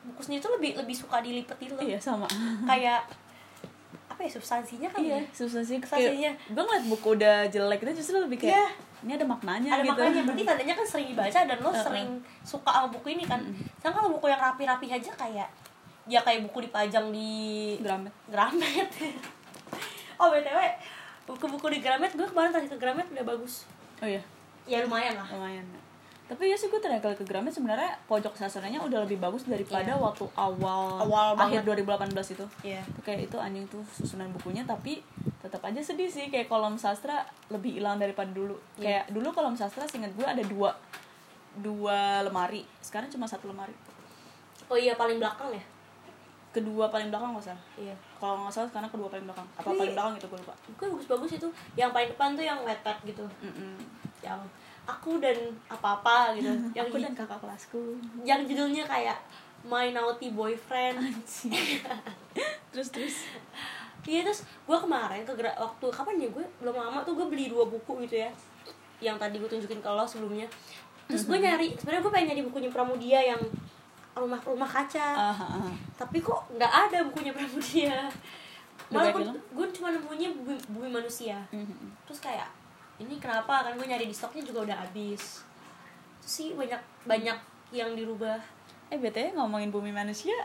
buku 0.05 0.21
sendiri 0.21 0.41
tuh 0.41 0.53
lebih 0.53 0.71
lebih 0.75 0.93
suka 0.93 1.17
dilipet 1.19 1.55
gitu 1.57 1.73
loh. 1.73 1.81
Iya 1.81 1.97
sama. 1.97 2.27
Kayak 2.63 3.05
apa 4.05 4.21
ya 4.21 4.31
substansinya 4.31 4.87
kan 4.87 5.01
iya 5.01 5.17
ya? 5.17 5.27
susah 5.29 5.59
sih 5.59 5.75
Substansinya. 5.75 6.31
gue 6.47 6.63
ngeliat 6.63 6.85
buku 6.87 7.07
udah 7.13 7.37
jelek 7.45 7.83
itu 7.83 7.99
justru 7.99 8.15
lebih 8.17 8.39
kayak 8.39 8.55
Iya. 8.55 8.67
ini 9.01 9.11
ada 9.13 9.25
maknanya 9.25 9.69
ada 9.69 9.83
gitu. 9.83 9.91
makanya 9.91 10.21
berarti 10.23 10.43
tandanya 10.45 10.73
kan 10.73 10.87
sering 10.87 11.07
dibaca 11.11 11.39
dan 11.41 11.57
lo 11.57 11.67
Uh-uh. 11.67 11.83
sering 11.83 12.09
suka 12.41 12.71
sama 12.71 12.87
buku 12.89 13.07
ini 13.11 13.23
kan? 13.23 13.43
Sedangkan 13.75 13.99
kalau 13.99 14.15
buku 14.15 14.25
yang 14.25 14.39
rapi-rapi 14.39 14.87
aja 14.89 15.11
kayak 15.11 15.49
ya 16.05 16.19
kayak 16.21 16.41
buku 16.43 16.63
dipajang 16.63 17.09
di 17.09 17.31
Gramet. 17.77 18.13
Gramet 18.29 18.87
oh 20.17 20.29
btw 20.29 20.59
buku-buku 21.25 21.67
di 21.73 21.79
Gramet 21.81 22.13
gue 22.13 22.27
kemarin 22.27 22.53
tadi 22.53 22.69
ke 22.69 22.77
Gramet 22.77 23.09
udah 23.09 23.25
bagus. 23.25 23.65
Oh 23.97 24.05
iya? 24.05 24.21
Ya 24.65 24.81
lumayan 24.85 25.17
lah. 25.17 25.25
Lumayan 25.29 25.65
tapi 26.25 26.49
ya 26.49 26.57
sih 26.57 26.73
gue 26.73 26.81
terakhir 26.81 27.05
kali 27.05 27.15
ke 27.21 27.25
Gramet 27.25 27.53
sebenarnya 27.53 28.01
pojok 28.09 28.33
sasarannya 28.33 28.81
udah 28.81 29.05
lebih 29.05 29.21
bagus 29.21 29.45
daripada 29.45 29.93
Iya. 29.93 30.01
waktu 30.01 30.25
awal, 30.33 30.97
Awal 31.05 31.37
akhir 31.37 31.61
banget. 31.61 31.85
2018 31.85 32.33
itu. 32.33 32.45
Iya. 32.65 32.81
kayak 33.05 33.29
itu 33.29 33.37
anjing 33.37 33.65
tuh 33.69 33.85
susunan 33.93 34.33
bukunya 34.33 34.65
tapi 34.65 35.05
tetap 35.37 35.61
aja 35.61 35.77
sedih 35.77 36.09
sih 36.09 36.33
kayak 36.33 36.49
kolom 36.49 36.81
sastra 36.81 37.21
lebih 37.53 37.77
hilang 37.77 38.01
daripada 38.01 38.33
dulu. 38.33 38.57
Iya. 38.81 39.05
kayak 39.05 39.13
dulu 39.13 39.29
kolom 39.37 39.53
sastra 39.53 39.85
seingat 39.85 40.17
gue 40.17 40.25
ada 40.25 40.41
dua 40.41 40.73
dua 41.61 42.25
lemari. 42.25 42.65
Sekarang 42.81 43.05
cuma 43.13 43.29
satu 43.29 43.45
lemari. 43.45 43.77
Oh 44.65 44.73
iya 44.73 44.97
paling 44.97 45.21
belakang 45.21 45.53
ya? 45.53 45.61
Kedua 46.49 46.89
paling 46.89 47.13
belakang 47.13 47.37
nggak 47.37 47.53
salah. 47.53 47.65
Iya 47.77 47.93
kalau 48.25 48.41
nggak 48.41 48.49
salah 48.51 48.69
karena 48.73 48.89
kedua 48.89 49.07
paling 49.07 49.25
belakang. 49.29 49.47
Apa 49.53 49.61
Tapi- 49.63 49.77
paling 49.77 49.93
belakang 49.93 50.13
itu 50.17 50.25
gue 50.25 50.39
lupa. 50.41 50.53
Gue 50.73 50.87
bagus-bagus 50.89 51.31
itu. 51.37 51.47
Yang 51.75 51.89
paling 51.93 52.09
depan 52.09 52.29
tuh 52.33 52.41
yang 52.43 52.59
Wattpad 52.65 52.97
gitu. 53.05 53.25
Mm-mm. 53.39 53.73
yang 54.19 54.41
aku 54.85 55.21
dan 55.21 55.37
apa-apa 55.69 56.33
gitu. 56.33 56.49
Yang 56.77 56.85
aku 56.89 56.97
dan 56.99 57.13
kakak 57.13 57.37
kelasku. 57.37 57.81
yang 58.21 58.41
judulnya 58.41 58.81
kayak 58.85 59.17
My 59.61 59.93
Naughty 59.93 60.33
Boyfriend. 60.33 60.97
Terus 62.73 62.89
terus? 62.89 63.15
Iya 64.05 64.21
terus 64.21 64.45
gue 64.45 64.77
kemarin 64.77 65.25
ke 65.25 65.33
gerak 65.33 65.57
waktu 65.57 65.85
kapan 65.89 66.21
ya? 66.21 66.29
Gue 66.29 66.45
belum 66.57 66.73
lama 66.73 67.01
tuh 67.01 67.17
gue 67.17 67.25
beli 67.25 67.49
dua 67.49 67.65
buku 67.65 68.05
gitu 68.05 68.21
ya. 68.21 68.29
Yang 69.01 69.17
tadi 69.21 69.35
gue 69.37 69.49
tunjukin 69.49 69.81
ke 69.81 69.89
lo 69.89 70.05
sebelumnya. 70.05 70.45
Terus 71.05 71.25
gue 71.25 71.37
nyari 71.37 71.73
sebenarnya 71.73 72.01
gue 72.01 72.13
pengen 72.13 72.27
nyari 72.33 72.41
bukunya 72.45 72.69
Pramudia 72.69 73.19
yang 73.21 73.41
rumah 74.15 74.39
rumah 74.41 74.69
kaca. 74.69 75.31
Ah, 75.31 75.35
ah. 75.35 75.71
tapi 75.99 76.23
kok 76.23 76.47
nggak 76.55 76.71
ada 76.71 77.03
bukunya 77.03 77.35
Pramudia 77.35 78.07
malah 78.93 79.09
gue, 79.09 79.25
gue 79.33 79.67
cuma 79.73 79.89
nemunya 79.89 80.29
bumi, 80.35 80.57
bumi 80.69 80.89
manusia. 80.93 81.41
Mhm. 81.49 81.89
terus 82.05 82.21
kayak 82.21 82.45
ini 83.01 83.17
kenapa? 83.17 83.65
Kan 83.65 83.75
gue 83.75 83.87
nyari 83.87 84.05
di 84.07 84.15
stoknya 84.15 84.45
juga 84.45 84.71
udah 84.71 84.77
habis. 84.85 85.41
Terus 86.21 86.31
sih 86.31 86.49
banyak 86.53 86.79
banyak 87.03 87.37
yang 87.73 87.91
dirubah. 87.97 88.37
Eh 88.93 89.01
btw 89.01 89.33
ngomongin 89.33 89.73
bumi 89.73 89.89
manusia 89.89 90.35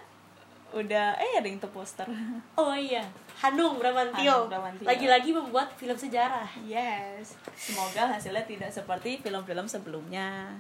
udah 0.70 1.18
eh 1.18 1.42
ada 1.42 1.50
yang 1.50 1.58
tuh 1.58 1.66
poster 1.74 2.06
oh 2.60 2.70
iya 2.70 3.02
Hanung 3.42 3.82
Bramantio. 3.82 4.46
Hanung 4.46 4.46
Bramantio. 4.46 4.86
lagi-lagi 4.86 5.34
membuat 5.34 5.74
film 5.74 5.98
sejarah. 5.98 6.46
Yes. 6.62 7.34
Semoga 7.58 8.06
hasilnya 8.06 8.46
tidak 8.46 8.70
seperti 8.70 9.18
film-film 9.18 9.66
sebelumnya. 9.66 10.54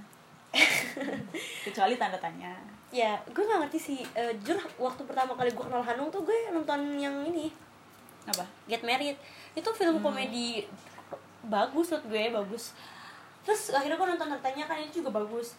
Kecuali 1.64 1.94
tanda 1.94 2.18
tanya 2.18 2.79
ya 2.90 3.14
gue 3.30 3.42
gak 3.42 3.66
ngerti 3.66 3.78
sih. 3.78 4.00
Eh, 4.18 4.34
jujur 4.42 4.58
waktu 4.76 5.02
pertama 5.06 5.32
kali 5.38 5.50
gue 5.54 5.64
kenal 5.64 5.82
Hanung 5.82 6.10
tuh 6.10 6.26
gue 6.26 6.50
nonton 6.50 6.98
yang 6.98 7.14
ini. 7.22 7.50
Apa? 8.26 8.44
Get 8.66 8.82
Married. 8.82 9.16
Itu 9.54 9.70
film 9.74 10.02
komedi 10.02 10.66
bagus 11.46 11.94
menurut 11.94 12.06
gue 12.10 12.24
bagus. 12.34 12.64
Terus 13.46 13.72
akhirnya 13.72 13.96
gue 13.96 14.08
nonton 14.14 14.28
tanya 14.42 14.64
kan 14.66 14.76
itu 14.82 15.00
juga 15.00 15.22
bagus. 15.22 15.56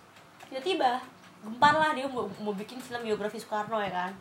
Tiba-tiba 0.52 1.00
gempar 1.42 1.74
lah 1.74 1.98
dia 1.98 2.06
mau, 2.06 2.30
mau 2.44 2.54
bikin 2.54 2.78
film 2.78 3.02
biografi 3.02 3.42
Soekarno 3.42 3.82
ya 3.82 3.90
kan? 3.90 4.12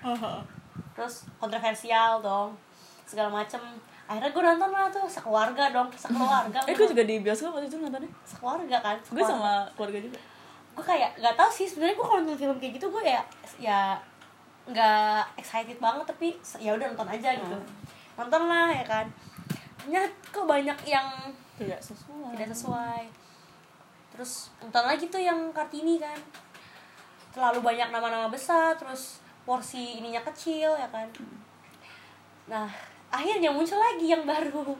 Terus 0.96 1.28
kontroversial 1.36 2.22
dong 2.22 2.54
segala 3.04 3.28
macem. 3.28 3.60
Akhirnya 4.06 4.30
gue 4.30 4.42
nonton 4.42 4.70
lah 4.70 4.86
tuh 4.90 5.06
sekeluarga 5.06 5.70
dong 5.70 5.86
sekeluarga 5.94 6.58
eh 6.66 6.74
gue 6.74 6.86
juga 6.86 7.02
di 7.06 7.22
bioskop 7.22 7.58
waktu 7.58 7.66
itu 7.70 7.78
nontonnya. 7.78 8.10
Sekeluarga 8.22 8.76
kan 8.82 8.96
gue 9.02 9.22
sama 9.26 9.66
keluarga 9.74 9.98
juga 9.98 10.18
gue 10.70 10.84
kayak 10.86 11.18
nggak 11.18 11.36
tahu 11.36 11.50
sih 11.50 11.66
sebenarnya 11.66 11.96
gue 11.98 12.06
kalau 12.06 12.20
nonton 12.22 12.38
film 12.38 12.56
kayak 12.62 12.72
gitu 12.78 12.86
gue 12.88 13.02
ya 13.04 13.22
ya 13.58 13.80
nggak 14.70 15.22
excited 15.40 15.76
banget 15.82 16.06
tapi 16.06 16.38
ya 16.62 16.76
udah 16.76 16.86
nonton 16.94 17.10
aja 17.10 17.34
gitu. 17.34 17.58
Nonton 18.14 18.42
lah 18.46 18.68
ya 18.70 18.84
kan. 18.86 19.06
Ternyata 19.80 20.12
kok 20.30 20.46
banyak 20.46 20.78
yang 20.86 21.08
tidak 21.56 21.80
sesuai. 21.80 22.32
Tidak 22.36 22.48
sesuai. 22.52 23.02
Terus 24.14 24.52
nonton 24.62 24.84
lagi 24.86 25.04
tuh 25.10 25.22
yang 25.22 25.50
kartini 25.50 25.98
kan. 25.98 26.18
Terlalu 27.34 27.62
banyak 27.62 27.88
nama-nama 27.90 28.28
besar 28.30 28.78
terus 28.78 29.22
porsi 29.42 29.98
ininya 29.98 30.22
kecil 30.22 30.76
ya 30.76 30.88
kan. 30.92 31.08
Nah 32.46 32.70
akhirnya 33.10 33.50
muncul 33.50 33.80
lagi 33.80 34.06
yang 34.06 34.22
baru 34.22 34.78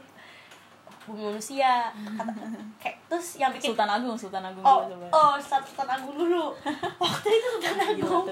bumi 1.11 1.34
manusia. 1.34 1.90
Kata, 1.90 2.32
kayak 2.78 2.96
terus 3.11 3.36
yang 3.42 3.50
bikin 3.50 3.74
Sultan 3.74 3.90
Agung 3.90 4.14
Sultan 4.14 4.44
Agung 4.46 4.62
oh 4.62 4.86
dulu 4.86 5.06
oh 5.11 5.34
Sultan 5.42 5.62
Sultan 5.66 5.88
Agung 5.98 6.14
dulu. 6.14 6.44
Waktu 7.02 7.28
itu 7.28 7.46
Sultan 7.58 7.74
Gila 7.74 7.84
Agung. 7.90 8.26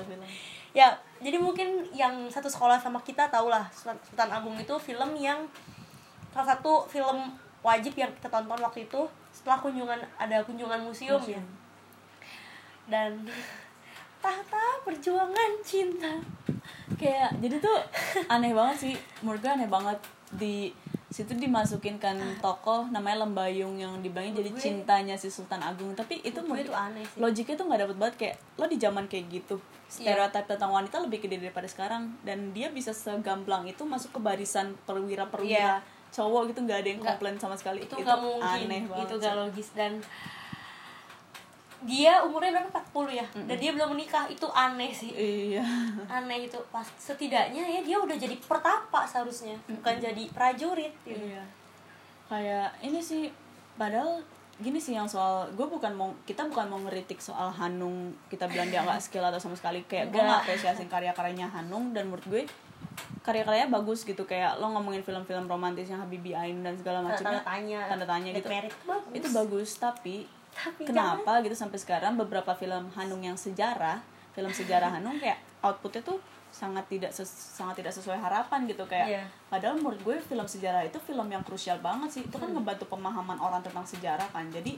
ya 0.76 0.89
jadi 1.18 1.37
mungkin 1.41 1.83
yang 1.91 2.31
satu 2.31 2.47
sekolah 2.47 2.79
sama 2.79 3.03
kita 3.03 3.26
tau 3.26 3.51
lah 3.51 3.66
Sultan, 3.74 4.31
Agung 4.31 4.55
itu 4.55 4.74
film 4.79 5.11
yang 5.18 5.43
salah 6.31 6.55
satu 6.55 6.87
film 6.87 7.35
wajib 7.66 7.99
yang 7.99 8.11
kita 8.14 8.31
tonton 8.31 8.61
waktu 8.62 8.87
itu 8.87 9.03
setelah 9.35 9.59
kunjungan 9.59 9.99
ada 10.14 10.39
kunjungan 10.47 10.79
museum, 10.79 11.18
ya. 11.26 11.41
Museum. 11.41 11.47
dan 12.87 13.11
tahta 14.22 14.83
perjuangan 14.83 15.51
cinta. 15.62 16.18
Kayak 16.99 17.39
jadi 17.39 17.57
tuh 17.62 17.79
aneh 18.26 18.51
banget 18.51 18.76
sih. 18.76 18.95
Menurut 19.22 19.39
gue 19.39 19.51
aneh 19.51 19.70
banget 19.70 19.99
di 20.35 20.74
situ 21.09 21.33
dimasukin 21.33 21.97
kan 21.97 22.15
tokoh 22.39 22.85
namanya 22.87 23.25
Lembayung 23.25 23.75
yang 23.75 23.97
dibilangin 23.99 24.37
jadi 24.37 24.51
Gue- 24.51 24.61
cintanya 24.61 25.15
si 25.15 25.29
Sultan 25.29 25.61
Agung. 25.61 25.93
Tapi 25.93 26.21
itu 26.21 26.37
Menurut 26.39 26.49
menurut 26.51 26.67
itu 26.67 26.75
aneh 26.75 27.05
sih. 27.05 27.17
logiknya 27.19 27.55
tuh 27.55 27.65
nggak 27.65 27.81
dapet 27.81 27.97
banget 27.97 28.15
kayak 28.17 28.37
lo 28.55 28.65
di 28.65 28.77
zaman 28.77 29.05
kayak 29.05 29.25
gitu 29.31 29.57
stereotip 29.87 30.45
tentang 30.47 30.69
wanita 30.71 31.01
lebih 31.01 31.19
gede 31.19 31.41
daripada 31.41 31.65
sekarang 31.65 32.13
dan 32.21 32.53
dia 32.53 32.69
bisa 32.69 32.93
segamblang 32.93 33.65
itu 33.65 33.81
masuk 33.83 34.13
ke 34.13 34.21
barisan 34.21 34.77
perwira-perwira 34.85 35.81
Iya. 35.81 35.97
cowok 36.11 36.53
gitu 36.53 36.61
nggak 36.63 36.79
ada 36.79 36.89
yang 36.91 37.01
komplain 37.03 37.37
sama 37.37 37.53
sekali. 37.55 37.83
Itu 37.83 37.97
nggak 37.97 38.19
mungkin. 38.19 38.69
aneh 38.69 38.83
banget 38.85 39.05
itu 39.07 39.15
gak 39.19 39.35
logis. 39.35 39.69
Dan 39.73 39.93
dia 41.87 42.18
umurnya 42.26 42.59
berapa? 42.59 42.83
40 42.91 43.14
ya? 43.14 43.26
Dan 43.47 43.57
dia 43.59 43.70
belum 43.70 43.95
menikah. 43.95 44.26
Itu 44.26 44.51
aneh 44.51 44.91
sih. 44.91 45.14
Iya. 45.14 45.62
Aneh 46.18 46.51
itu. 46.51 46.59
Pas 46.74 46.87
setidaknya 46.99 47.62
ya 47.62 47.81
dia 47.87 47.97
udah 48.03 48.16
jadi 48.18 48.35
pertapa 48.43 49.07
seharusnya. 49.07 49.55
Bukan 49.70 50.03
jadi 50.03 50.26
prajurit 50.35 50.91
gitu. 51.07 51.14
Iya. 51.14 51.45
Kayak 52.26 52.74
ini 52.83 52.99
sih 52.99 53.31
padahal 53.79 54.18
gini 54.59 54.83
sih 54.83 54.99
yang 54.99 55.07
soal 55.07 55.47
gue 55.55 55.62
bukan 55.70 55.95
mau 55.95 56.11
kita 56.26 56.51
bukan 56.51 56.66
mau 56.66 56.83
ngeritik 56.83 57.22
soal 57.22 57.55
Hanung 57.55 58.11
kita 58.26 58.51
bilang 58.51 58.66
dia 58.74 58.83
nggak 58.83 58.99
skill 58.99 59.22
atau 59.22 59.39
sama 59.39 59.55
sekali. 59.55 59.87
Kayak 59.87 60.11
gue 60.11 60.18
nggak. 60.18 60.43
apresiasi 60.43 60.91
karya-karyanya 60.91 61.47
Hanung 61.55 61.95
dan 61.95 62.11
menurut 62.11 62.26
gue 62.26 62.43
karya-karyanya 63.22 63.70
bagus 63.70 64.03
gitu. 64.03 64.26
Kayak 64.26 64.59
lo 64.59 64.74
ngomongin 64.74 65.07
film-film 65.07 65.47
romantis 65.47 65.87
yang 65.87 66.03
Habibie 66.03 66.35
Ain 66.35 66.66
dan 66.66 66.74
segala 66.74 67.07
tanda 67.07 67.14
macamnya 67.14 67.41
tanya. 67.47 67.81
tanda 67.87 68.07
tanya 68.11 68.31
gitu. 68.35 68.49
Bagus. 68.83 69.14
Itu 69.14 69.29
bagus 69.31 69.70
tapi 69.79 70.38
tapi 70.59 70.83
kenapa 70.85 71.39
gitu 71.41 71.55
sampai 71.55 71.77
sekarang 71.77 72.17
beberapa 72.17 72.51
film 72.53 72.91
Hanung 72.93 73.21
yang 73.21 73.37
sejarah 73.37 74.03
film 74.31 74.51
sejarah 74.51 74.91
Hanung 74.93 75.17
kayak 75.17 75.39
outputnya 75.61 76.03
tuh 76.05 76.19
sangat 76.49 76.87
tidak 76.87 77.11
ses- 77.11 77.29
sangat 77.53 77.77
tidak 77.77 77.93
sesuai 77.93 78.17
harapan 78.17 78.65
gitu. 78.65 78.81
Kayak 78.85 79.07
Iya. 79.07 79.23
padahal 79.49 79.77
menurut 79.77 80.01
gue 80.01 80.17
film 80.19 80.43
sejarah 80.45 80.81
itu 80.83 80.97
film 80.99 81.27
yang 81.27 81.43
krusial 81.43 81.77
banget 81.79 82.09
sih. 82.11 82.23
Itu 82.23 82.37
kan 82.37 82.49
ngebantu 82.49 82.89
pemahaman 82.89 83.37
orang 83.37 83.61
tentang 83.61 83.85
sejarah 83.85 84.27
kan. 84.29 84.49
Jadi 84.49 84.75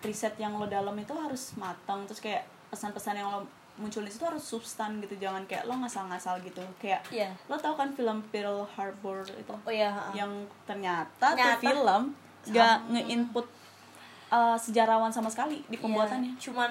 riset 0.00 0.36
yang 0.36 0.54
lo 0.54 0.66
dalam 0.66 0.92
itu 0.94 1.10
harus 1.12 1.56
matang. 1.56 2.04
Terus 2.04 2.20
kayak 2.20 2.42
pesan-pesan 2.68 3.16
yang 3.16 3.28
lo 3.28 3.40
munculin 3.76 4.06
itu 4.06 4.20
harus 4.20 4.44
substan 4.44 5.00
gitu. 5.00 5.16
Jangan 5.16 5.46
kayak 5.46 5.64
lo 5.64 5.74
ngasal-ngasal 5.78 6.36
gitu. 6.42 6.60
Kayak 6.76 7.00
Iya. 7.08 7.32
lo 7.46 7.56
tau 7.56 7.74
kan 7.74 7.90
film 7.90 8.20
Pearl 8.28 8.68
Harbor 8.68 9.24
itu? 9.26 9.54
Oh 9.56 9.72
ya 9.72 9.88
ha. 9.88 10.12
yang 10.12 10.30
ternyata, 10.62 11.32
Ternyata 11.32 11.56
tuh 11.56 11.60
film 11.64 12.02
gak 12.46 12.78
nge-input 12.88 13.46
uh, 14.28 14.56
sejarawan 14.56 15.08
sama 15.08 15.26
sekali 15.26 15.62
di 15.66 15.76
pembuatannya. 15.76 16.32
Iya, 16.32 16.42
cuman 16.42 16.70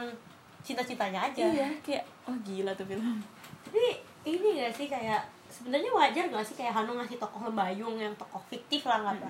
cinta-cintanya 0.62 1.20
aja 1.22 1.46
Iya, 1.46 1.70
kayak 1.80 2.04
oh 2.26 2.36
gila 2.42 2.74
tuh 2.74 2.86
film. 2.86 3.22
tapi 3.66 4.02
ini 4.24 4.58
gak 4.58 4.74
sih 4.74 4.88
kayak 4.88 5.22
sebenarnya 5.46 5.92
wajar 5.92 6.26
gak 6.26 6.42
sih 6.42 6.56
kayak 6.56 6.74
Hanung 6.74 6.98
ngasih 6.98 7.18
tokoh 7.18 7.46
lembayung 7.46 7.96
yang 7.96 8.10
tokoh 8.16 8.42
fiktif 8.46 8.82
lah 8.84 8.98
nggak 9.00 9.22
apa 9.22 9.30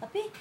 tapi 0.00 0.32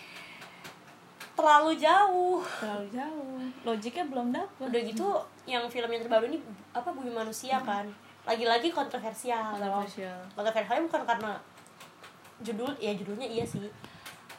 terlalu 1.32 1.76
jauh 1.76 2.40
Terlalu 2.60 2.88
jauh. 2.92 3.40
Logiknya 3.64 4.06
belum 4.06 4.28
dapet. 4.30 4.68
udah 4.68 4.82
gitu 4.84 5.08
yang 5.44 5.64
film 5.68 5.90
yang 5.90 6.02
terbaru 6.02 6.26
ini 6.28 6.40
apa 6.72 6.90
bumi 6.92 7.10
manusia 7.10 7.58
kan 7.60 7.88
lagi-lagi 8.22 8.70
kontroversial. 8.70 9.52
Kontroversial. 9.52 10.16
kontroversialnya 10.32 10.86
bukan 10.86 11.02
karena 11.04 11.32
judul 12.40 12.72
ya 12.78 12.94
judulnya 12.94 13.26
iya 13.26 13.44
sih 13.44 13.62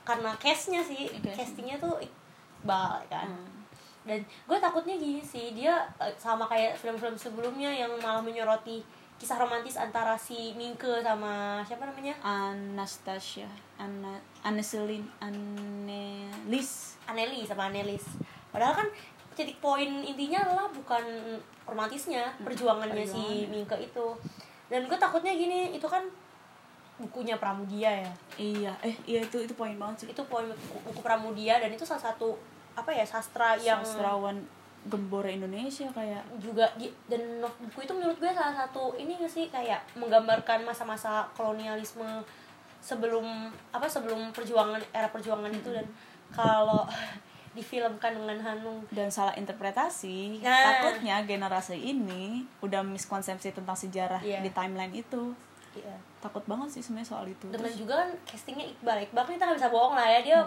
karena 0.03 0.31
case-nya 0.37 0.81
sih 0.81 1.07
Case-nya. 1.07 1.35
castingnya 1.35 1.77
tuh 1.77 1.99
Iqbal 2.63 3.03
kan 3.11 3.27
Hmm. 3.27 3.59
dan 4.03 4.19
gue 4.23 4.59
takutnya 4.59 4.95
gini 4.95 5.23
sih 5.23 5.55
dia 5.55 5.83
eh, 5.99 6.15
sama 6.15 6.47
kayak 6.47 6.75
film-film 6.75 7.15
sebelumnya 7.15 7.71
yang 7.71 7.91
malah 7.99 8.23
menyoroti 8.23 8.83
kisah 9.19 9.39
romantis 9.39 9.79
antara 9.79 10.19
si 10.19 10.51
Mingke 10.59 10.99
sama 10.99 11.63
siapa 11.63 11.87
namanya 11.87 12.11
Anastasia, 12.23 13.47
Anna, 13.79 14.19
Aneselin, 14.43 15.07
Anelis. 15.23 16.99
Anneli 17.07 17.47
sama 17.47 17.71
Anelis 17.71 18.19
padahal 18.51 18.83
kan 18.83 18.89
titik 19.33 19.63
poin 19.63 19.87
intinya 20.03 20.43
adalah 20.43 20.67
bukan 20.75 21.03
romantisnya 21.65 22.27
perjuangannya 22.43 23.07
si 23.07 23.47
perjuangannya. 23.47 23.51
Mingke 23.55 23.77
itu 23.79 24.07
dan 24.67 24.91
gue 24.91 24.99
takutnya 24.99 25.31
gini 25.31 25.71
itu 25.71 25.87
kan 25.87 26.03
bukunya 27.03 27.35
Pramudia 27.35 27.91
ya 27.99 28.13
Iya, 28.35 28.73
eh 28.81 28.95
iya 29.05 29.21
itu 29.21 29.37
itu 29.39 29.53
poin 29.53 29.75
banget 29.75 29.97
sih. 30.01 30.09
itu 30.09 30.23
poin 30.25 30.47
buku, 30.47 30.77
buku 30.87 31.01
Pramudia 31.01 31.59
dan 31.59 31.69
itu 31.69 31.83
salah 31.83 32.07
satu 32.07 32.39
apa 32.73 32.89
ya 32.89 33.05
sastra 33.05 33.59
yang 33.59 33.83
sastrawan 33.83 34.41
gembora 34.83 35.29
Indonesia 35.29 35.87
kayak 35.89 36.23
juga 36.39 36.67
di- 36.75 36.91
dan 37.07 37.21
buku 37.39 37.79
itu 37.81 37.93
menurut 37.93 38.17
gue 38.17 38.31
salah 38.31 38.57
satu 38.57 38.97
ini 38.97 39.15
gak 39.15 39.29
sih 39.29 39.47
kayak 39.47 39.79
menggambarkan 39.95 40.63
masa-masa 40.63 41.23
kolonialisme 41.33 42.25
sebelum 42.81 43.23
apa 43.71 43.87
sebelum 43.87 44.31
perjuangan 44.31 44.83
era 44.91 45.07
perjuangan 45.07 45.51
itu 45.51 45.71
dan 45.71 45.87
kalau 46.31 46.83
difilmkan 47.53 48.17
dengan 48.17 48.41
Hanung 48.41 48.81
dan 48.89 49.07
salah 49.07 49.37
interpretasi 49.37 50.41
Nah. 50.41 50.81
takutnya 50.81 51.21
generasi 51.23 51.77
ini 51.77 52.43
udah 52.59 52.81
miskonsepsi 52.83 53.53
tentang 53.53 53.77
sejarah 53.77 54.19
Iya. 54.19 54.41
di 54.41 54.51
timeline 54.51 54.97
itu 54.97 55.37
Iya. 55.75 55.97
takut 56.19 56.45
banget 56.45 56.69
sih 56.71 56.81
sebenarnya 56.81 57.09
soal 57.09 57.27
itu 57.27 57.47
dengan 57.49 57.65
Terus- 57.65 57.79
juga 57.79 57.95
kan 57.99 58.11
castingnya 58.25 58.67
Iqbal 58.69 58.99
Iqbal 59.05 59.23
kan 59.23 59.33
kita 59.33 59.45
nggak 59.45 59.59
bisa 59.59 59.71
bohong 59.71 59.95
lah 59.95 60.07
ya 60.07 60.21
dia 60.21 60.39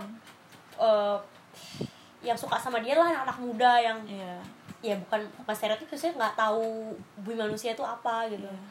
eh, 0.77 1.17
yang 2.21 2.35
suka 2.35 2.57
sama 2.57 2.77
dia 2.77 2.93
lah 2.93 3.21
anak 3.21 3.37
muda 3.37 3.77
yang 3.79 3.97
iya 4.05 4.37
ya 4.81 4.93
bukan 4.99 5.17
bukan 5.35 5.53
stereotip 5.53 5.89
sih 5.91 6.11
nggak 6.11 6.35
tahu 6.35 6.93
bumi 7.17 7.35
manusia 7.39 7.71
itu 7.71 7.81
apa 7.81 8.27
gitu 8.27 8.45
Iya. 8.45 8.61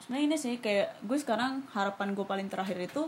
sebenarnya 0.00 0.24
ini 0.24 0.36
sih 0.36 0.54
kayak 0.56 0.98
gue 1.00 1.14
sekarang 1.16 1.62
harapan 1.70 2.10
gue 2.10 2.24
paling 2.24 2.48
terakhir 2.48 2.74
itu 2.76 3.06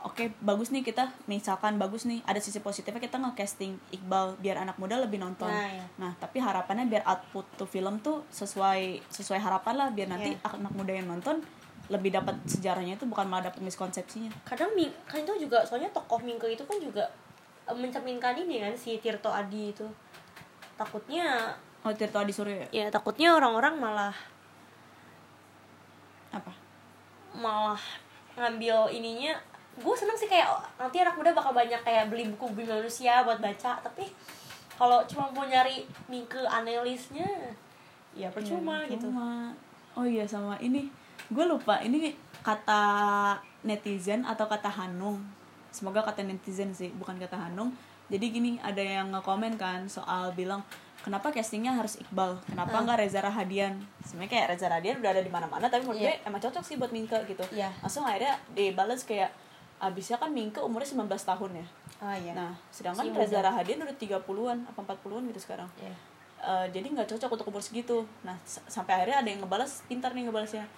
oke 0.00 0.20
bagus 0.38 0.68
nih 0.68 0.82
kita 0.82 1.08
misalkan 1.24 1.76
bagus 1.76 2.04
nih 2.04 2.20
ada 2.22 2.36
sisi 2.36 2.58
positifnya 2.58 2.98
kita 2.98 3.16
nge-casting 3.16 3.78
Iqbal 3.90 4.36
biar 4.36 4.58
anak 4.58 4.76
muda 4.76 4.98
lebih 4.98 5.16
nonton 5.16 5.46
Nah, 5.46 5.64
iya. 5.66 5.84
nah 5.96 6.12
tapi 6.14 6.38
harapannya 6.38 6.84
biar 6.84 7.04
output 7.04 7.46
tuh 7.54 7.64
film 7.64 7.96
tuh 7.98 8.20
sesuai 8.28 9.00
sesuai 9.08 9.38
harapan 9.38 9.74
lah 9.76 9.88
biar 9.88 10.08
nanti 10.08 10.32
Iya. 10.32 10.50
anak 10.52 10.72
muda 10.72 10.92
yang 10.92 11.06
nonton 11.06 11.40
lebih 11.92 12.16
dapat 12.16 12.32
sejarahnya 12.48 12.96
itu 12.96 13.04
bukan 13.04 13.28
malah 13.28 13.52
dapat 13.52 13.60
miskonsepsinya. 13.60 14.32
Kadang 14.48 14.72
Ming, 14.72 14.88
kan 15.04 15.20
itu 15.20 15.44
juga 15.44 15.60
soalnya 15.68 15.92
tokoh 15.92 16.16
Mingke 16.24 16.48
itu 16.48 16.64
kan 16.64 16.80
juga 16.80 17.04
eh, 17.68 17.76
mencerminkan 17.76 18.32
ini 18.40 18.64
kan 18.64 18.72
si 18.72 18.96
Tirto 18.96 19.28
Adi 19.28 19.72
itu. 19.76 19.84
Takutnya 20.80 21.52
oh 21.84 21.92
Tirto 21.92 22.16
Adi 22.20 22.32
Suryo 22.32 22.56
ya? 22.64 22.68
Ya 22.72 22.86
takutnya 22.88 23.36
orang-orang 23.36 23.76
malah 23.76 24.16
apa? 26.32 26.52
Malah 27.36 27.80
ngambil 28.34 28.88
ininya. 28.90 29.36
Gue 29.74 29.92
seneng 29.98 30.14
sih 30.14 30.30
kayak 30.30 30.46
nanti 30.78 31.02
anak 31.02 31.18
muda 31.18 31.34
bakal 31.34 31.50
banyak 31.50 31.82
kayak 31.82 32.06
beli 32.08 32.30
buku 32.30 32.46
bumi 32.54 32.64
manusia 32.64 33.26
buat 33.26 33.42
baca 33.42 33.74
tapi 33.82 34.06
kalau 34.74 35.02
cuma 35.06 35.26
mau 35.34 35.42
nyari 35.44 35.82
Mingke 36.06 36.42
analisnya 36.46 37.26
ya 38.14 38.30
percuma 38.30 38.86
Ya, 38.86 38.94
gitu. 38.94 39.10
cuma. 39.10 39.50
oh 39.98 40.06
iya 40.06 40.22
sama 40.22 40.54
ini 40.62 40.86
gue 41.26 41.44
lupa 41.44 41.80
ini 41.80 42.12
kata 42.40 42.82
netizen 43.62 44.22
atau 44.22 44.44
kata 44.44 44.68
Hanung 44.68 45.24
semoga 45.70 46.00
kata 46.00 46.20
netizen 46.20 46.70
sih 46.70 46.92
bukan 46.92 47.16
kata 47.16 47.36
Hanung 47.38 47.72
jadi 48.06 48.26
gini 48.28 48.60
ada 48.60 48.78
yang 48.78 49.08
ngekomen 49.10 49.56
kan 49.56 49.88
soal 49.88 50.30
bilang 50.32 50.60
kenapa 51.00 51.28
castingnya 51.28 51.72
harus 51.72 51.96
Iqbal 51.96 52.36
kenapa 52.44 52.74
Ah. 52.74 52.82
nggak 52.82 52.98
Reza 53.00 53.20
Rahadian 53.20 53.76
sebenarnya 54.00 54.30
kayak 54.30 54.46
Reza 54.52 54.66
Rahadian 54.68 54.96
udah 54.98 55.10
ada 55.10 55.20
di 55.20 55.28
mana-mana 55.28 55.66
tapi 55.66 55.82
menurut 55.82 55.98
Iya. 55.98 56.12
gue 56.12 56.28
emang 56.28 56.40
cocok 56.40 56.62
sih 56.62 56.76
buat 56.76 56.92
Mingke 56.92 57.18
gitu 57.26 57.44
Iya. 57.50 57.72
langsung 57.80 58.04
akhirnya 58.04 58.36
dibalas 58.52 59.02
kayak 59.02 59.32
abisnya 59.78 60.16
kan 60.16 60.30
Mingke 60.30 60.60
umurnya 60.60 60.86
19 60.86 61.08
tahun 61.24 61.50
ya 61.56 61.66
ah 62.00 62.16
ya 62.16 62.32
nah 62.34 62.52
sedangkan 62.68 63.04
Si 63.04 63.12
Reza 63.14 63.38
muda. 63.38 63.48
Rahadian 63.48 63.78
udah 63.80 63.96
30-an 63.96 64.58
apa 64.66 64.78
40-an 64.82 65.22
gitu 65.32 65.40
sekarang 65.42 65.68
Iya. 65.78 65.96
Eh, 66.44 66.66
jadi 66.70 66.86
nggak 66.86 67.08
cocok 67.08 67.30
untuk 67.34 67.46
umur 67.48 67.60
segitu 67.60 68.04
nah 68.20 68.36
sampai 68.44 68.92
akhirnya 68.94 69.24
ada 69.24 69.28
yang 69.28 69.40
ngebalas 69.40 69.80
pintar 69.84 70.12
nih 70.12 70.28
ngebalasnya 70.28 70.68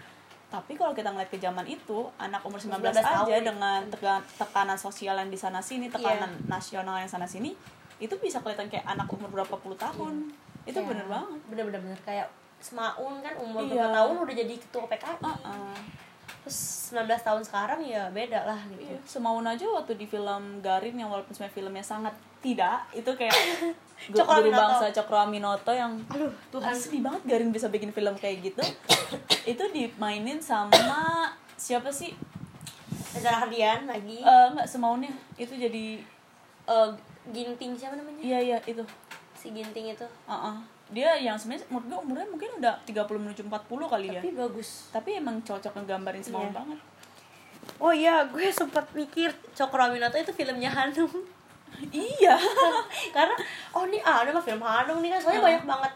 tapi 0.47 0.73
kalau 0.73 0.93
kita 0.93 1.09
ngeliat 1.09 1.27
ke 1.27 1.37
zaman 1.37 1.65
itu 1.65 2.07
anak 2.17 2.39
umur 2.41 2.57
19, 2.57 2.79
19 2.81 2.97
aja 2.97 3.03
tahun. 3.03 3.43
dengan 3.45 3.81
teka- 3.89 4.23
tekanan 4.37 4.77
sosial 4.77 5.17
yang 5.17 5.27
di 5.27 5.37
sana 5.37 5.59
sini 5.59 5.87
tekanan 5.87 6.31
Iya. 6.33 6.47
nasional 6.47 6.97
yang 6.97 7.09
sana 7.09 7.27
sini 7.27 7.51
itu 7.97 8.15
bisa 8.17 8.39
kelihatan 8.39 8.67
kayak 8.67 8.85
anak 8.85 9.09
umur 9.09 9.27
berapa 9.29 9.55
puluh 9.55 9.75
tahun 9.75 10.31
itu 10.63 10.71
Kayak- 10.73 10.87
bener 10.87 11.07
banget 11.07 11.41
bener 11.47 11.65
bener 11.67 11.81
bener 11.83 12.01
kayak 12.03 12.29
Semaun 12.57 13.21
kan 13.21 13.37
umur 13.37 13.61
Iya. 13.61 13.75
berapa 13.75 13.91
tahun 13.93 14.15
udah 14.19 14.35
jadi 14.37 14.55
ketua 14.57 14.85
PKI 14.87 15.19
Uh-uh. 15.21 15.77
Terus 16.47 16.95
19 16.95 17.11
tahun 17.19 17.43
sekarang 17.43 17.83
ya 17.83 18.07
beda 18.15 18.47
lah 18.47 18.61
gitu. 18.71 18.87
Iya, 18.87 19.03
semaun 19.03 19.43
aja 19.43 19.67
waktu 19.67 19.99
di 19.99 20.07
film 20.07 20.63
Garin 20.63 20.95
yang 20.95 21.11
walaupun 21.11 21.35
sebenarnya 21.35 21.57
filmnya 21.59 21.83
sangat 21.83 22.15
tidak 22.39 22.87
itu 22.95 23.11
kayak 23.19 23.35
guru 24.15 24.23
Aminoto. 24.23 24.55
bangsa 24.55 24.95
Cokro 24.95 25.19
Aminoto 25.19 25.73
yang 25.75 25.99
aduh 26.07 26.31
Tuhan. 26.55 26.71
sedih 26.71 27.03
banget 27.03 27.23
Garin 27.27 27.51
bisa 27.51 27.67
bikin 27.67 27.91
film 27.91 28.15
kayak 28.15 28.47
gitu. 28.47 28.63
Itu 29.53 29.67
dimainin 29.71 30.39
sama 30.39 31.35
siapa 31.55 31.91
sih? 31.91 32.15
Reza 33.11 33.31
Rahadian 33.33 33.91
lagi. 33.91 34.23
Eh 34.23 34.47
nggak 34.55 34.67
semaunya 34.67 35.11
itu 35.35 35.51
jadi 35.53 35.99
Eh, 36.67 36.91
Ginting 37.27 37.75
siapa 37.75 37.95
namanya? 37.95 38.19
Iya 38.19 38.39
iya 38.39 38.59
itu. 38.63 38.83
Si 39.35 39.51
Ginting 39.51 39.91
itu. 39.91 40.07
Uh-uh. 40.27 40.59
Dia 40.89 41.11
yang 41.17 41.35
sebenarnya 41.35 41.67
menurut 41.67 41.85
gue 41.85 41.99
umurnya 42.01 42.27
mungkin 42.29 42.51
udah 42.57 42.75
30 42.83 42.95
menuju 43.19 43.43
40 43.43 43.59
kali 43.89 44.07
ya. 44.09 44.21
Tapi 44.21 44.31
bagus. 44.33 44.69
Tapi 44.89 45.11
emang 45.15 45.37
cocok 45.41 45.73
ngegambarin 45.75 46.23
semaun 46.23 46.47
Iya. 46.47 46.55
banget. 46.55 46.79
Oh 47.77 47.91
iya 47.91 48.23
gue 48.25 48.47
sempat 48.49 48.87
mikir 48.93 49.27
Cokro 49.51 49.83
Aminoto 49.83 50.15
itu 50.15 50.31
filmnya 50.31 50.71
Hanung 50.71 51.11
iya. 51.93 52.39
Karena 53.17 53.35
oh 53.73 53.83
ini 53.85 53.99
ah, 54.01 54.23
ada 54.23 54.31
mah 54.31 54.41
film 54.41 54.63
Hanung 54.63 55.01
nih 55.01 55.11
kan. 55.11 55.21
Soalnya 55.21 55.35
Heeh. 55.37 55.49
banyak 55.53 55.65
banget 55.67 55.93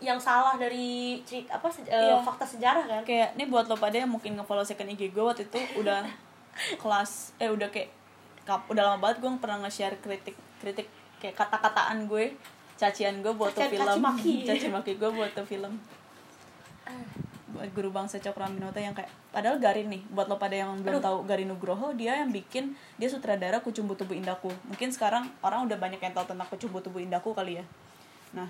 yang 0.00 0.16
salah 0.16 0.56
dari 0.56 1.20
cerita 1.22 1.54
apa 1.54 1.68
se- 1.68 1.84
eh, 1.84 1.94
Iya. 2.08 2.18
fakta 2.18 2.42
sejarah 2.44 2.84
kan. 2.84 3.02
Kayak 3.04 3.36
ini 3.36 3.46
buat 3.46 3.64
lo 3.64 3.76
pada 3.76 3.94
yang 3.94 4.10
mungkin 4.10 4.34
nge-follow 4.34 4.64
second 4.64 4.90
IG 4.90 5.08
gue 5.08 5.22
waktu 5.22 5.44
itu 5.44 5.60
udah 5.78 6.02
kelas 6.82 7.38
eh 7.38 7.46
udah 7.46 7.70
kayak 7.70 7.94
kap, 8.42 8.66
udah 8.66 8.82
lama 8.84 8.98
banget 8.98 9.22
gue 9.22 9.30
pernah 9.38 9.62
nge-share 9.62 9.94
kritik 9.98 10.34
kritik 10.58 10.90
kayak 11.16 11.36
kata-kataan 11.36 12.04
gue 12.04 12.34
cacian 12.80 13.20
gue 13.20 13.28
buat 13.30 13.52
tuh 13.52 13.60
Cacian- 13.60 13.76
film. 13.76 13.84
Caci 13.86 14.00
maki. 14.00 14.34
caci 14.48 14.66
maki 14.66 14.92
gue 14.96 15.10
buat 15.12 15.30
tuh 15.30 15.44
film 15.44 15.76
buat 17.50 17.66
guru 17.74 17.90
bangsa 17.90 18.16
Cokro 18.16 18.46
Aminoto 18.46 18.78
yang 18.78 18.94
kayak 18.94 19.10
padahal 19.28 19.58
Garin 19.58 19.90
nih 19.90 20.02
buat 20.08 20.26
lo 20.26 20.38
pada 20.38 20.54
yang 20.54 20.80
belum 20.80 20.96
Aduh. 20.96 21.04
tahu 21.04 21.16
Garin 21.26 21.50
Nugroho 21.50 21.90
dia 21.92 22.14
yang 22.16 22.30
bikin 22.30 22.72
dia 22.94 23.10
sutradara 23.10 23.58
Kucumbu 23.58 23.98
Tubuh 23.98 24.14
Indaku. 24.14 24.48
Mungkin 24.64 24.88
sekarang 24.88 25.26
orang 25.42 25.66
udah 25.66 25.74
banyak 25.76 25.98
yang 25.98 26.14
tahu 26.14 26.24
tentang 26.24 26.46
Kucumbu 26.46 26.78
Tubuh 26.80 27.02
Indaku 27.02 27.34
kali 27.34 27.58
ya. 27.58 27.64
Nah 28.32 28.46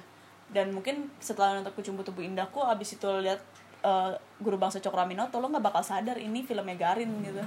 dan 0.52 0.70
mungkin 0.70 1.08
setelah 1.16 1.56
nonton 1.56 1.72
Kucumbu 1.72 2.04
Tubuh 2.04 2.20
Indaku 2.22 2.60
abis 2.60 2.94
itu 2.94 3.04
lo 3.04 3.18
lihat 3.18 3.40
eh, 3.82 4.12
guru 4.38 4.60
bangsa 4.60 4.78
Cokro 4.78 5.00
Aminoto 5.00 5.40
lo 5.40 5.48
nggak 5.48 5.64
bakal 5.64 5.80
sadar 5.82 6.20
ini 6.20 6.44
filmnya 6.44 6.76
Garin 6.76 7.08
gitu. 7.24 7.40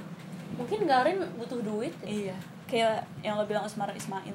Mungkin 0.58 0.84
Garin 0.84 1.22
butuh 1.38 1.62
duit 1.62 1.94
ya. 2.02 2.34
iya. 2.34 2.36
Kayak 2.66 3.06
yang 3.22 3.38
lo 3.38 3.46
bilang 3.46 3.62
Usmar 3.62 3.94
Ismail 3.94 4.34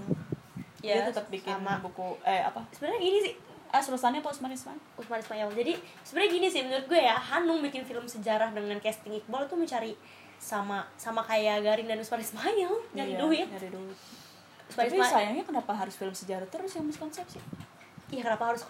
Ya, 0.79 0.95
dia 0.95 1.11
tetap 1.11 1.27
bikin 1.27 1.55
sama. 1.59 1.79
buku 1.83 2.15
eh 2.23 2.39
apa? 2.39 2.63
Sebenarnya 2.71 2.99
gini 2.99 3.19
sih. 3.21 3.33
Eh 3.69 3.81
Sultannya 3.85 4.25
apa 4.25 4.33
Usmar 4.33 4.49
Ismail 4.49 4.81
Usman 4.97 5.21
Ismail 5.21 5.53
jadi 5.53 5.77
sebenarnya 6.01 6.31
gini 6.33 6.47
sih 6.49 6.65
menurut 6.65 6.89
gue 6.89 6.97
ya 6.97 7.13
Hanung 7.13 7.61
bikin 7.61 7.85
film 7.85 8.01
sejarah 8.01 8.49
dengan 8.49 8.81
casting 8.81 9.13
Iqbal 9.13 9.45
itu 9.45 9.53
mencari 9.53 9.93
sama 10.41 10.89
sama 10.97 11.21
kayak 11.21 11.61
Garin 11.61 11.85
dan 11.85 12.01
Usman 12.01 12.17
Ismail 12.17 12.71
nyari 12.97 13.13
Iya, 13.13 13.21
duit. 13.21 13.45
nyari 13.45 13.69
duit. 13.69 13.97
Usman 14.73 14.89
tapi 14.89 14.97
Ismail 14.97 15.11
sayangnya 15.13 15.43
kenapa 15.45 15.77
harus 15.77 15.93
film 15.93 16.17
sejarah 16.17 16.49
terus 16.49 16.73
yang 16.73 16.89
miskonsepsi? 16.89 17.37
Ya 18.09 18.25
kenapa 18.25 18.49
harus 18.49 18.65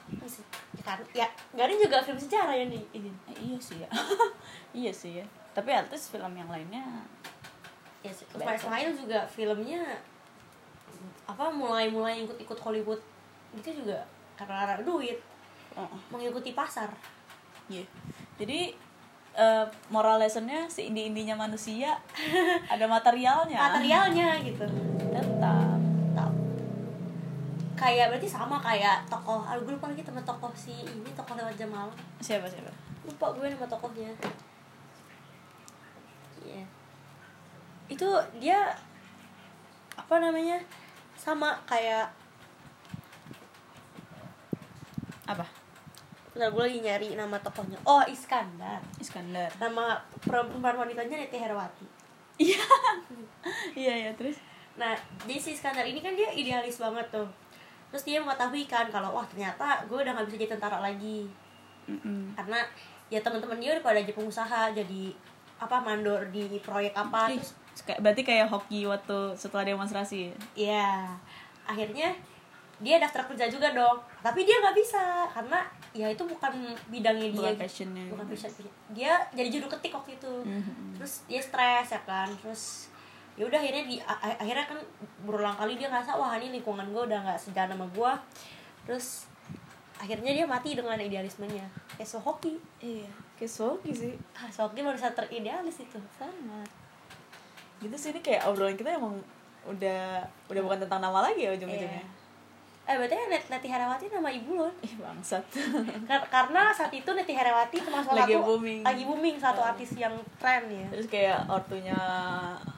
ya 0.76 0.84
kan? 0.84 0.99
Ya 1.16 1.28
Garin 1.55 1.80
juga 1.80 2.03
film 2.03 2.20
sejarah 2.20 2.60
yang 2.60 2.68
di 2.68 2.84
ini 2.91 3.07
Eh, 3.32 3.38
iya 3.39 3.60
sih 3.64 3.80
ya. 3.80 3.88
Iya 4.84 4.91
sih 4.91 5.12
ya. 5.24 5.26
Tapi 5.55 5.72
least 5.88 6.12
film 6.12 6.36
yang 6.36 6.51
lainnya 6.51 7.07
ya 8.03 8.12
Usman 8.12 8.55
Ismail 8.60 8.89
juga 8.99 9.24
filmnya 9.32 9.80
apa 11.30 11.45
mulai-mulai 11.53 12.25
ikut-ikut 12.25 12.57
Hollywood 12.57 12.97
itu 13.53 13.69
juga 13.69 14.01
karena 14.34 14.65
karena 14.65 14.84
duit. 14.86 15.21
Oh, 15.77 15.86
mengikuti 16.09 16.57
pasar. 16.57 16.89
Iya. 17.69 17.86
Jadi 18.41 18.73
eh, 19.38 19.65
moral 19.93 20.17
lessonnya 20.17 20.65
si 20.65 20.89
indi 20.89 21.05
indinya 21.05 21.38
manusia 21.38 21.93
ada 22.73 22.86
materialnya. 22.89 23.59
Materialnya 23.61 24.41
gitu. 24.41 24.65
Tetap. 25.13 25.77
Tau. 26.17 26.34
kayak 27.77 28.11
berarti 28.11 28.27
sama 28.27 28.59
kayak 28.59 29.07
tokoh 29.07 29.39
aduh 29.47 29.63
gue 29.63 29.71
lupa 29.71 29.88
lagi 29.88 30.03
teman 30.03 30.19
tokoh 30.27 30.51
si 30.51 30.84
ini 30.84 31.13
tokoh 31.13 31.38
lewat 31.38 31.53
jam 31.55 31.69
malam. 31.69 31.93
Siapa 32.17 32.49
siapa? 32.49 32.73
Lupa 33.05 33.32
gue 33.38 33.45
nama 33.53 33.69
tokohnya. 33.69 34.09
Iya. 36.39 36.65
itu 37.89 38.05
dia 38.38 38.69
apa 39.97 40.15
namanya 40.21 40.57
sama 41.20 41.59
kayak 41.67 42.07
apa? 45.28 45.45
Bentar 46.32 46.49
gue 46.55 46.63
lagi 46.63 46.80
nyari 46.80 47.07
nama 47.20 47.36
tokohnya. 47.43 47.76
Oh 47.84 48.01
Iskandar. 48.07 48.80
Iskandar. 48.97 49.51
Nama 49.59 49.99
perempuan 50.24 50.80
wanitanya 50.80 51.20
Neti 51.20 51.36
Herawati 51.36 51.86
iya. 52.39 52.63
Iya 53.84 53.93
iya 54.07 54.11
terus? 54.15 54.39
Nah 54.80 54.95
jadi 55.28 55.38
si 55.38 55.59
Iskandar 55.59 55.84
ini 55.84 55.99
kan 55.99 56.15
dia 56.15 56.32
idealis 56.32 56.80
banget 56.80 57.11
tuh. 57.11 57.28
Terus 57.91 58.03
dia 58.07 58.24
mengetahui 58.24 58.63
kan 58.72 58.88
kalau 58.88 59.11
wah 59.11 59.28
ternyata 59.28 59.84
gue 59.86 59.99
udah 59.99 60.15
gak 60.15 60.26
bisa 60.32 60.39
jadi 60.39 60.55
tentara 60.55 60.80
lagi. 60.80 61.28
Mm-mm. 61.89 62.38
karena 62.38 62.61
ya 63.09 63.17
teman-teman 63.26 63.57
dia 63.57 63.74
udah 63.74 63.82
pada 63.82 63.97
jadi 63.97 64.13
pengusaha 64.13 64.70
jadi 64.78 65.03
apa 65.57 65.82
mandor 65.82 66.30
di 66.30 66.45
proyek 66.61 66.93
apa 66.93 67.34
Ih, 67.34 67.41
terus 67.41 67.57
berarti 67.99 68.21
kayak 68.25 68.49
hoki 68.49 68.86
waktu 68.86 69.36
setelah 69.36 69.65
demonstrasi? 69.65 70.34
Ya 70.57 71.15
akhirnya 71.65 72.15
dia 72.80 72.95
daftar 72.97 73.27
kerja 73.27 73.51
juga 73.51 73.75
dong. 73.75 73.99
Tapi 74.23 74.47
dia 74.47 74.59
nggak 74.63 74.75
bisa 74.77 75.27
karena 75.32 75.59
ya 75.91 76.07
itu 76.07 76.23
bukan 76.23 76.53
bidangnya 76.88 77.30
dia 77.30 77.39
bukan 77.39 77.53
gitu. 77.55 77.63
passionnya. 77.63 78.05
Bukan 78.13 78.25
passion. 78.30 78.51
Dia 78.95 79.13
jadi 79.36 79.49
juru 79.51 79.67
ketik 79.67 79.93
waktu 79.93 80.15
itu. 80.15 80.34
Mhm. 80.45 80.95
terus 80.97 81.23
dia 81.27 81.41
stres 81.43 81.91
ya 81.91 82.01
kan? 82.07 82.30
Terus 82.39 82.91
ya 83.36 83.47
udah 83.47 83.59
akhirnya 83.59 83.84
di 83.88 83.95
akhirnya 84.19 84.65
kan 84.67 84.80
berulang 85.23 85.55
kali 85.55 85.80
dia 85.80 85.88
ngerasa 85.88 86.19
wah 86.19 86.36
ini 86.36 86.59
lingkungan 86.59 86.91
gue 86.91 87.03
udah 87.07 87.19
nggak 87.23 87.39
sejalan 87.39 87.71
sama 87.71 87.88
gue 87.88 88.11
terus 88.84 89.32
akhirnya 89.95 90.32
dia 90.36 90.45
mati 90.47 90.75
dengan 90.75 90.99
idealismenya. 90.99 91.67
Kayak 91.95 92.09
so 92.09 92.19
hoki. 92.19 92.59
Iya 92.84 93.30
kayak 93.39 93.55
Sogi 93.55 93.91
sih. 93.95 94.13
Ah, 94.36 94.51
Sogi 94.51 94.84
barusan 94.84 95.15
teridealis 95.15 95.80
itu. 95.80 95.99
Sangat 96.11 96.67
gitu 97.80 97.95
sih 97.95 98.09
ini 98.09 98.19
kayak 98.19 98.45
obrolan 98.45 98.73
kita 98.73 98.93
emang 98.93 99.15
udah 99.65 100.19
udah 100.45 100.61
bukan 100.61 100.80
tentang 100.80 100.99
nama 100.99 101.19
lagi 101.21 101.41
ya 101.41 101.51
ujung-ujungnya. 101.51 101.99
Iya. 101.99 102.17
eh 102.84 102.97
berarti 102.97 103.13
Net 103.23 103.45
Neti 103.45 103.67
Herawati 103.67 104.09
nama 104.09 104.25
ibu 104.27 104.51
lo 104.55 104.65
ih 104.82 104.93
bangsat. 104.95 105.45
Kar- 106.09 106.25
karena 106.27 106.69
saat 106.69 106.89
itu 106.89 107.05
Neti 107.07 107.32
Herawati 107.32 107.77
termasuk 107.77 108.11
Lagi 108.11 108.34
satu 108.34 108.41
booming. 108.47 108.82
lagi 108.82 109.03
booming 109.03 109.36
satu 109.38 109.61
artis 109.61 109.93
yang 109.93 110.09
tren 110.36 110.65
ya. 110.65 110.89
Terus 110.89 111.05
kayak 111.05 111.45
ortunya 111.45 111.93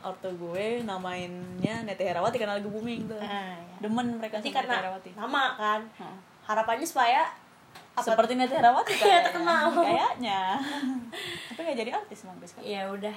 ortu 0.02 0.28
gue 0.34 0.84
namainnya 0.84 1.82
Nete 1.82 2.04
Herawati 2.04 2.36
karena 2.36 2.60
lagi 2.60 2.68
booming 2.68 3.08
tuh. 3.08 3.16
Ah, 3.18 3.56
ya. 3.56 3.78
demen 3.80 4.20
mereka 4.20 4.36
sama 4.36 4.44
Nete 4.44 4.58
karena 4.58 4.76
Herawati 4.78 5.10
nama 5.16 5.44
kan? 5.56 5.82
Heeh. 5.96 6.18
harapannya 6.44 6.84
supaya 6.84 7.24
apa 7.92 8.04
seperti 8.04 8.36
Nete 8.36 8.52
Herawati 8.54 8.92
Iya, 9.00 9.08
kan 9.16 9.24
terkenal. 9.26 9.64
kayaknya. 9.72 10.42
Tapi 11.48 11.60
nggak 11.62 11.78
jadi 11.78 11.92
artis 11.96 12.20
emang 12.24 12.36
kan 12.36 12.60
ya 12.60 12.84
udah 12.86 13.16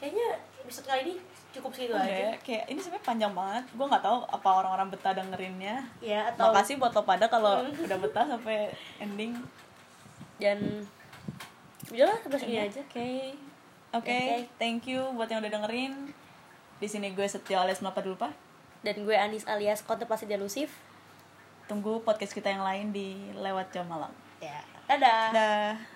kayaknya 0.00 0.28
episode 0.64 0.86
kali 0.88 1.00
ini 1.06 1.14
cukup 1.54 1.70
segitu 1.70 1.94
Udah 1.94 2.02
aja. 2.02 2.18
ya, 2.18 2.30
kayak 2.42 2.64
ini 2.66 2.80
sebenarnya 2.82 3.06
panjang 3.06 3.32
banget. 3.32 3.64
Gue 3.78 3.86
nggak 3.86 4.02
tahu 4.02 4.18
apa 4.26 4.48
orang-orang 4.50 4.88
betah 4.90 5.12
dengerinnya. 5.14 5.76
Ya 6.02 6.26
atau 6.34 6.50
makasih 6.50 6.82
buat 6.82 6.90
lo 6.90 7.06
pada 7.06 7.30
kalau 7.30 7.62
udah 7.86 7.98
betah 8.02 8.26
sampai 8.26 8.74
ending. 8.98 9.38
Dan 10.42 10.82
udahlah 11.94 12.18
sampai 12.18 12.38
segini 12.42 12.58
aja. 12.58 12.82
oke. 12.82 13.08
Oke 13.94 14.10
Oke. 14.10 14.18
thank 14.58 14.90
you 14.90 14.98
buat 15.14 15.30
yang 15.30 15.38
udah 15.38 15.52
dengerin. 15.54 16.10
Di 16.82 16.90
sini 16.90 17.14
gue 17.14 17.22
Setio 17.30 17.62
alias 17.62 17.78
Melapa 17.78 18.02
Dulpa 18.02 18.34
dan 18.82 18.98
gue 19.06 19.14
Anis 19.14 19.46
alias 19.46 19.86
kontemplasi 19.86 20.26
delusif. 20.26 20.74
Tunggu 21.70 22.02
podcast 22.02 22.34
kita 22.34 22.50
yang 22.50 22.66
lain 22.66 22.90
di 22.90 23.30
lewat 23.38 23.70
jam 23.70 23.86
malam. 23.86 24.10
Ya 24.42 24.58
dadah. 24.90 25.30
Dah 25.30 25.93